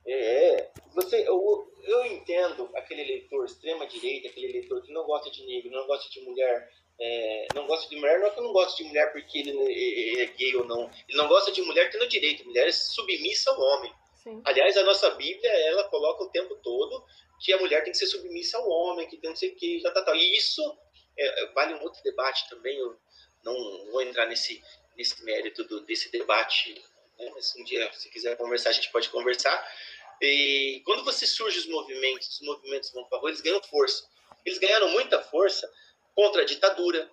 É, 0.04 0.70
você, 0.94 1.28
eu, 1.28 1.72
eu 1.84 2.06
entendo 2.06 2.70
aquele 2.74 3.02
eleitor 3.02 3.44
extrema-direita, 3.44 4.28
aquele 4.28 4.48
eleitor 4.48 4.82
que 4.82 4.92
não 4.92 5.04
gosta 5.04 5.30
de 5.30 5.44
negro, 5.44 5.70
não 5.70 5.86
gosta 5.86 6.08
de 6.10 6.20
mulher, 6.22 6.68
é, 6.98 7.46
não 7.54 7.66
gosta 7.66 7.88
de 7.88 7.96
mulher, 7.96 8.20
não 8.20 8.26
é 8.26 8.30
que 8.30 8.40
não 8.40 8.52
gosta 8.52 8.76
de 8.76 8.88
mulher 8.88 9.12
porque 9.12 9.38
ele 9.38 9.50
é, 9.50 10.22
é 10.22 10.26
gay 10.26 10.56
ou 10.56 10.64
não. 10.64 10.90
Ele 11.08 11.18
não 11.18 11.28
gosta 11.28 11.52
de 11.52 11.60
mulher 11.62 11.90
tendo 11.90 12.08
direito, 12.08 12.44
mulher 12.44 12.68
é 12.68 12.72
submissa 12.72 13.50
ao 13.50 13.60
homem. 13.60 13.92
Sim. 14.14 14.40
Aliás, 14.44 14.76
a 14.76 14.82
nossa 14.84 15.10
Bíblia, 15.10 15.50
ela 15.68 15.84
coloca 15.84 16.24
o 16.24 16.30
tempo 16.30 16.56
todo 16.56 17.04
que 17.40 17.52
a 17.52 17.58
mulher 17.58 17.82
tem 17.84 17.92
que 17.92 17.98
ser 17.98 18.06
submissa 18.06 18.58
ao 18.58 18.68
homem, 18.68 19.08
que 19.08 19.16
tem 19.16 19.30
não 19.30 19.36
sei 19.36 19.50
o 19.50 19.56
que, 19.56 19.80
já 19.80 19.90
tá, 19.90 20.02
tá. 20.02 20.14
E 20.14 20.36
isso 20.36 20.62
é, 21.16 21.44
é, 21.44 21.52
vale 21.52 21.74
um 21.74 21.82
outro 21.82 22.02
debate 22.02 22.48
também, 22.48 22.76
eu 22.76 22.96
não 23.44 23.54
vou 23.90 24.02
entrar 24.02 24.26
nesse, 24.26 24.62
nesse 24.96 25.22
mérito 25.24 25.64
do, 25.64 25.80
desse 25.82 26.10
debate, 26.10 26.74
né? 27.18 27.30
mas 27.34 27.54
um 27.56 27.64
dia, 27.64 27.90
se 27.92 28.08
quiser 28.10 28.36
conversar, 28.36 28.70
a 28.70 28.72
gente 28.72 28.90
pode 28.90 29.08
conversar. 29.08 29.64
E 30.20 30.82
quando 30.84 31.04
você 31.04 31.26
surge 31.26 31.58
os 31.58 31.66
movimentos, 31.66 32.28
os 32.28 32.40
movimentos 32.46 32.90
vão 32.90 33.04
para 33.04 33.18
rua, 33.18 33.30
eles 33.30 33.40
ganham 33.40 33.62
força. 33.62 34.08
Eles 34.44 34.58
ganharam 34.58 34.88
muita 34.90 35.20
força 35.22 35.70
contra 36.14 36.42
a 36.42 36.44
ditadura. 36.44 37.10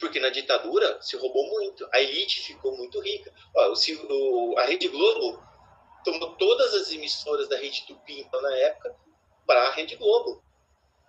Porque 0.00 0.18
na 0.18 0.30
ditadura 0.30 1.00
se 1.02 1.16
roubou 1.16 1.46
muito, 1.50 1.86
a 1.92 2.00
elite 2.00 2.40
ficou 2.40 2.76
muito 2.76 2.98
rica. 3.00 3.32
Ó, 3.54 3.74
o, 4.08 4.58
a 4.58 4.64
Rede 4.64 4.88
Globo 4.88 5.40
tomou 6.04 6.36
todas 6.36 6.74
as 6.74 6.92
emissoras 6.92 7.48
da 7.48 7.56
Rede 7.56 7.86
Tupi, 7.86 8.20
então, 8.20 8.40
na 8.40 8.56
época, 8.56 8.94
para 9.46 9.68
a 9.68 9.70
Rede 9.72 9.96
Globo. 9.96 10.42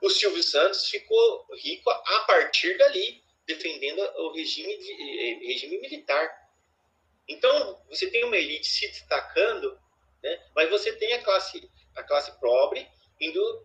O 0.01 0.09
Silvio 0.09 0.43
Santos 0.43 0.87
ficou 0.89 1.45
rico 1.53 1.89
a 1.89 2.19
partir 2.27 2.77
dali, 2.77 3.21
defendendo 3.45 3.99
o 4.17 4.33
regime, 4.33 4.77
de, 4.77 4.91
eh, 4.91 5.47
regime 5.47 5.79
militar. 5.79 6.29
Então, 7.27 7.81
você 7.89 8.09
tem 8.09 8.23
uma 8.23 8.37
elite 8.37 8.67
se 8.67 8.87
destacando, 8.87 9.79
né? 10.23 10.43
mas 10.55 10.69
você 10.69 10.93
tem 10.93 11.13
a 11.13 11.23
classe, 11.23 11.69
a 11.95 12.03
classe 12.03 12.31
pobre 12.39 12.87
indo 13.19 13.39
indo 13.39 13.64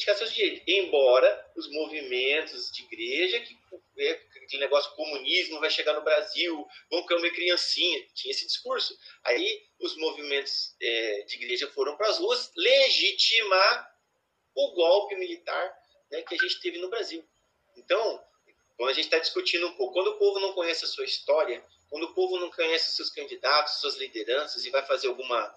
reivindicar 0.00 0.16
seus. 0.16 0.32
Embora 0.66 1.52
os 1.56 1.70
movimentos 1.70 2.70
de 2.72 2.82
igreja, 2.82 3.40
que 3.40 3.58
é, 3.98 4.12
aquele 4.12 4.62
negócio 4.62 4.94
comunismo 4.94 5.60
vai 5.60 5.70
chegar 5.70 5.92
no 5.92 6.02
Brasil, 6.02 6.66
vão 6.90 7.06
comer 7.06 7.30
criancinha, 7.32 8.06
tinha 8.14 8.32
esse 8.32 8.46
discurso. 8.46 8.96
Aí 9.24 9.62
os 9.78 9.96
movimentos 9.96 10.74
é, 10.80 11.22
de 11.22 11.36
igreja 11.36 11.68
foram 11.68 11.96
para 11.96 12.08
as 12.08 12.18
ruas 12.18 12.50
legitimar 12.56 13.90
o 14.54 14.72
golpe 14.72 15.14
militar 15.16 15.74
né, 16.10 16.22
que 16.22 16.34
a 16.34 16.38
gente 16.38 16.60
teve 16.60 16.78
no 16.78 16.90
Brasil. 16.90 17.24
Então, 17.76 18.24
quando 18.76 18.90
a 18.90 18.94
gente 18.94 19.04
está 19.04 19.18
discutindo 19.18 19.66
um 19.68 19.74
pouco, 19.74 19.94
quando 19.94 20.08
o 20.08 20.18
povo 20.18 20.40
não 20.40 20.52
conhece 20.52 20.84
a 20.84 20.88
sua 20.88 21.04
história, 21.04 21.64
quando 21.88 22.04
o 22.04 22.14
povo 22.14 22.38
não 22.38 22.50
conhece 22.50 22.94
seus 22.94 23.10
candidatos, 23.10 23.80
suas 23.80 23.96
lideranças 23.96 24.64
e 24.64 24.70
vai 24.70 24.84
fazer 24.86 25.08
alguma, 25.08 25.54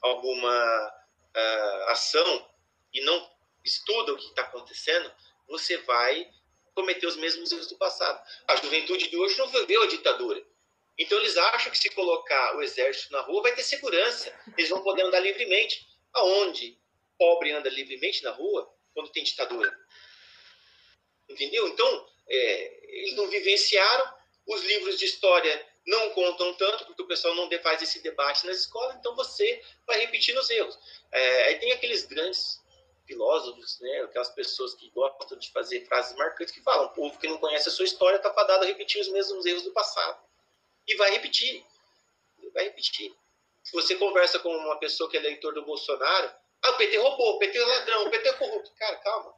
alguma 0.00 0.88
uh, 1.36 1.90
ação 1.90 2.48
e 2.92 3.00
não 3.02 3.35
estuda 3.66 4.12
o 4.12 4.16
que 4.16 4.26
está 4.26 4.42
acontecendo, 4.42 5.12
você 5.48 5.76
vai 5.78 6.28
cometer 6.74 7.06
os 7.06 7.16
mesmos 7.16 7.50
erros 7.52 7.66
do 7.68 7.76
passado. 7.76 8.22
A 8.46 8.56
juventude 8.56 9.08
de 9.08 9.16
hoje 9.16 9.38
não 9.38 9.48
viveu 9.48 9.82
a 9.82 9.86
ditadura. 9.86 10.42
Então 10.98 11.18
eles 11.18 11.36
acham 11.36 11.70
que 11.70 11.78
se 11.78 11.90
colocar 11.90 12.56
o 12.56 12.62
exército 12.62 13.12
na 13.12 13.20
rua 13.20 13.42
vai 13.42 13.54
ter 13.54 13.62
segurança, 13.62 14.32
eles 14.56 14.70
vão 14.70 14.82
poder 14.82 15.02
andar 15.02 15.20
livremente. 15.20 15.86
Aonde 16.12 16.78
pobre 17.18 17.52
anda 17.52 17.68
livremente 17.68 18.22
na 18.22 18.30
rua 18.30 18.70
quando 18.94 19.10
tem 19.10 19.22
ditadura? 19.22 19.76
Entendeu? 21.28 21.68
Então, 21.68 22.08
é, 22.28 23.00
eles 23.00 23.14
não 23.16 23.28
vivenciaram, 23.28 24.14
os 24.46 24.62
livros 24.62 24.98
de 24.98 25.04
história 25.04 25.66
não 25.86 26.10
contam 26.10 26.54
tanto, 26.54 26.84
porque 26.84 27.02
o 27.02 27.06
pessoal 27.06 27.34
não 27.34 27.50
faz 27.62 27.82
esse 27.82 28.00
debate 28.00 28.44
na 28.46 28.52
escola, 28.52 28.96
então 28.98 29.14
você 29.14 29.62
vai 29.86 29.98
repetindo 29.98 30.38
os 30.38 30.50
erros. 30.50 30.78
É, 31.12 31.44
aí 31.44 31.58
tem 31.58 31.72
aqueles 31.72 32.06
grandes 32.06 32.60
filósofos, 33.06 33.80
né, 33.80 34.02
aquelas 34.02 34.30
pessoas 34.30 34.74
que 34.74 34.90
gostam 34.90 35.38
de 35.38 35.50
fazer 35.50 35.86
frases 35.86 36.16
marcantes 36.16 36.52
que 36.52 36.62
falam: 36.62 36.86
o 36.86 36.90
povo 36.90 37.18
que 37.18 37.28
não 37.28 37.38
conhece 37.38 37.68
a 37.68 37.72
sua 37.72 37.84
história 37.84 38.16
está 38.16 38.32
fadado 38.32 38.64
a 38.64 38.66
repetir 38.66 39.00
os 39.00 39.08
mesmos 39.08 39.46
erros 39.46 39.62
do 39.62 39.72
passado. 39.72 40.20
E 40.86 40.94
vai 40.96 41.10
repetir. 41.10 41.64
Vai 42.52 42.64
repetir. 42.64 43.14
Se 43.62 43.72
você 43.72 43.96
conversa 43.96 44.38
com 44.38 44.48
uma 44.48 44.78
pessoa 44.78 45.10
que 45.10 45.16
é 45.16 45.20
eleitor 45.20 45.52
do 45.54 45.64
Bolsonaro, 45.64 46.32
ah, 46.62 46.70
o 46.70 46.76
PT 46.76 46.96
roubou, 46.98 47.34
o 47.34 47.38
PT 47.38 47.58
é 47.58 47.64
ladrão, 47.64 48.06
o 48.06 48.10
PT 48.10 48.28
é 48.28 48.32
corrupto. 48.34 48.72
Cara, 48.74 48.96
calma. 48.96 49.34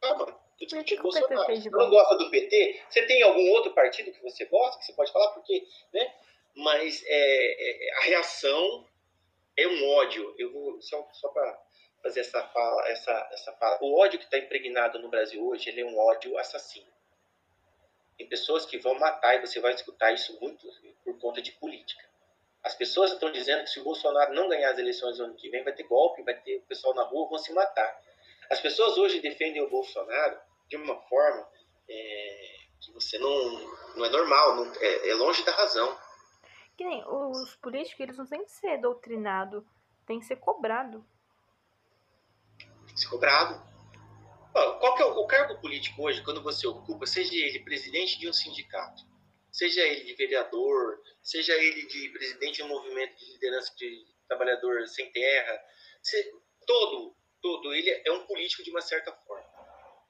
Calma. 0.00 0.40
Que 0.58 0.96
Bolsonaro. 0.96 1.54
Você 1.54 1.70
não 1.70 1.88
gosta 1.88 2.16
do 2.16 2.30
PT? 2.30 2.82
Você 2.90 3.06
tem 3.06 3.22
algum 3.22 3.48
outro 3.50 3.72
partido 3.74 4.10
que 4.10 4.22
você 4.22 4.44
gosta, 4.46 4.78
que 4.80 4.86
você 4.86 4.92
pode 4.92 5.12
falar? 5.12 5.28
Porque, 5.28 5.66
né? 5.92 6.14
Mas 6.56 7.02
é, 7.06 7.88
é, 7.88 7.98
a 7.98 8.00
reação 8.00 8.84
é 9.56 9.68
um 9.68 9.88
ódio. 9.90 10.34
Eu 10.36 10.52
vou, 10.52 10.82
só, 10.82 11.08
só 11.12 11.28
para 11.28 11.62
fazer 12.02 12.20
essa 12.20 12.42
fala, 12.48 12.88
essa, 12.88 13.28
essa 13.32 13.52
fala. 13.52 13.78
O 13.80 13.98
ódio 13.98 14.18
que 14.18 14.24
está 14.24 14.38
impregnado 14.38 14.98
no 14.98 15.08
Brasil 15.08 15.44
hoje, 15.46 15.68
ele 15.68 15.80
é 15.80 15.84
um 15.84 15.98
ódio 15.98 16.38
assassino. 16.38 16.86
Tem 18.16 18.28
pessoas 18.28 18.66
que 18.66 18.78
vão 18.78 18.98
matar, 18.98 19.36
e 19.36 19.46
você 19.46 19.60
vai 19.60 19.72
escutar 19.74 20.12
isso 20.12 20.38
muito 20.40 20.68
por 21.04 21.18
conta 21.18 21.40
de 21.40 21.52
política. 21.52 22.04
As 22.64 22.74
pessoas 22.74 23.12
estão 23.12 23.30
dizendo 23.30 23.62
que 23.62 23.70
se 23.70 23.80
o 23.80 23.84
Bolsonaro 23.84 24.34
não 24.34 24.48
ganhar 24.48 24.72
as 24.72 24.78
eleições 24.78 25.18
no 25.18 25.26
ano 25.26 25.34
que 25.34 25.48
vem, 25.48 25.62
vai 25.62 25.72
ter 25.72 25.84
golpe, 25.84 26.22
vai 26.22 26.34
ter 26.34 26.60
pessoal 26.62 26.94
na 26.94 27.02
rua, 27.04 27.28
vão 27.28 27.38
se 27.38 27.52
matar. 27.52 28.02
As 28.50 28.60
pessoas 28.60 28.96
hoje 28.98 29.20
defendem 29.20 29.62
o 29.62 29.70
Bolsonaro 29.70 30.38
de 30.68 30.76
uma 30.76 31.00
forma 31.02 31.48
é, 31.88 32.56
que 32.80 32.92
você 32.92 33.18
não, 33.18 33.60
não 33.94 34.04
é 34.04 34.10
normal, 34.10 34.56
não, 34.56 34.74
é, 34.80 35.08
é 35.08 35.14
longe 35.14 35.44
da 35.44 35.52
razão. 35.52 35.96
Que 36.76 36.84
nem 36.84 37.04
os 37.06 37.56
políticos, 37.56 38.00
eles 38.00 38.18
não 38.18 38.26
têm 38.26 38.44
que 38.44 38.52
ser 38.52 38.78
doutrinados, 38.78 39.64
tem 40.06 40.18
que 40.18 40.26
ser 40.26 40.36
cobrado 40.36 41.04
ser 42.98 43.08
cobrado. 43.08 43.66
Qual 44.52 44.94
que 44.96 45.02
é 45.02 45.06
o, 45.06 45.26
cargo 45.26 45.60
político 45.60 46.02
hoje, 46.02 46.22
quando 46.22 46.42
você 46.42 46.66
ocupa, 46.66 47.06
seja 47.06 47.32
ele 47.32 47.60
presidente 47.60 48.18
de 48.18 48.28
um 48.28 48.32
sindicato, 48.32 49.04
seja 49.52 49.82
ele 49.82 50.04
de 50.04 50.14
vereador, 50.14 51.00
seja 51.22 51.54
ele 51.54 51.86
de 51.86 52.08
presidente 52.10 52.56
de 52.56 52.62
um 52.64 52.68
movimento 52.68 53.16
de 53.16 53.32
liderança 53.32 53.72
de 53.76 54.04
trabalhador 54.26 54.86
sem 54.88 55.10
terra, 55.12 55.60
se, 56.02 56.32
todo, 56.66 57.14
todo 57.40 57.72
ele 57.72 58.02
é 58.04 58.10
um 58.10 58.26
político 58.26 58.64
de 58.64 58.70
uma 58.70 58.80
certa 58.80 59.12
forma. 59.12 59.46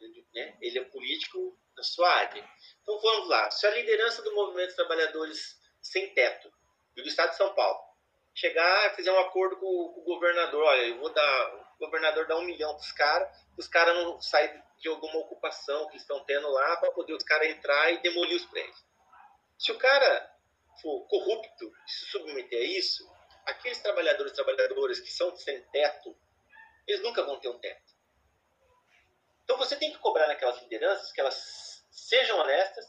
Ele, 0.01 0.27
né? 0.35 0.57
ele 0.61 0.79
é 0.79 0.85
político 0.85 1.59
na 1.77 1.83
sua 1.83 2.09
área. 2.09 2.49
Então 2.83 2.99
vamos 3.01 3.29
lá, 3.29 3.51
se 3.51 3.67
a 3.67 3.71
liderança 3.71 4.23
do 4.23 4.35
movimento 4.35 4.71
de 4.71 4.77
trabalhadores 4.77 5.59
sem 5.83 6.15
teto 6.15 6.51
do 6.95 7.03
estado 7.03 7.31
de 7.31 7.37
São 7.37 7.55
Paulo 7.55 7.89
chegar, 8.35 8.95
fizer 8.95 9.13
um 9.13 9.19
acordo 9.19 9.57
com, 9.57 9.93
com 9.93 10.01
o 10.01 10.05
governador, 10.05 10.63
olha, 10.63 10.83
eu 10.83 10.99
vou 10.99 11.13
dar 11.13 11.68
o 11.79 11.87
governador 11.87 12.27
dá 12.27 12.37
um 12.37 12.43
milhão 12.43 12.75
para 12.75 12.83
os 12.83 12.93
caras, 12.93 13.47
os 13.57 13.69
caras 13.69 13.95
não 13.97 14.21
saem 14.21 14.63
de 14.79 14.89
alguma 14.89 15.19
ocupação 15.19 15.89
que 15.89 15.97
estão 15.97 16.25
tendo 16.25 16.49
lá 16.49 16.77
para 16.79 16.91
poder 16.91 17.15
os 17.15 17.23
caras 17.23 17.49
entrar 17.49 17.93
e 17.93 18.03
demolir 18.03 18.37
os 18.37 18.47
prédios. 18.47 18.85
Se 19.57 19.71
o 19.73 19.79
cara 19.79 20.35
for 20.83 21.07
corrupto 21.07 21.73
e 21.87 21.91
se 21.91 22.07
submeter 22.07 22.61
a 22.61 22.65
isso, 22.65 23.09
aqueles 23.47 23.81
trabalhadores 23.81 24.33
e 24.33 24.35
trabalhadoras 24.35 25.01
que 25.01 25.11
são 25.11 25.35
sem 25.37 25.61
teto, 25.71 26.17
eles 26.87 27.03
nunca 27.03 27.23
vão 27.23 27.39
ter 27.39 27.49
um 27.49 27.59
teto. 27.59 27.95
Então 29.45 29.57
você 29.57 29.77
tem 29.77 29.93
que 29.93 29.99
cobrar 29.99 30.27
naquelas 30.27 30.61
lideranças 30.63 31.13
que 31.13 31.21
elas 31.21 31.85
sejam 31.91 32.39
honestas 32.39 32.85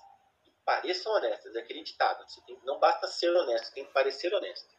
e 0.46 0.52
pareçam 0.66 1.12
honestas, 1.14 1.56
é 1.56 1.60
acreditável. 1.60 2.28
Você 2.28 2.42
tem, 2.42 2.60
não 2.64 2.80
basta 2.80 3.08
ser 3.08 3.30
honesto, 3.30 3.74
tem 3.74 3.86
que 3.86 3.94
parecer 3.94 4.34
honesto. 4.34 4.79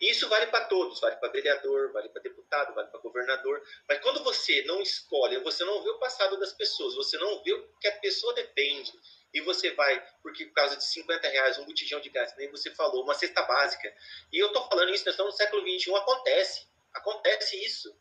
Isso 0.00 0.28
vale 0.28 0.46
para 0.48 0.64
todos, 0.64 1.00
vale 1.00 1.16
para 1.16 1.30
vereador, 1.30 1.92
vale 1.92 2.08
para 2.08 2.22
deputado, 2.22 2.74
vale 2.74 2.88
para 2.88 3.00
governador. 3.00 3.62
Mas 3.88 4.00
quando 4.00 4.22
você 4.24 4.62
não 4.62 4.82
escolhe, 4.82 5.38
você 5.38 5.64
não 5.64 5.82
vê 5.82 5.90
o 5.90 5.98
passado 5.98 6.38
das 6.38 6.52
pessoas, 6.52 6.94
você 6.94 7.16
não 7.16 7.42
vê 7.42 7.52
o 7.52 7.68
que 7.78 7.88
a 7.88 7.98
pessoa 8.00 8.34
depende, 8.34 8.92
e 9.32 9.40
você 9.40 9.72
vai, 9.72 10.00
porque 10.22 10.46
por 10.46 10.54
causa 10.54 10.76
de 10.76 10.84
50 10.84 11.28
reais, 11.28 11.58
um 11.58 11.64
botijão 11.64 12.00
de 12.00 12.08
gás, 12.08 12.34
nem 12.36 12.50
você 12.50 12.70
falou, 12.70 13.02
uma 13.02 13.14
cesta 13.14 13.42
básica. 13.42 13.92
E 14.32 14.38
eu 14.38 14.46
estou 14.46 14.68
falando 14.68 14.90
isso, 14.90 15.04
nós 15.04 15.14
estamos 15.14 15.32
no 15.32 15.36
século 15.36 15.62
XXI, 15.62 15.94
acontece. 15.96 16.68
Acontece 16.94 17.56
isso. 17.64 17.92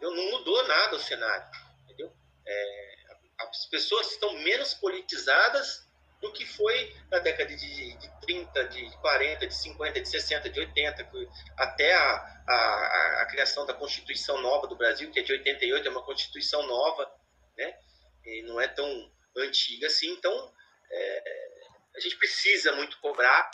Não 0.00 0.12
mudou 0.12 0.66
nada 0.66 0.96
o 0.96 1.00
cenário. 1.00 1.48
Entendeu? 1.84 2.12
É, 2.44 2.94
as 3.38 3.66
pessoas 3.66 4.10
estão 4.10 4.32
menos 4.40 4.74
politizadas 4.74 5.87
do 6.20 6.32
que 6.32 6.44
foi 6.44 6.94
na 7.10 7.18
década 7.20 7.54
de, 7.54 7.96
de 7.96 8.20
30, 8.20 8.64
de 8.68 8.90
40, 9.00 9.46
de 9.46 9.54
50, 9.54 10.00
de 10.00 10.08
60, 10.08 10.50
de 10.50 10.60
80, 10.60 11.10
até 11.56 11.94
a, 11.94 12.42
a, 12.48 13.22
a, 13.22 13.26
criação 13.26 13.64
da 13.64 13.74
Constituição 13.74 14.40
Nova 14.42 14.66
do 14.66 14.76
Brasil, 14.76 15.10
que 15.12 15.20
é 15.20 15.22
de 15.22 15.32
88, 15.32 15.86
é 15.86 15.90
uma 15.90 16.04
Constituição 16.04 16.66
nova, 16.66 17.08
né? 17.56 17.78
E 18.24 18.42
não 18.42 18.60
é 18.60 18.66
tão 18.66 19.12
antiga 19.36 19.86
assim. 19.86 20.10
Então, 20.10 20.52
é, 20.90 21.58
a 21.96 22.00
gente 22.00 22.16
precisa 22.16 22.72
muito 22.72 22.98
cobrar, 23.00 23.50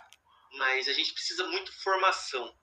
mas 0.53 0.87
a 0.87 0.93
gente 0.93 1.13
precisa 1.13 1.45
muito 1.47 1.71
formação. 1.83 2.55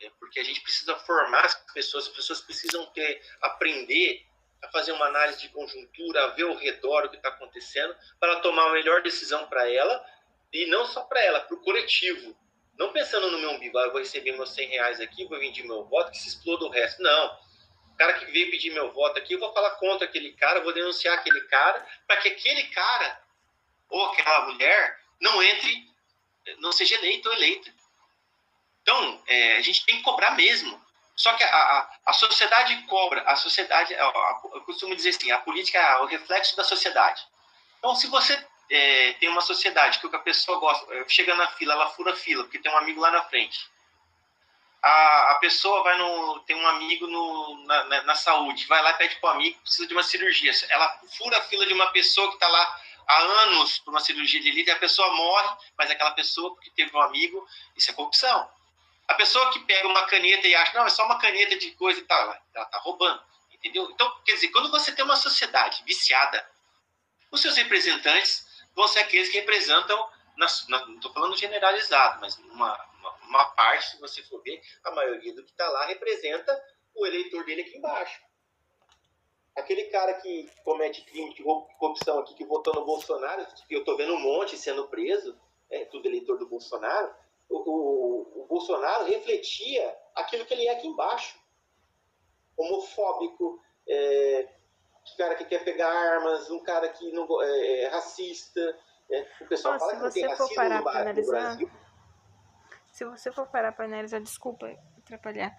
Né? 0.00 0.10
Porque 0.18 0.40
a 0.40 0.44
gente 0.44 0.60
precisa 0.60 0.94
formar 1.00 1.44
as 1.44 1.54
pessoas, 1.72 2.06
as 2.06 2.14
pessoas 2.14 2.40
precisam 2.42 2.84
ter, 2.92 3.22
aprender 3.40 4.26
a 4.66 4.70
fazer 4.70 4.92
uma 4.92 5.06
análise 5.06 5.40
de 5.40 5.48
conjuntura, 5.48 6.24
a 6.24 6.26
ver 6.28 6.44
ao 6.44 6.54
redor 6.54 7.04
o 7.04 7.10
que 7.10 7.16
está 7.16 7.28
acontecendo, 7.28 7.94
para 8.20 8.40
tomar 8.40 8.68
a 8.68 8.72
melhor 8.72 9.02
decisão 9.02 9.46
para 9.46 9.70
ela, 9.70 10.04
e 10.52 10.66
não 10.66 10.84
só 10.86 11.02
para 11.02 11.22
ela, 11.22 11.40
para 11.40 11.54
o 11.56 11.60
coletivo. 11.60 12.36
Não 12.78 12.92
pensando 12.92 13.30
no 13.30 13.38
meu 13.38 13.50
umbigo, 13.52 13.78
ah, 13.78 13.84
eu 13.84 13.92
vou 13.92 14.00
receber 14.00 14.32
meus 14.32 14.50
100 14.50 14.68
reais 14.68 15.00
aqui, 15.00 15.24
vou 15.24 15.38
vender 15.38 15.62
meu 15.62 15.84
voto, 15.84 16.10
que 16.10 16.18
se 16.18 16.28
exploda 16.28 16.64
o 16.64 16.70
resto. 16.70 17.02
Não. 17.02 17.38
O 17.92 17.96
cara 17.96 18.14
que 18.14 18.26
veio 18.26 18.50
pedir 18.50 18.70
meu 18.70 18.92
voto 18.92 19.18
aqui, 19.18 19.32
eu 19.32 19.40
vou 19.40 19.52
falar 19.54 19.70
contra 19.76 20.06
aquele 20.06 20.32
cara, 20.32 20.60
vou 20.60 20.72
denunciar 20.72 21.14
aquele 21.14 21.40
cara, 21.42 21.86
para 22.06 22.18
que 22.18 22.28
aquele 22.28 22.64
cara 22.64 23.22
ou 23.88 24.04
aquela 24.06 24.52
mulher 24.52 25.00
não 25.20 25.42
entre, 25.42 25.88
não 26.58 26.72
seja 26.72 26.96
eleito 26.96 27.28
ou 27.28 27.34
eleita. 27.34 27.72
Então, 28.82 29.22
é, 29.26 29.56
a 29.56 29.62
gente 29.62 29.84
tem 29.86 29.96
que 29.96 30.02
cobrar 30.02 30.32
mesmo. 30.32 30.80
Só 31.16 31.32
que 31.32 31.42
a, 31.42 31.48
a, 31.48 31.88
a 32.06 32.12
sociedade 32.12 32.76
cobra, 32.82 33.22
a 33.22 33.34
sociedade, 33.36 33.94
eu 33.94 34.60
costumo 34.66 34.94
dizer 34.94 35.10
assim, 35.10 35.30
a 35.30 35.38
política 35.38 35.78
é 35.78 36.02
o 36.02 36.04
reflexo 36.04 36.54
da 36.54 36.62
sociedade. 36.62 37.26
Então, 37.78 37.94
se 37.94 38.06
você 38.08 38.38
é, 38.68 39.14
tem 39.14 39.28
uma 39.30 39.40
sociedade 39.40 39.98
que 39.98 40.14
a 40.14 40.18
pessoa 40.18 40.58
gosta, 40.58 40.94
é, 40.94 41.08
chega 41.08 41.34
na 41.34 41.46
fila, 41.46 41.72
ela 41.72 41.88
fura 41.90 42.12
a 42.12 42.16
fila, 42.16 42.44
porque 42.44 42.58
tem 42.58 42.70
um 42.70 42.76
amigo 42.76 43.00
lá 43.00 43.10
na 43.10 43.22
frente. 43.22 43.66
A, 44.82 45.32
a 45.32 45.34
pessoa 45.36 45.82
vai 45.82 45.96
no. 45.96 46.40
tem 46.40 46.54
um 46.54 46.66
amigo 46.66 47.06
no, 47.06 47.64
na, 47.64 47.84
na, 47.84 48.02
na 48.02 48.14
saúde, 48.14 48.66
vai 48.66 48.82
lá 48.82 48.90
e 48.90 48.94
pede 48.98 49.16
para 49.16 49.30
o 49.30 49.32
amigo, 49.32 49.58
precisa 49.60 49.86
de 49.86 49.94
uma 49.94 50.02
cirurgia. 50.02 50.52
Ela 50.68 51.00
fura 51.16 51.38
a 51.38 51.42
fila 51.42 51.66
de 51.66 51.72
uma 51.72 51.86
pessoa 51.92 52.28
que 52.28 52.34
está 52.34 52.46
lá 52.46 52.80
há 53.06 53.18
anos 53.18 53.78
por 53.78 53.90
uma 53.90 54.00
cirurgia 54.00 54.40
de 54.40 54.48
elite, 54.48 54.70
a 54.70 54.76
pessoa 54.76 55.10
morre, 55.14 55.56
mas 55.78 55.90
aquela 55.90 56.10
pessoa, 56.10 56.54
porque 56.54 56.70
teve 56.70 56.94
um 56.94 57.00
amigo, 57.00 57.46
isso 57.74 57.90
é 57.90 57.94
corrupção. 57.94 58.48
A 59.08 59.14
pessoa 59.14 59.52
que 59.52 59.60
pega 59.60 59.86
uma 59.86 60.06
caneta 60.06 60.46
e 60.48 60.54
acha, 60.54 60.76
não, 60.76 60.86
é 60.86 60.90
só 60.90 61.04
uma 61.04 61.18
caneta 61.18 61.56
de 61.56 61.70
coisa 61.72 62.00
e 62.00 62.04
tal, 62.04 62.20
ela, 62.22 62.64
está 62.64 62.78
roubando, 62.78 63.22
entendeu? 63.52 63.88
Então, 63.90 64.12
quer 64.24 64.34
dizer, 64.34 64.48
quando 64.48 64.70
você 64.70 64.92
tem 64.92 65.04
uma 65.04 65.16
sociedade 65.16 65.82
viciada, 65.84 66.44
os 67.30 67.40
seus 67.40 67.56
representantes 67.56 68.46
vão 68.74 68.88
ser 68.88 69.00
aqueles 69.00 69.28
que 69.28 69.38
representam, 69.38 69.96
na, 70.36 70.46
na, 70.68 70.86
não 70.86 70.96
estou 70.96 71.12
falando 71.12 71.36
generalizado, 71.36 72.20
mas 72.20 72.36
uma, 72.38 72.76
uma, 72.98 73.10
uma, 73.22 73.44
parte, 73.50 73.92
se 73.92 74.00
você 74.00 74.22
for 74.24 74.42
ver, 74.42 74.60
a 74.84 74.90
maioria 74.90 75.34
do 75.34 75.44
que 75.44 75.50
está 75.50 75.68
lá 75.68 75.86
representa 75.86 76.62
o 76.94 77.06
eleitor 77.06 77.44
dele 77.44 77.62
aqui 77.62 77.76
embaixo. 77.76 78.20
Aquele 79.54 79.84
cara 79.84 80.14
que 80.14 80.50
comete 80.62 81.02
crime 81.02 81.32
de 81.32 81.42
corrupção 81.42 82.18
aqui, 82.18 82.34
que 82.34 82.44
votou 82.44 82.74
no 82.74 82.84
Bolsonaro, 82.84 83.46
eu 83.70 83.84
tô 83.84 83.96
vendo 83.96 84.14
um 84.14 84.20
monte 84.20 84.58
sendo 84.58 84.86
preso, 84.88 85.38
é, 85.70 85.84
tudo 85.86 86.06
eleitor 86.06 86.38
do 86.38 86.46
Bolsonaro, 86.46 87.14
o, 87.48 87.56
o, 87.56 88.42
o 88.42 88.46
Bolsonaro 88.46 89.04
refletia 89.04 89.96
aquilo 90.14 90.44
que 90.44 90.54
ele 90.54 90.66
é 90.66 90.72
aqui 90.72 90.86
embaixo. 90.86 91.38
Homofóbico, 92.56 93.60
é, 93.88 94.48
cara 95.16 95.34
que 95.34 95.44
quer 95.44 95.62
pegar 95.64 95.88
armas, 95.88 96.50
um 96.50 96.62
cara 96.62 96.88
que 96.88 97.12
não 97.12 97.26
é, 97.42 97.82
é 97.82 97.88
racista. 97.88 98.60
É, 99.10 99.26
o 99.40 99.46
pessoal 99.46 99.74
Ó, 99.74 99.78
fala 99.78 99.92
se 99.92 99.96
que 99.96 100.02
não 100.02 100.10
tem 100.10 100.22
você 100.22 100.36
for 100.36 100.58
racismo 100.58 101.04
no, 101.04 101.14
no 101.14 101.26
Brasil. 101.26 101.70
Se 102.92 103.04
você 103.04 103.32
for 103.32 103.46
parar 103.46 103.72
pra 103.72 103.84
analisar, 103.84 104.20
desculpa 104.20 104.74
atrapalhar, 104.98 105.54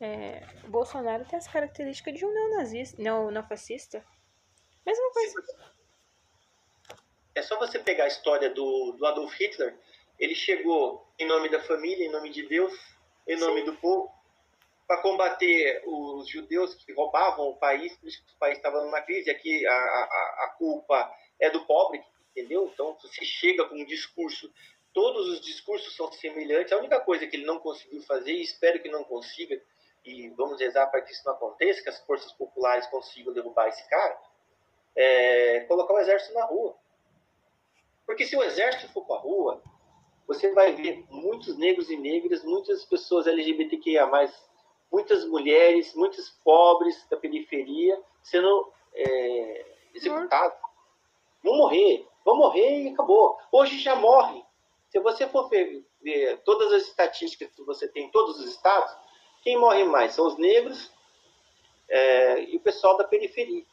é, 0.00 0.46
o 0.64 0.70
Bolsonaro 0.70 1.24
tem 1.24 1.38
as 1.38 1.48
características 1.48 2.14
de 2.14 2.24
um 2.24 2.32
neonazista, 2.32 3.02
neo, 3.02 3.30
neofascista. 3.30 4.04
Mesma 4.86 5.12
coisa. 5.12 5.42
É 7.34 7.42
só 7.42 7.58
você 7.58 7.78
pegar 7.78 8.04
a 8.04 8.08
história 8.08 8.48
do, 8.50 8.92
do 8.92 9.06
Adolf 9.06 9.34
Hitler. 9.34 9.76
Ele 10.18 10.34
chegou 10.34 11.06
em 11.18 11.26
nome 11.26 11.48
da 11.48 11.62
família, 11.62 12.06
em 12.06 12.10
nome 12.10 12.30
de 12.30 12.42
Deus, 12.46 12.72
em 13.26 13.36
nome 13.36 13.62
do 13.62 13.74
povo, 13.76 14.10
para 14.86 15.02
combater 15.02 15.82
os 15.86 16.28
judeus 16.28 16.74
que 16.74 16.92
roubavam 16.92 17.50
o 17.50 17.56
país, 17.56 17.94
por 17.98 18.08
isso 18.08 18.24
que 18.24 18.32
o 18.32 18.38
país 18.38 18.56
estava 18.56 18.82
numa 18.82 19.02
crise. 19.02 19.30
Aqui 19.30 19.66
a, 19.66 19.72
a, 19.72 20.44
a 20.44 20.54
culpa 20.56 21.14
é 21.38 21.50
do 21.50 21.64
pobre, 21.66 22.02
entendeu? 22.30 22.70
Então 22.72 22.96
você 23.00 23.24
chega 23.24 23.66
com 23.66 23.76
um 23.76 23.84
discurso, 23.84 24.52
todos 24.94 25.28
os 25.28 25.40
discursos 25.40 25.94
são 25.94 26.10
semelhantes. 26.12 26.72
A 26.72 26.78
única 26.78 27.00
coisa 27.00 27.26
que 27.26 27.36
ele 27.36 27.44
não 27.44 27.58
conseguiu 27.58 28.02
fazer, 28.02 28.32
e 28.32 28.42
espero 28.42 28.80
que 28.80 28.88
não 28.88 29.04
consiga, 29.04 29.60
e 30.04 30.30
vamos 30.30 30.58
rezar 30.58 30.86
para 30.86 31.02
que 31.02 31.12
isso 31.12 31.22
não 31.26 31.34
aconteça, 31.34 31.82
que 31.82 31.90
as 31.90 32.00
forças 32.00 32.32
populares 32.32 32.86
consigam 32.86 33.34
derrubar 33.34 33.68
esse 33.68 33.86
cara, 33.88 34.18
é 34.96 35.60
colocar 35.68 35.94
o 35.94 36.00
exército 36.00 36.32
na 36.32 36.46
rua. 36.46 36.74
Porque 38.06 38.24
se 38.24 38.34
o 38.34 38.42
exército 38.42 38.90
for 38.90 39.04
para 39.04 39.16
a 39.16 39.20
rua, 39.20 39.62
você 40.28 40.52
vai 40.52 40.72
ver 40.72 41.06
muitos 41.08 41.56
negros 41.56 41.88
e 41.90 41.96
negras, 41.96 42.44
muitas 42.44 42.84
pessoas 42.84 43.26
LGBTQIA+, 43.26 44.06
muitas 44.92 45.26
mulheres, 45.26 45.94
muitos 45.94 46.28
pobres 46.44 47.06
da 47.08 47.16
periferia 47.16 47.98
sendo 48.22 48.70
é, 48.94 49.66
executados. 49.94 50.58
Vão 51.42 51.56
morrer, 51.56 52.06
vão 52.26 52.36
morrer 52.36 52.82
e 52.82 52.88
acabou. 52.88 53.38
Hoje 53.50 53.78
já 53.78 53.96
morre. 53.96 54.44
Se 54.90 55.00
você 55.00 55.26
for 55.26 55.48
ver, 55.48 55.82
ver 56.02 56.38
todas 56.42 56.72
as 56.74 56.82
estatísticas 56.82 57.50
que 57.54 57.62
você 57.62 57.88
tem 57.88 58.04
em 58.04 58.10
todos 58.10 58.38
os 58.38 58.50
estados, 58.50 58.94
quem 59.42 59.58
morre 59.58 59.84
mais 59.84 60.12
são 60.12 60.26
os 60.26 60.36
negros 60.36 60.92
é, 61.88 62.44
e 62.44 62.56
o 62.56 62.60
pessoal 62.60 62.98
da 62.98 63.04
periferia. 63.04 63.64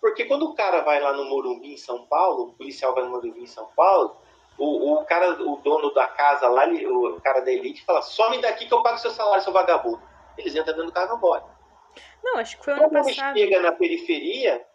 Porque 0.00 0.24
quando 0.26 0.44
o 0.44 0.54
cara 0.54 0.82
vai 0.82 1.00
lá 1.00 1.12
no 1.12 1.24
Morumbi, 1.24 1.72
em 1.72 1.76
São 1.76 2.06
Paulo, 2.06 2.44
o 2.44 2.52
policial 2.52 2.94
vai 2.94 3.02
no 3.02 3.10
Morumbi, 3.10 3.42
em 3.42 3.46
São 3.46 3.66
Paulo, 3.74 4.16
o, 4.58 4.94
o 4.94 5.04
cara, 5.04 5.40
o 5.40 5.56
dono 5.56 5.94
da 5.94 6.08
casa 6.08 6.48
lá, 6.48 6.66
o 6.66 7.20
cara 7.20 7.40
da 7.40 7.52
elite, 7.52 7.84
fala: 7.84 8.02
some 8.02 8.40
daqui 8.40 8.66
que 8.66 8.74
eu 8.74 8.82
pago 8.82 8.98
seu 8.98 9.10
salário, 9.12 9.42
seu 9.42 9.52
vagabundo. 9.52 10.02
Eles 10.36 10.54
entram 10.54 10.74
dentro 10.74 10.86
do 10.86 10.92
carro 10.92 11.06
e 11.06 11.08
vão 11.08 11.16
embora. 11.18 11.44
Não, 12.22 12.36
acho 12.38 12.58
que 12.58 12.64
foi 12.64 12.74
ano 12.74 12.82
Quando 12.82 12.96
ele 12.96 13.16
passado. 13.16 13.38
chega 13.38 13.60
na 13.60 13.72
periferia, 13.72 14.66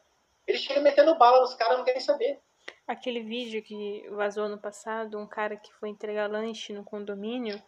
ele 0.47 0.57
chega 0.57 0.81
metendo 0.81 1.15
bala 1.15 1.41
nos 1.41 1.53
caras, 1.53 1.77
não 1.77 1.85
querem 1.85 2.01
saber. 2.01 2.39
Aquele 2.87 3.21
vídeo 3.21 3.61
que 3.61 4.07
vazou 4.11 4.49
no 4.49 4.57
passado, 4.57 5.19
um 5.19 5.27
cara 5.27 5.55
que 5.55 5.73
foi 5.73 5.89
entregar 5.89 6.29
lanche 6.29 6.73
no 6.73 6.83
condomínio, 6.83 7.61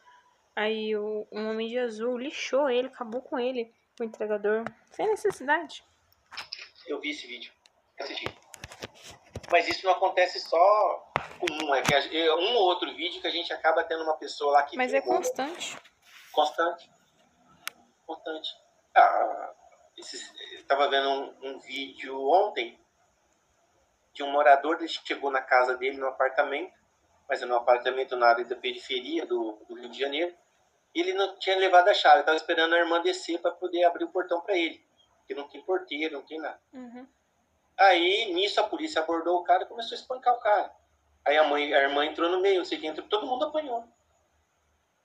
aí 0.55 0.95
o, 0.95 1.27
um 1.31 1.49
homem 1.49 1.67
de 1.67 1.77
azul 1.77 2.17
lixou 2.17 2.69
ele, 2.69 2.87
acabou 2.87 3.21
com 3.21 3.39
ele, 3.39 3.73
o 3.99 4.03
entregador, 4.03 4.63
sem 4.91 5.07
necessidade. 5.07 5.85
Eu 6.87 6.99
vi 6.99 7.11
esse 7.11 7.27
vídeo. 7.27 7.51
Assisti. 7.99 8.25
Mas 9.51 9.67
isso 9.67 9.85
não 9.85 9.93
acontece 9.93 10.39
só 10.39 11.04
com 11.39 11.65
um. 11.65 11.75
É 11.75 11.81
que 11.81 11.93
a- 11.93 12.35
um 12.35 12.55
ou 12.55 12.63
outro 12.63 12.93
vídeo 12.95 13.21
que 13.21 13.27
a 13.27 13.31
gente 13.31 13.51
acaba 13.53 13.83
tendo 13.83 14.03
uma 14.03 14.17
pessoa 14.17 14.53
lá 14.53 14.63
que. 14.63 14.75
Mas 14.77 14.93
é 14.93 15.01
constante. 15.01 15.77
Constante. 16.31 16.89
Constante. 18.05 18.49
Ah, 18.95 19.53
esses, 19.97 20.31
eu 20.53 20.65
tava 20.65 20.87
vendo 20.89 21.09
um, 21.09 21.35
um 21.49 21.59
vídeo 21.59 22.17
ontem 22.29 22.79
de 24.13 24.23
um 24.23 24.31
morador 24.31 24.77
que 24.77 24.87
chegou 24.87 25.29
na 25.31 25.41
casa 25.41 25.75
dele 25.77 25.97
no 25.97 26.07
apartamento, 26.07 26.73
mas 27.27 27.41
é 27.41 27.45
num 27.45 27.55
apartamento 27.55 28.15
na 28.15 28.27
área 28.27 28.45
da 28.45 28.55
periferia 28.55 29.25
do, 29.25 29.59
do 29.67 29.75
Rio 29.75 29.89
de 29.89 29.99
Janeiro. 29.99 30.35
E 30.93 31.01
ele 31.01 31.13
não 31.13 31.37
tinha 31.37 31.57
levado 31.57 31.89
a 31.89 31.93
chave, 31.93 32.21
estava 32.21 32.37
esperando 32.37 32.73
a 32.73 32.77
irmã 32.77 33.01
descer 33.01 33.41
para 33.41 33.51
poder 33.51 33.83
abrir 33.83 34.05
o 34.05 34.09
portão 34.09 34.39
para 34.39 34.55
ele, 34.57 34.81
porque 35.17 35.33
não 35.35 35.45
tem 35.49 35.61
porteiro, 35.61 36.13
não 36.13 36.25
tem 36.25 36.39
nada. 36.39 36.57
Uhum. 36.71 37.05
Aí, 37.77 38.33
nisso, 38.33 38.61
a 38.61 38.63
polícia 38.63 39.01
abordou 39.01 39.37
o 39.39 39.43
cara 39.43 39.63
e 39.63 39.67
começou 39.67 39.97
a 39.97 39.99
espancar 39.99 40.33
o 40.33 40.39
cara. 40.39 40.73
Aí 41.25 41.37
a, 41.37 41.43
mãe, 41.45 41.73
a 41.73 41.81
irmã 41.81 42.05
entrou 42.05 42.29
no 42.29 42.39
meio, 42.39 42.59
não 42.59 42.65
sei 42.65 42.79
quem 42.79 42.89
entrou, 42.89 43.07
todo 43.07 43.25
mundo 43.25 43.45
apanhou. 43.45 43.83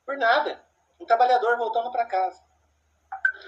Por 0.04 0.16
nada. 0.16 0.64
Um 0.98 1.06
trabalhador 1.06 1.56
voltando 1.56 1.90
para 1.90 2.04
casa. 2.04 2.42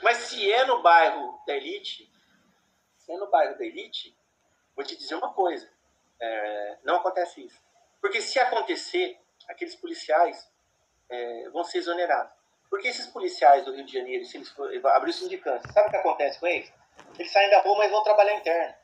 Mas 0.03 0.19
se 0.19 0.51
é 0.51 0.65
no 0.65 0.83
bairro 0.83 1.39
da 1.47 1.55
elite, 1.55 2.11
se 2.97 3.13
é 3.13 3.17
no 3.17 3.31
bairro 3.31 3.59
da 3.59 3.65
elite, 3.65 4.17
vou 4.75 4.85
te 4.85 4.97
dizer 4.97 5.15
uma 5.15 5.33
coisa. 5.35 5.71
é, 6.19 6.79
não 6.83 6.97
acontece 6.97 7.45
isso. 7.45 7.61
Porque 8.01 8.21
se 8.21 8.39
acontecer, 8.41 9.21
aqueles 9.49 9.77
policiais 9.77 10.51
é, 11.09 11.51
vão 11.51 11.63
ser 11.63 11.79
exonerados. 11.79 12.33
Porque 12.71 12.89
esses 12.89 13.07
policiais 13.07 13.65
do 13.65 13.75
Rio 13.75 13.85
de 13.85 13.93
Janeiro, 13.93 14.25
se 14.25 14.39
eles 14.39 14.49
forem 14.49 14.81
o 14.81 15.13
sindicância, 15.13 15.71
sabe 15.73 15.89
o 15.89 15.91
que 15.91 15.97
acontece 15.99 16.41
com 16.41 16.47
eles? 16.47 16.73
Eles 17.19 17.31
saem 17.31 17.51
da 17.51 17.61
rua, 17.61 17.77
mas 17.77 17.91
vão 17.91 18.03
trabalhar 18.03 18.35
interno. 18.35 18.75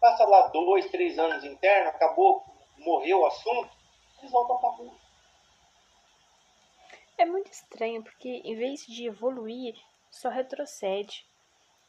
Passa 0.00 0.24
lá 0.24 0.46
dois, 0.48 0.88
três 0.90 1.18
anos 1.18 1.44
interno, 1.44 1.90
acabou, 1.90 2.44
morreu 2.80 3.20
o 3.20 3.26
assunto, 3.26 3.70
eles 4.18 4.30
voltam 4.30 4.58
pra 4.58 4.70
rua. 4.70 4.94
É 7.16 7.24
muito 7.24 7.50
estranho, 7.52 8.02
porque 8.02 8.28
em 8.28 8.56
vez 8.56 8.86
de 8.86 9.06
evoluir, 9.06 9.74
só 10.10 10.28
retrocede. 10.28 11.26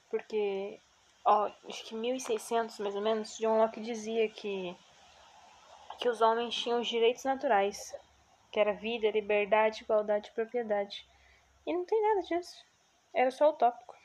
Porque, 0.09 0.79
ó, 1.25 1.49
acho 1.67 1.85
que 1.85 1.95
1600 1.95 2.79
mais 2.79 2.95
ou 2.95 3.01
menos, 3.01 3.37
John 3.37 3.57
Locke 3.57 3.79
dizia 3.79 4.29
que, 4.29 4.75
que 5.99 6.09
os 6.09 6.19
homens 6.21 6.55
tinham 6.55 6.81
os 6.81 6.87
direitos 6.87 7.23
naturais, 7.23 7.93
que 8.51 8.59
era 8.59 8.73
vida, 8.73 9.09
liberdade, 9.09 9.83
igualdade 9.83 10.29
e 10.29 10.33
propriedade. 10.33 11.07
E 11.65 11.73
não 11.73 11.85
tem 11.85 12.01
nada 12.01 12.21
disso. 12.27 12.65
Era 13.13 13.31
só 13.31 13.49
utópico. 13.49 13.95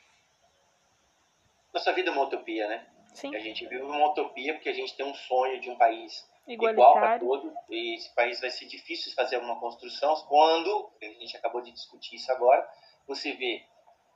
Nossa 1.73 1.91
vida 1.91 2.09
é 2.09 2.13
uma 2.13 2.23
utopia, 2.23 2.67
né? 2.67 2.87
Sim, 3.13 3.35
A 3.35 3.39
gente 3.39 3.67
vive 3.67 3.81
uma 3.81 4.11
utopia 4.11 4.53
porque 4.53 4.69
a 4.69 4.73
gente 4.73 4.95
tem 4.95 5.05
um 5.05 5.13
sonho 5.13 5.59
de 5.59 5.69
um 5.69 5.77
país 5.77 6.25
igual 6.47 6.73
para 6.73 7.17
igualitário. 7.17 7.27
todo. 7.27 7.53
E 7.69 7.95
esse 7.95 8.13
país 8.15 8.39
vai 8.39 8.49
ser 8.49 8.65
difícil 8.65 9.13
fazer 9.13 9.37
uma 9.37 9.59
construção 9.59 10.15
quando, 10.27 10.91
a 11.01 11.05
gente 11.05 11.35
acabou 11.37 11.61
de 11.61 11.71
discutir 11.71 12.15
isso 12.15 12.31
agora, 12.31 12.67
você 13.07 13.33
vê 13.33 13.63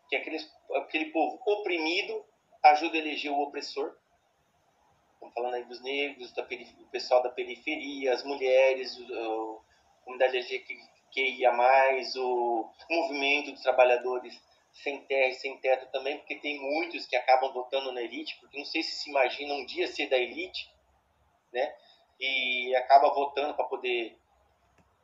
que 0.10 0.16
aqueles, 0.16 0.50
aquele 0.76 1.06
povo 1.12 1.42
oprimido 1.46 2.26
ajuda 2.64 2.96
a 2.96 3.00
eleger 3.00 3.32
o 3.32 3.42
opressor. 3.42 3.96
Estamos 5.14 5.34
falando 5.34 5.54
aí 5.54 5.64
dos 5.66 5.82
negros, 5.82 6.32
da 6.34 6.44
do 6.44 6.88
pessoal 6.92 7.22
da 7.22 7.30
periferia, 7.30 8.14
as 8.14 8.24
mulheres, 8.24 8.98
a 9.00 10.04
comunidade 10.04 10.38
LGBTQIA+, 10.38 11.52
o 12.18 12.70
movimento 12.90 13.52
dos 13.52 13.62
trabalhadores 13.62 14.40
sem 14.74 15.02
terra 15.02 15.30
e 15.30 15.34
sem 15.36 15.58
teto 15.58 15.92
também, 15.92 16.18
porque 16.18 16.36
tem 16.36 16.60
muitos 16.60 17.06
que 17.06 17.16
acabam 17.16 17.52
votando 17.52 17.92
na 17.92 18.02
elite, 18.02 18.38
porque 18.40 18.58
não 18.58 18.66
sei 18.66 18.82
se 18.82 18.96
se 18.96 19.10
imagina 19.10 19.54
um 19.54 19.66
dia 19.66 19.88
ser 19.88 20.08
da 20.08 20.18
elite, 20.18 20.74
né? 21.52 21.74
E 22.22 22.76
acaba 22.76 23.14
votando 23.14 23.56
para 23.56 23.66
poder 23.66 24.16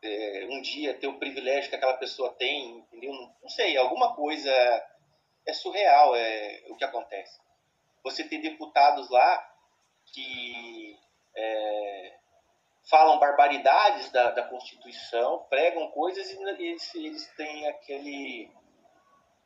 é, 0.01 0.47
um 0.49 0.61
dia 0.61 0.93
ter 0.93 1.07
o 1.07 1.17
privilégio 1.17 1.69
que 1.69 1.75
aquela 1.75 1.97
pessoa 1.97 2.33
tem, 2.33 2.77
entendeu? 2.77 3.11
Não, 3.11 3.35
não 3.41 3.49
sei, 3.49 3.75
alguma 3.75 4.15
coisa 4.15 4.51
é 5.45 5.53
surreal 5.53 6.15
é 6.15 6.63
o 6.69 6.75
que 6.75 6.83
acontece. 6.83 7.39
Você 8.03 8.23
tem 8.23 8.39
deputados 8.39 9.09
lá 9.09 9.53
que 10.13 10.97
é, 11.35 12.13
falam 12.89 13.19
barbaridades 13.19 14.11
da, 14.11 14.31
da 14.31 14.43
Constituição, 14.43 15.45
pregam 15.49 15.89
coisas 15.91 16.29
e 16.31 16.41
eles, 16.41 16.95
eles 16.95 17.27
têm 17.35 17.67
aquele 17.67 18.49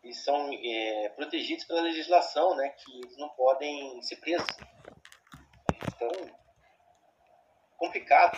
eles 0.04 0.24
são 0.24 0.50
é, 0.52 1.10
protegidos 1.10 1.64
pela 1.66 1.82
legislação, 1.82 2.56
né? 2.56 2.70
Que 2.70 2.98
eles 2.98 3.18
não 3.18 3.30
podem 3.30 4.02
ser 4.02 4.16
presos. 4.16 4.48
Então, 5.96 6.10
complicado. 7.82 8.38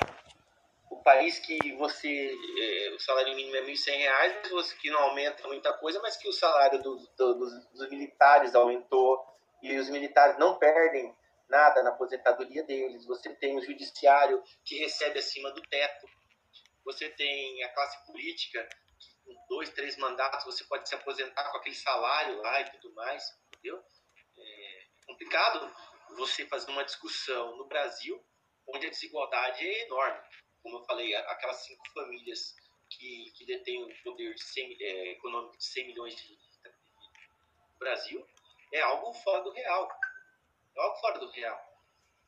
O 0.90 1.04
país 1.04 1.38
que 1.40 1.74
você, 1.74 2.34
é, 2.62 2.90
o 2.92 3.00
salário 3.00 3.36
mínimo 3.36 3.58
é 3.58 3.62
1.100 3.64 3.98
reais, 3.98 4.50
você 4.50 4.76
que 4.78 4.90
não 4.90 5.00
aumenta 5.00 5.46
muita 5.50 5.74
coisa, 5.74 6.00
mas 6.02 6.16
que 6.16 6.30
o 6.30 6.34
salário 6.34 6.82
do, 6.82 6.96
do, 7.18 7.34
dos, 7.34 7.66
dos 7.72 7.90
militares 7.90 8.56
aumentou 8.56 9.22
e 9.62 9.76
os 9.78 9.90
militares 9.90 10.38
não 10.38 10.58
perdem 10.58 11.14
nada 11.50 11.84
na 11.84 11.90
aposentadoria 11.90 12.64
deles. 12.64 13.06
Você 13.06 13.34
tem 13.36 13.58
o 13.58 13.62
judiciário 13.62 14.42
que 14.64 14.78
recebe 14.78 15.20
acima 15.20 15.52
do 15.52 15.62
teto. 15.64 16.08
Você 16.86 17.10
tem 17.10 17.64
a 17.64 17.74
classe 17.74 18.06
política 18.06 18.70
com 19.26 19.36
dois, 19.50 19.70
três 19.72 19.98
mandatos, 19.98 20.46
você 20.46 20.64
pode 20.66 20.88
se 20.88 20.96
aposentar 20.96 21.50
com 21.52 21.58
aquele 21.58 21.76
salário 21.76 22.38
lá 22.42 22.62
e 22.62 22.70
tudo 22.72 22.94
mais, 22.94 23.24
entendeu? 23.48 23.84
É 24.38 24.86
complicado 25.06 25.74
você 26.16 26.46
fazer 26.46 26.72
uma 26.72 26.86
discussão 26.86 27.58
no 27.58 27.66
Brasil 27.66 28.24
onde 28.68 28.88
a 28.88 28.90
desigualdade 28.90 29.66
é 29.66 29.86
enorme. 29.86 30.20
Como 30.62 30.78
eu 30.78 30.84
falei, 30.84 31.16
aquelas 31.16 31.58
cinco 31.66 31.84
famílias 31.94 32.56
que, 32.90 33.32
que 33.36 33.46
detêm 33.46 33.84
o 33.84 34.04
poder 34.04 34.34
de 34.34 34.44
100, 34.44 34.78
é, 34.80 35.12
econômico 35.12 35.58
de 35.58 35.66
100 35.66 35.88
milhões 35.88 36.16
de, 36.16 36.34
no 36.34 37.80
Brasil 37.80 38.26
é 38.72 38.82
algo 38.82 39.14
fora 39.14 39.44
do 39.44 39.52
real. 39.52 39.90
É 40.76 40.82
algo 40.82 40.96
fora 40.98 41.20
do 41.20 41.30
real. 41.32 41.74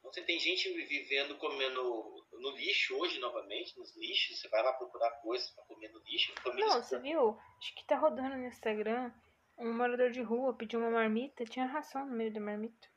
Você 0.03 0.21
tem 0.21 0.39
gente 0.39 0.71
vivendo 0.71 1.35
comendo 1.37 2.23
no 2.33 2.51
lixo 2.51 2.95
hoje 2.97 3.19
novamente, 3.19 3.77
nos 3.77 3.95
lixos. 3.95 4.39
Você 4.39 4.47
vai 4.49 4.61
lá 4.61 4.71
procurar 4.73 5.09
coisas 5.21 5.49
para 5.51 5.63
comer 5.65 5.91
no 5.91 5.99
lixo. 5.99 6.33
Não, 6.53 6.83
você 6.83 6.99
viu? 6.99 7.39
Acho 7.57 7.75
que 7.75 7.85
tá 7.85 7.97
rodando 7.97 8.35
no 8.35 8.45
Instagram. 8.45 9.11
Um 9.57 9.73
morador 9.73 10.11
de 10.11 10.21
rua 10.21 10.53
pediu 10.53 10.79
uma 10.79 10.91
marmita. 10.91 11.43
Tinha 11.45 11.65
ração 11.65 12.05
no 12.05 12.15
meio 12.15 12.31
da 12.31 12.39
marmita. 12.39 12.87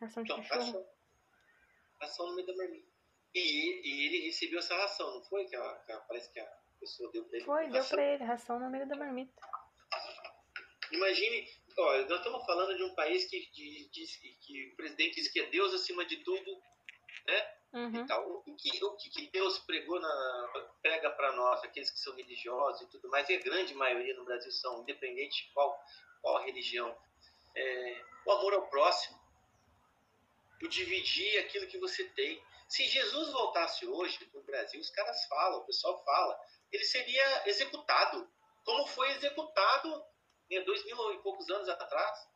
Ração 0.00 0.22
de 0.22 0.32
então, 0.32 0.42
cachorro. 0.42 0.66
Ração. 0.66 0.93
Ração 2.04 2.26
no 2.26 2.34
meio 2.34 2.46
da 2.46 2.56
marmita. 2.56 2.88
E, 3.34 3.40
e 3.40 4.06
ele 4.06 4.26
recebeu 4.26 4.60
essa 4.60 4.76
ração, 4.76 5.12
não 5.14 5.24
foi? 5.24 5.44
Que, 5.46 5.56
a, 5.56 5.74
que 5.86 5.92
a, 5.92 5.98
parece 6.00 6.32
que 6.32 6.38
a 6.38 6.58
pessoa 6.78 7.10
deu 7.10 7.24
pra 7.24 7.36
ele. 7.36 7.44
Foi, 7.44 7.68
deu 7.68 7.84
pra 7.84 8.02
ele 8.02 8.24
ração 8.24 8.60
no 8.60 8.70
meio 8.70 8.86
da 8.88 8.96
marmita. 8.96 9.32
Imagine, 10.92 11.48
ó, 11.76 11.96
nós 12.02 12.18
estamos 12.18 12.44
falando 12.46 12.76
de 12.76 12.84
um 12.84 12.94
país 12.94 13.24
que 13.24 13.40
diz 13.90 14.16
que, 14.16 14.28
que 14.40 14.72
o 14.72 14.76
presidente 14.76 15.16
diz 15.16 15.28
que 15.28 15.40
é 15.40 15.46
Deus 15.46 15.74
acima 15.74 16.04
de 16.04 16.18
tudo, 16.18 16.62
né? 17.26 17.54
Uhum. 17.72 18.06
O, 18.46 18.54
que, 18.54 18.84
o 18.84 18.96
que 18.96 19.30
Deus 19.32 19.58
pregou 19.60 19.98
na, 19.98 20.70
prega 20.80 21.10
para 21.10 21.32
nós, 21.32 21.64
aqueles 21.64 21.90
que 21.90 21.98
são 21.98 22.14
religiosos 22.14 22.82
e 22.82 22.90
tudo 22.90 23.08
mais, 23.08 23.28
e 23.28 23.34
a 23.34 23.40
grande 23.40 23.74
maioria 23.74 24.14
no 24.14 24.24
Brasil 24.24 24.52
são, 24.52 24.82
independente 24.82 25.44
de 25.44 25.52
qual, 25.52 25.76
qual 26.22 26.44
religião, 26.44 26.96
é, 27.56 28.04
o 28.26 28.30
amor 28.30 28.54
ao 28.54 28.68
próximo, 28.68 29.18
o 30.62 30.68
dividir 30.68 31.38
aquilo 31.38 31.66
que 31.66 31.78
você 31.78 32.04
tem. 32.10 32.42
Se 32.68 32.86
Jesus 32.86 33.30
voltasse 33.32 33.86
hoje 33.86 34.24
para 34.26 34.40
o 34.40 34.44
Brasil, 34.44 34.80
os 34.80 34.90
caras 34.90 35.24
falam, 35.26 35.60
o 35.60 35.64
pessoal 35.64 36.02
fala, 36.04 36.40
ele 36.72 36.84
seria 36.84 37.48
executado, 37.48 38.28
como 38.64 38.86
foi 38.86 39.10
executado 39.12 40.04
em 40.50 40.62
dois 40.64 40.84
mil 40.84 41.12
e 41.12 41.22
poucos 41.22 41.48
anos 41.50 41.68
atrás. 41.68 42.28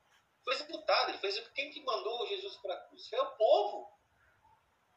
Foi 0.44 0.54
executado, 0.54 1.10
ele 1.10 1.18
foi 1.18 1.30
Quem 1.54 1.70
que 1.70 1.82
mandou 1.82 2.26
Jesus 2.26 2.56
para 2.58 2.74
a 2.74 2.80
cruz? 2.88 3.08
Foi 3.08 3.18
o 3.18 3.36
povo. 3.36 3.98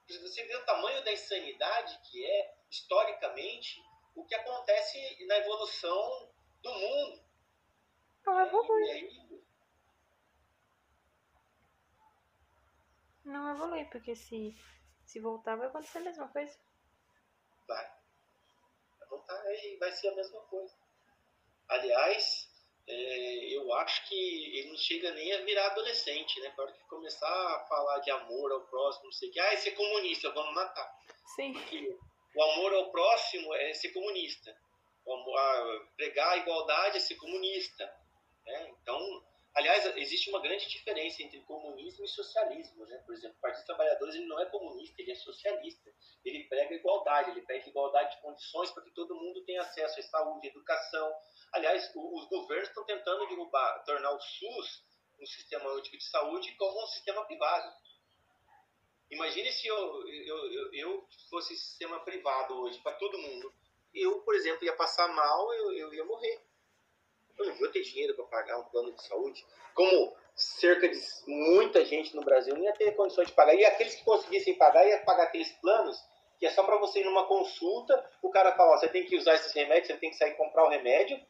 Você 0.08 0.44
vê 0.44 0.56
o 0.56 0.66
tamanho 0.66 1.04
da 1.04 1.12
insanidade 1.12 2.00
que 2.10 2.26
é, 2.26 2.56
historicamente, 2.70 3.82
o 4.16 4.26
que 4.26 4.36
acontece 4.36 5.26
na 5.26 5.38
evolução 5.38 6.30
do 6.62 6.74
mundo. 6.74 7.24
Não 8.26 8.42
evolui. 8.42 9.21
Não 13.32 13.50
evolui, 13.50 13.86
porque 13.86 14.14
se, 14.14 14.54
se 15.06 15.20
voltar 15.20 15.56
vai 15.56 15.68
acontecer 15.68 16.00
a 16.00 16.02
mesma 16.02 16.28
coisa. 16.28 16.54
Vai. 17.66 17.86
Vai 19.00 19.08
voltar 19.08 19.42
e 19.54 19.78
vai 19.78 19.92
ser 19.94 20.10
a 20.10 20.16
mesma 20.16 20.42
coisa. 20.42 20.76
Aliás, 21.70 22.50
é, 22.88 23.56
eu 23.56 23.74
acho 23.74 24.10
que 24.10 24.60
ele 24.60 24.70
não 24.70 24.78
chega 24.78 25.12
nem 25.14 25.32
a 25.34 25.46
virar 25.46 25.68
adolescente, 25.68 26.42
né? 26.42 26.50
Para 26.52 26.74
que 26.74 26.84
começar 26.90 27.56
a 27.56 27.66
falar 27.68 28.00
de 28.00 28.12
amor 28.12 28.52
ao 28.52 28.68
próximo, 28.68 29.06
não 29.06 29.12
sei 29.14 29.30
o 29.30 29.32
que, 29.32 29.40
ah, 29.40 29.54
esse 29.54 29.70
é 29.70 29.76
comunista, 29.76 30.30
vamos 30.32 30.54
matar. 30.54 30.94
Sim. 31.36 31.54
Porque 31.54 31.98
o 32.36 32.44
amor 32.44 32.74
ao 32.74 32.92
próximo 32.92 33.56
é 33.56 33.74
ser 33.74 33.94
comunista. 33.94 34.54
O 35.06 35.14
amor, 35.14 35.38
a, 35.38 35.86
pregar 35.96 36.34
a 36.34 36.38
igualdade 36.38 36.98
é 36.98 37.00
ser 37.00 37.16
comunista. 37.16 37.86
Né? 38.46 38.74
Então, 38.82 39.24
aliás, 39.56 39.86
existe 39.98 40.30
uma 40.30 40.42
grande 40.42 40.68
diferença 40.68 41.22
entre 41.24 41.42
comunismo 41.42 42.06
e 42.06 42.08
socialismo. 42.08 42.86
Né? 42.86 42.98
Por 43.06 43.14
exemplo, 43.14 43.38
o 43.38 43.42
Partido 43.42 43.60
dos 43.60 43.68
Trabalhadores 43.68 44.16
ele 44.16 44.28
não 44.28 44.40
é 44.40 44.46
comunista, 44.46 45.02
ele 45.02 45.12
é 45.12 45.16
socialista. 45.16 45.92
Ele 46.24 46.44
prega 46.46 46.74
igualdade, 46.74 47.32
ele 47.32 47.42
prega 47.42 47.68
igualdade 47.68 48.16
de 48.16 48.22
condições 48.22 48.72
para 48.72 48.84
que 48.84 48.92
todo 48.92 49.16
mundo 49.16 49.44
tenha 49.46 49.62
acesso 49.62 50.00
à 50.00 50.04
saúde, 50.04 50.48
à 50.48 50.52
educação, 50.52 51.14
Aliás, 51.54 51.92
os 51.94 52.26
governos 52.30 52.70
estão 52.70 52.86
tentando 52.86 53.28
derrubar, 53.28 53.84
tornar 53.84 54.12
o 54.12 54.22
SUS, 54.22 54.86
um 55.20 55.26
sistema 55.26 55.70
único 55.74 55.98
de 55.98 56.04
saúde, 56.04 56.56
como 56.56 56.84
um 56.84 56.88
sistema 56.88 57.26
privado. 57.26 57.74
Imagine 59.10 59.52
se 59.52 59.68
eu, 59.68 60.08
eu, 60.08 60.52
eu, 60.52 60.74
eu 60.74 61.08
fosse 61.30 61.56
sistema 61.58 62.00
privado 62.06 62.54
hoje 62.62 62.80
para 62.80 62.96
todo 62.96 63.18
mundo. 63.18 63.54
Eu, 63.94 64.22
por 64.22 64.34
exemplo, 64.36 64.64
ia 64.64 64.76
passar 64.78 65.10
mal, 65.10 65.54
eu, 65.54 65.74
eu 65.74 65.94
ia 65.94 66.06
morrer. 66.06 66.42
Eu 67.42 67.50
não 67.50 67.56
vou 67.56 67.70
ter 67.70 67.82
dinheiro 67.82 68.16
para 68.16 68.26
pagar 68.26 68.60
um 68.60 68.64
plano 68.66 68.92
de 68.94 69.04
saúde. 69.04 69.46
Como 69.74 70.16
cerca 70.36 70.88
de 70.88 70.98
muita 71.28 71.84
gente 71.86 72.16
no 72.16 72.24
Brasil 72.24 72.56
não 72.56 72.64
ia 72.64 72.74
ter 72.74 72.96
condições 72.96 73.28
de 73.28 73.34
pagar. 73.34 73.56
E 73.56 73.66
aqueles 73.66 73.96
que 73.96 74.04
conseguissem 74.04 74.56
pagar, 74.56 74.88
ia 74.88 75.00
pagar 75.00 75.24
aqueles 75.24 75.52
planos 75.54 75.98
que 76.42 76.48
é 76.48 76.50
só 76.50 76.64
para 76.64 76.78
você 76.78 77.02
ir 77.02 77.04
numa 77.04 77.28
consulta, 77.28 78.04
o 78.20 78.32
cara 78.32 78.54
fala, 78.54 78.76
você 78.76 78.88
tem 78.88 79.06
que 79.06 79.16
usar 79.16 79.36
esses 79.36 79.54
remédios, 79.54 79.86
você 79.86 79.98
tem 79.98 80.10
que 80.10 80.16
sair 80.16 80.34
comprar 80.34 80.66
o 80.66 80.70
remédio, 80.70 81.24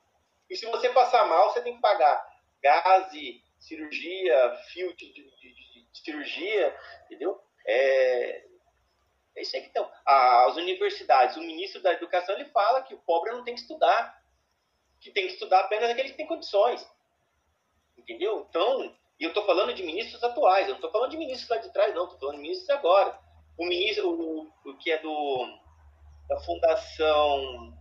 e 0.49 0.55
se 0.55 0.65
você 0.67 0.87
passar 0.87 1.27
mal, 1.27 1.51
você 1.51 1.61
tem 1.61 1.75
que 1.75 1.81
pagar 1.81 2.25
gás, 2.63 3.11
cirurgia, 3.59 4.55
fio 4.69 4.95
de, 4.95 5.11
de, 5.11 5.23
de, 5.23 5.53
de 5.91 5.99
cirurgia, 6.01 6.73
entendeu? 7.05 7.37
É, 7.65 8.45
é 9.35 9.41
isso 9.41 9.53
aí 9.55 9.63
que 9.63 9.67
estão. 9.67 9.91
As 10.05 10.55
universidades, 10.55 11.35
o 11.35 11.41
ministro 11.41 11.81
da 11.81 11.91
Educação, 11.91 12.35
ele 12.35 12.45
fala 12.45 12.81
que 12.81 12.93
o 12.93 12.99
pobre 12.99 13.31
não 13.31 13.43
tem 13.43 13.53
que 13.53 13.61
estudar, 13.61 14.20
que 15.01 15.11
tem 15.11 15.27
que 15.27 15.33
estudar 15.33 15.61
apenas 15.61 15.89
aqueles 15.89 16.11
que 16.11 16.17
têm 16.17 16.27
condições. 16.27 16.87
Entendeu? 17.97 18.45
Então, 18.49 18.95
e 19.19 19.23
eu 19.23 19.29
estou 19.29 19.45
falando 19.45 19.73
de 19.73 19.83
ministros 19.83 20.23
atuais, 20.23 20.65
eu 20.65 20.69
não 20.69 20.75
estou 20.75 20.91
falando 20.91 21.11
de 21.11 21.17
ministros 21.17 21.49
lá 21.49 21.57
de 21.57 21.73
trás, 21.73 21.93
não, 21.93 22.05
estou 22.05 22.19
falando 22.19 22.35
de 22.35 22.41
ministros 22.41 22.69
agora. 22.69 23.19
O 23.57 23.65
ministro, 23.65 24.09
o, 24.09 24.51
o 24.65 24.77
que 24.77 24.91
é 24.91 24.97
do 24.99 25.59
da 26.29 26.39
Fundação 26.39 27.77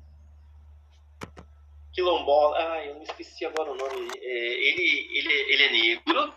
quilombola. 1.93 2.59
Ah, 2.59 2.85
eu 2.85 2.97
me 2.97 3.05
esqueci 3.05 3.45
agora 3.45 3.71
o 3.71 3.77
nome. 3.77 4.11
É, 4.16 4.29
ele, 4.29 5.18
ele, 5.18 5.33
ele 5.33 5.62
é 5.62 5.71
negro, 5.71 6.35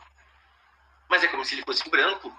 mas 1.10 1.24
é 1.24 1.28
como 1.28 1.44
se 1.44 1.56
ele 1.56 1.64
fosse 1.64 1.90
branco. 1.90 2.32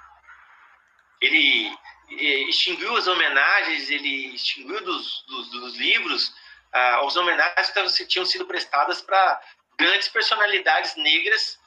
Ele 1.20 1.74
é, 2.10 2.48
extinguiu 2.48 2.96
as 2.96 3.06
homenagens, 3.06 3.90
ele 3.90 4.34
extinguiu 4.34 4.84
dos, 4.84 5.24
dos, 5.26 5.50
dos 5.50 5.76
livros 5.76 6.32
ah, 6.74 7.00
as 7.06 7.16
homenagens 7.16 7.96
que 7.96 8.06
tinham 8.06 8.26
sido 8.26 8.44
prestadas 8.44 9.00
para 9.00 9.40
grandes 9.78 10.08
personalidades 10.08 10.94
negras 10.96 11.58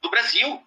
do 0.00 0.10
Brasil. 0.10 0.66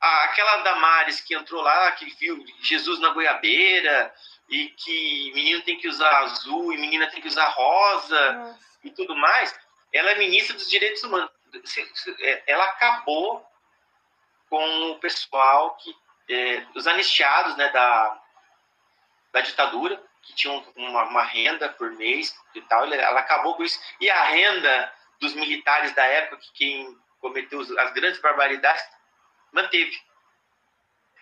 Ah, 0.00 0.24
aquela 0.24 0.58
Damares 0.58 1.20
que 1.20 1.34
entrou 1.34 1.62
lá, 1.62 1.90
que 1.92 2.04
viu 2.16 2.44
Jesus 2.60 3.00
na 3.00 3.10
goiabeira, 3.10 4.14
e 4.50 4.68
que 4.68 5.32
menino 5.34 5.62
tem 5.62 5.78
que 5.78 5.88
usar 5.88 6.24
azul 6.24 6.72
e 6.72 6.78
menina 6.78 7.10
tem 7.10 7.20
que 7.20 7.28
usar 7.28 7.48
rosa. 7.48 8.32
Nossa 8.32 8.68
e 8.82 8.90
tudo 8.90 9.14
mais, 9.16 9.58
ela 9.92 10.10
é 10.10 10.14
ministra 10.16 10.54
dos 10.54 10.68
direitos 10.68 11.02
humanos. 11.02 11.30
É, 12.20 12.42
ela 12.46 12.64
acabou 12.64 13.44
com 14.48 14.92
o 14.92 14.98
pessoal 14.98 15.76
que 15.76 15.94
é, 16.30 16.66
os 16.74 16.86
anistiados 16.86 17.56
né, 17.56 17.68
da, 17.70 18.22
da 19.32 19.40
ditadura 19.40 20.02
que 20.28 20.34
tinham 20.34 20.64
uma, 20.76 21.04
uma, 21.04 21.22
renda 21.24 21.68
por 21.70 21.90
mês 21.92 22.38
e 22.54 22.60
tal 22.62 22.84
ela 22.84 23.18
acabou 23.18 23.56
com 23.56 23.64
isso 23.64 23.80
e 24.00 24.08
a 24.08 24.24
renda 24.24 24.94
dos 25.20 25.34
militares 25.34 25.92
da 25.94 26.04
época 26.04 26.36
que 26.36 26.52
quem 26.52 26.96
cometeu 27.20 27.60
as 27.60 27.92
grandes 27.92 28.20
barbaridades 28.20 28.84
manteve 29.52 29.98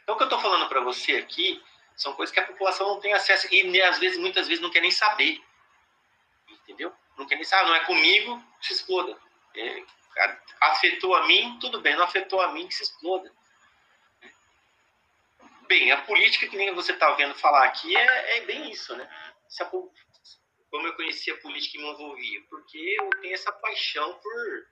então 0.02 0.14
o 0.14 0.18
que 0.18 0.24
eu 0.24 0.28
estou 0.28 0.40
falando 0.40 0.68
para 0.68 0.80
você 0.80 1.16
aqui 1.16 1.62
são 1.96 2.12
coisas 2.12 2.32
que 2.32 2.40
a 2.40 2.46
população 2.46 2.88
não 2.88 3.00
tem 3.00 3.14
acesso 3.14 3.48
e 3.50 3.82
às 3.82 3.98
vezes 3.98 4.18
muitas 4.18 4.46
vezes 4.46 4.62
não 4.62 4.70
quer 4.70 4.80
nem 4.80 4.90
saber 4.90 5.40
entendeu 6.50 6.94
não 7.16 7.26
quer 7.26 7.36
nem 7.36 7.44
saber, 7.44 7.66
não 7.66 7.74
é 7.74 7.80
comigo, 7.80 8.42
se 8.60 8.74
exploda. 8.74 9.16
É, 9.54 9.82
afetou 10.60 11.14
a 11.14 11.26
mim, 11.26 11.58
tudo 11.60 11.80
bem, 11.80 11.96
não 11.96 12.04
afetou 12.04 12.40
a 12.42 12.52
mim, 12.52 12.66
que 12.68 12.74
se 12.74 12.82
exploda. 12.82 13.32
Bem, 15.68 15.90
a 15.90 16.02
política 16.02 16.48
que 16.48 16.56
nem 16.56 16.72
você 16.74 16.92
está 16.92 17.12
vendo 17.14 17.34
falar 17.34 17.64
aqui 17.64 17.96
é, 17.96 18.38
é 18.38 18.40
bem 18.42 18.70
isso, 18.70 18.96
né? 18.96 19.08
A, 19.60 19.64
como 20.70 20.86
eu 20.86 20.96
conheci 20.96 21.30
a 21.30 21.38
política 21.38 21.78
e 21.78 21.80
me 21.80 21.90
envolvia? 21.90 22.40
Porque 22.48 22.78
eu 22.98 23.10
tenho 23.20 23.34
essa 23.34 23.52
paixão 23.52 24.14
por, 24.14 24.66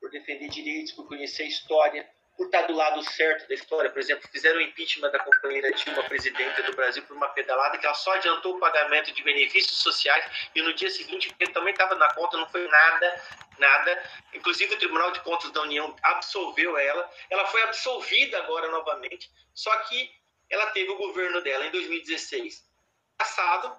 por 0.00 0.10
defender 0.10 0.48
direitos, 0.48 0.92
por 0.92 1.08
conhecer 1.08 1.44
a 1.44 1.46
história, 1.46 2.08
por 2.42 2.46
estar 2.46 2.62
do 2.62 2.74
lado 2.74 3.02
certo 3.04 3.46
da 3.46 3.54
história. 3.54 3.90
Por 3.90 4.00
exemplo, 4.00 4.28
fizeram 4.30 4.58
o 4.58 4.60
impeachment 4.60 5.10
da 5.10 5.18
companheira 5.20 5.72
Dilma, 5.72 6.02
presidenta 6.04 6.62
do 6.64 6.74
Brasil, 6.74 7.02
por 7.04 7.16
uma 7.16 7.28
pedalada 7.28 7.78
que 7.78 7.86
ela 7.86 7.94
só 7.94 8.14
adiantou 8.14 8.56
o 8.56 8.58
pagamento 8.58 9.12
de 9.12 9.22
benefícios 9.22 9.78
sociais 9.78 10.24
e 10.54 10.60
no 10.62 10.74
dia 10.74 10.90
seguinte 10.90 11.32
ele 11.38 11.52
também 11.52 11.72
estava 11.72 11.94
na 11.94 12.12
conta, 12.14 12.36
não 12.36 12.48
foi 12.48 12.66
nada, 12.66 13.22
nada. 13.58 14.10
Inclusive 14.34 14.74
o 14.74 14.78
Tribunal 14.78 15.12
de 15.12 15.20
Contas 15.20 15.50
da 15.52 15.62
União 15.62 15.94
absolveu 16.02 16.76
ela. 16.76 17.08
Ela 17.30 17.46
foi 17.46 17.62
absolvida 17.62 18.38
agora 18.38 18.68
novamente, 18.70 19.30
só 19.54 19.74
que 19.84 20.10
ela 20.50 20.66
teve 20.72 20.90
o 20.90 20.96
governo 20.96 21.40
dela 21.42 21.64
em 21.66 21.70
2016 21.70 22.64
passado 23.16 23.76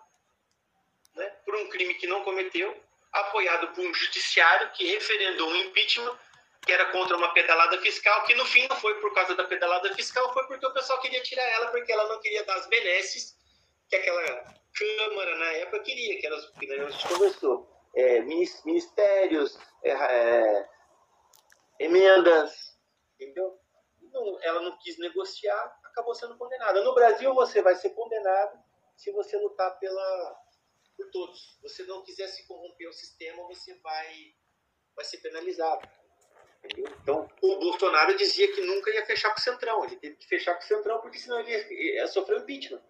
né, 1.16 1.26
por 1.45 1.53
um 1.55 1.70
crime 1.70 1.95
que 1.95 2.07
não 2.07 2.24
cometeu, 2.24 2.82
apoiado 3.11 3.68
por 3.70 3.86
um 3.86 3.93
judiciário 3.93 4.72
que 4.72 4.86
referendou 4.88 5.49
um 5.49 5.55
impeachment 5.57 6.18
que 6.66 6.72
era 6.72 6.91
contra 6.91 7.18
uma 7.18 7.34
pedalada 7.34 7.78
fiscal, 7.82 8.24
que 8.26 8.36
no 8.36 8.45
fim 8.45 8.68
não 8.68 8.76
foi 8.78 8.99
por 9.01 9.14
causa 9.14 9.36
da 9.36 9.43
pedalada 9.43 9.93
fiscal, 9.95 10.32
foi 10.34 10.47
porque 10.47 10.66
o 10.66 10.74
pessoal 10.74 10.99
queria 11.01 11.22
tirar 11.22 11.43
ela, 11.43 11.68
porque 11.68 11.91
ela 11.91 12.07
não 12.07 12.20
queria 12.22 12.43
dar 12.43 12.55
as 12.55 12.68
benesses 12.68 13.36
que 13.89 13.95
aquela 13.95 14.64
Câmara 14.74 15.38
na 15.38 15.51
época 15.53 15.84
queria, 15.84 16.20
que, 16.20 16.26
elas, 16.26 16.49
que 16.51 16.72
a 16.72 16.89
gente 16.89 17.07
conversou. 17.07 17.70
É, 17.95 18.22
ministérios, 18.22 19.55
é, 19.84 19.91
é, 19.91 20.70
emendas, 21.80 22.76
entendeu? 23.14 23.59
Não, 24.01 24.41
ela 24.41 24.61
não 24.61 24.78
quis 24.80 24.97
negociar, 24.97 25.80
acabou 25.84 26.16
sendo 26.16 26.36
condenada. 26.38 26.84
No 26.84 26.95
Brasil, 26.95 27.34
você 27.36 27.61
vai 27.61 27.76
ser 27.76 27.91
condenado 27.91 28.57
se 28.97 29.11
você 29.11 29.38
lutar 29.38 29.78
pela, 29.78 30.39
por 30.97 31.11
todos. 31.11 31.39
Se 31.39 31.61
você 31.61 31.84
não 31.84 32.03
quiser 32.03 32.28
se 32.28 32.47
corromper 32.47 32.89
o 32.89 32.93
sistema, 32.93 33.43
você 33.43 33.76
vai, 33.80 34.34
vai 34.95 35.05
ser 35.05 35.18
penalizado. 35.18 35.88
Entendeu? 36.64 36.93
Então, 37.01 37.30
o 37.41 37.59
Bolsonaro 37.59 38.16
dizia 38.16 38.51
que 38.53 38.61
nunca 38.61 38.89
ia 38.91 39.05
fechar 39.05 39.32
com 39.32 39.39
o 39.39 39.43
Centrão. 39.43 39.84
Ele 39.84 39.97
teve 39.97 40.16
que 40.16 40.28
fechar 40.28 40.55
com 40.55 40.61
o 40.61 40.68
Centrão 40.68 41.01
porque 41.01 41.20
senão 41.20 41.39
ele 41.39 41.51
ia, 41.51 41.95
ia 41.95 42.07
sofrer 42.07 42.39
impeachment. 42.39 42.82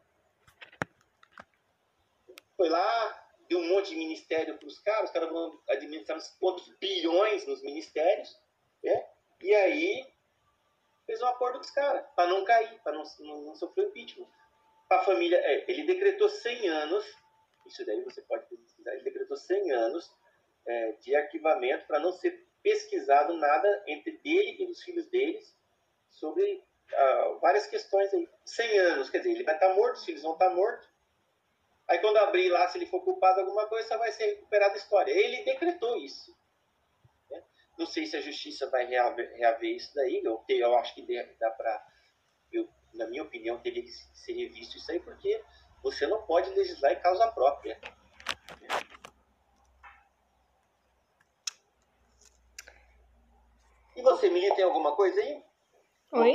Foi 2.55 2.69
lá, 2.69 3.27
deu 3.49 3.59
um 3.59 3.67
monte 3.67 3.89
de 3.89 3.95
ministério 3.95 4.57
para 4.57 4.67
os 4.67 4.79
caras, 4.79 5.05
os 5.05 5.11
caras 5.11 5.29
vão 5.29 5.59
administrar 5.69 6.19
quantos 6.39 6.69
bilhões 6.77 7.47
nos 7.47 7.63
ministérios, 7.63 8.39
né? 8.83 9.07
E 9.41 9.53
aí 9.55 10.07
fez 11.05 11.21
um 11.21 11.27
acordo 11.27 11.57
com 11.57 11.65
os 11.65 11.71
caras, 11.71 12.05
para 12.15 12.29
não 12.29 12.45
cair, 12.45 12.79
para 12.83 12.93
não, 12.93 13.03
não, 13.19 13.41
não, 13.41 13.55
sofrer 13.55 13.87
impeachment. 13.87 14.27
A 14.89 14.99
família, 14.99 15.37
é, 15.37 15.65
ele 15.69 15.83
decretou 15.83 16.29
100 16.29 16.69
anos, 16.69 17.05
isso 17.65 17.83
daí 17.85 18.01
você 18.03 18.21
pode 18.21 18.45
pesquisar, 18.45 18.93
ele 18.93 19.03
decretou 19.03 19.35
100 19.35 19.71
anos 19.71 20.15
é, 20.65 20.91
de 20.93 21.15
arquivamento 21.15 21.87
para 21.87 21.99
não 21.99 22.11
ser 22.11 22.47
pesquisado 22.63 23.33
nada 23.33 23.83
entre 23.87 24.17
dele 24.19 24.63
e 24.63 24.71
os 24.71 24.81
filhos 24.81 25.05
deles 25.07 25.55
sobre 26.09 26.43
uh, 26.53 27.39
várias 27.39 27.67
questões 27.67 28.13
aí. 28.13 28.27
100 28.45 28.79
anos, 28.79 29.09
quer 29.09 29.19
dizer, 29.19 29.31
ele 29.31 29.43
vai 29.43 29.55
estar 29.55 29.69
tá 29.69 29.75
morto, 29.75 29.97
os 29.97 30.05
filhos 30.05 30.21
vão 30.21 30.33
estar 30.33 30.49
tá 30.49 30.55
mortos, 30.55 30.87
Aí 31.87 31.99
quando 31.99 32.17
abrir 32.17 32.49
lá, 32.49 32.67
se 32.67 32.77
ele 32.77 32.85
for 32.85 33.03
culpado 33.03 33.35
de 33.35 33.41
alguma 33.41 33.67
coisa, 33.67 33.87
só 33.87 33.97
vai 33.97 34.11
ser 34.11 34.25
recuperada 34.25 34.73
a 34.73 34.77
história. 34.77 35.11
Ele 35.11 35.43
decretou 35.43 35.97
isso. 35.97 36.35
Né? 37.29 37.43
Não 37.77 37.85
sei 37.85 38.05
se 38.05 38.15
a 38.15 38.21
justiça 38.21 38.69
vai 38.69 38.85
reaver, 38.85 39.33
reaver 39.35 39.75
isso 39.75 39.93
daí. 39.93 40.21
Eu, 40.23 40.43
eu 40.47 40.75
acho 40.77 40.95
que 40.95 41.05
dá 41.39 41.51
para, 41.51 41.85
na 42.93 43.07
minha 43.07 43.23
opinião, 43.23 43.59
teria 43.59 43.83
que 43.83 43.91
ser 43.91 44.33
revisto 44.33 44.77
isso 44.77 44.91
aí, 44.91 44.99
porque 45.01 45.43
você 45.83 46.07
não 46.07 46.25
pode 46.25 46.49
legislar 46.51 46.93
em 46.93 47.01
causa 47.01 47.27
própria. 47.31 47.77
E 54.03 54.05
você, 54.05 54.29
Mili, 54.29 54.53
tem 54.53 54.65
alguma 54.65 54.93
coisa 54.97 55.17
aí? 55.17 55.41
Oi? 56.11 56.33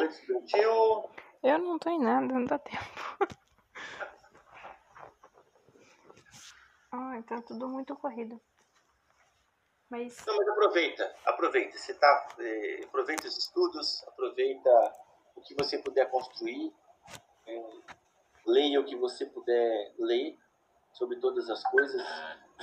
Eu 1.43 1.59
não 1.59 1.79
tô 1.79 1.91
em 1.91 2.01
nada, 2.01 2.27
não 2.27 2.47
dá 2.47 2.59
tempo. 2.59 2.79
Ai, 6.91 7.23
tá 7.25 7.37
tudo 7.43 7.69
muito 7.69 7.95
corrido. 7.95 8.41
Mas... 9.91 10.25
Não, 10.27 10.35
mas 10.35 10.49
aproveita, 10.49 11.15
aproveita. 11.27 11.77
Você 11.77 11.93
tá, 11.93 12.29
é, 12.39 12.85
aproveita 12.85 13.29
os 13.29 13.37
estudos, 13.37 14.03
aproveita 14.09 14.71
o 15.37 15.43
que 15.43 15.55
você 15.55 15.77
puder 15.77 16.11
construir, 16.11 16.73
é, 17.47 17.71
leia 18.47 18.81
o 18.81 18.85
que 18.87 18.97
você 18.97 19.27
puder 19.27 19.93
ler 19.99 20.39
sobre 20.95 21.21
todas 21.21 21.51
as 21.51 21.63
coisas, 21.65 22.03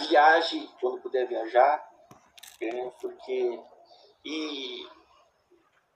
viaje 0.10 0.68
quando 0.82 1.00
puder 1.00 1.28
viajar, 1.28 1.88
é, 2.60 2.90
porque 3.00 3.64
e 4.26 4.90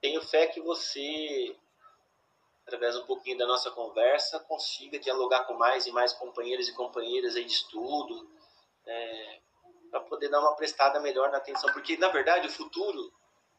tenho 0.00 0.22
fé 0.22 0.46
que 0.46 0.60
você 0.60 1.54
através 2.70 2.96
um 2.96 3.04
pouquinho 3.04 3.36
da 3.36 3.46
nossa 3.46 3.68
conversa, 3.72 4.38
consiga 4.40 4.96
dialogar 4.96 5.44
com 5.44 5.54
mais 5.54 5.86
e 5.86 5.92
mais 5.92 6.12
companheiros 6.12 6.68
e 6.68 6.72
companheiras 6.72 7.34
aí 7.34 7.44
de 7.44 7.52
estudo, 7.52 8.30
é, 8.86 9.40
para 9.90 10.00
poder 10.02 10.28
dar 10.28 10.38
uma 10.38 10.54
prestada 10.54 11.00
melhor 11.00 11.32
na 11.32 11.38
atenção, 11.38 11.72
porque 11.72 11.96
na 11.96 12.08
verdade 12.08 12.46
o 12.46 12.50
futuro 12.50 13.12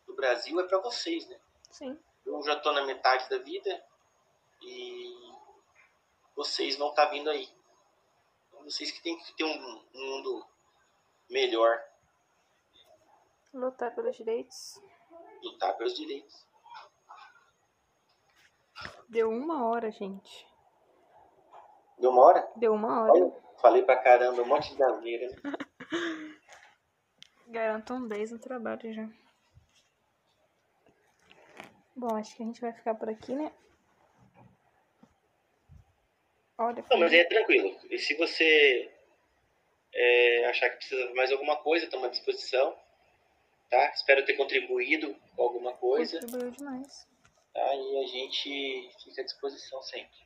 do 0.08 0.16
Brasil 0.16 0.58
é 0.62 0.64
para 0.64 0.78
vocês, 0.80 1.28
né? 1.28 1.38
Sim. 1.70 2.00
Eu 2.26 2.42
já 2.44 2.54
estou 2.54 2.72
na 2.72 2.86
metade 2.86 3.30
da 3.30 3.38
vida 3.38 3.84
e 4.62 5.34
vocês 6.34 6.78
vão 6.78 6.90
estar 6.90 7.08
tá 7.08 7.12
vindo 7.12 7.30
aí. 7.30 7.50
Então, 8.48 8.64
vocês 8.64 8.92
que 8.92 9.02
têm 9.02 9.18
que 9.18 9.34
ter 9.34 9.44
um, 9.44 9.84
um 9.94 10.06
mundo 10.06 10.46
melhor. 11.30 11.84
Lutar 13.54 13.94
pelos 13.94 14.16
direitos. 14.16 14.82
Lutar 15.44 15.76
pelos 15.78 15.94
direitos. 15.94 16.48
Deu 19.10 19.30
uma 19.30 19.68
hora, 19.68 19.92
gente. 19.92 20.48
Deu 22.00 22.12
uma 22.12 22.26
hora? 22.26 22.52
Deu 22.56 22.74
uma 22.74 23.02
hora. 23.02 23.12
Olha, 23.12 23.42
falei 23.62 23.84
pra 23.84 24.02
caramba, 24.02 24.42
um 24.42 24.46
monte 24.46 24.76
de 24.76 24.84
asneira. 24.84 25.28
Né? 25.92 26.38
Garanto 27.50 27.94
um 27.94 28.08
10 28.08 28.32
no 28.32 28.40
trabalho 28.40 28.94
já. 28.94 29.10
Bom, 31.94 32.16
acho 32.16 32.34
que 32.34 32.44
a 32.44 32.46
gente 32.46 32.62
vai 32.62 32.72
ficar 32.72 32.96
por 32.96 33.10
aqui, 33.10 33.36
né? 33.36 33.52
Olha. 36.58 36.86
Não, 36.90 36.98
mas 36.98 37.12
é 37.12 37.26
tranquilo. 37.26 37.78
E 37.90 38.00
se 38.00 38.16
você 38.16 38.90
é, 39.94 40.46
achar 40.46 40.70
que 40.70 40.78
precisa 40.78 41.08
de 41.08 41.14
mais 41.14 41.30
alguma 41.32 41.58
coisa, 41.58 41.84
estamos 41.84 42.08
à 42.08 42.10
disposição. 42.10 42.81
Tá? 43.72 43.90
Espero 43.96 44.26
ter 44.26 44.34
contribuído 44.34 45.16
com 45.34 45.44
alguma 45.44 45.72
coisa. 45.72 46.20
Contribuiu 46.20 46.52
demais. 46.52 47.08
Tá? 47.54 47.74
E 47.74 48.04
a 48.04 48.08
gente 48.08 48.90
fica 49.02 49.22
à 49.22 49.24
disposição 49.24 49.82
sempre. 49.82 50.20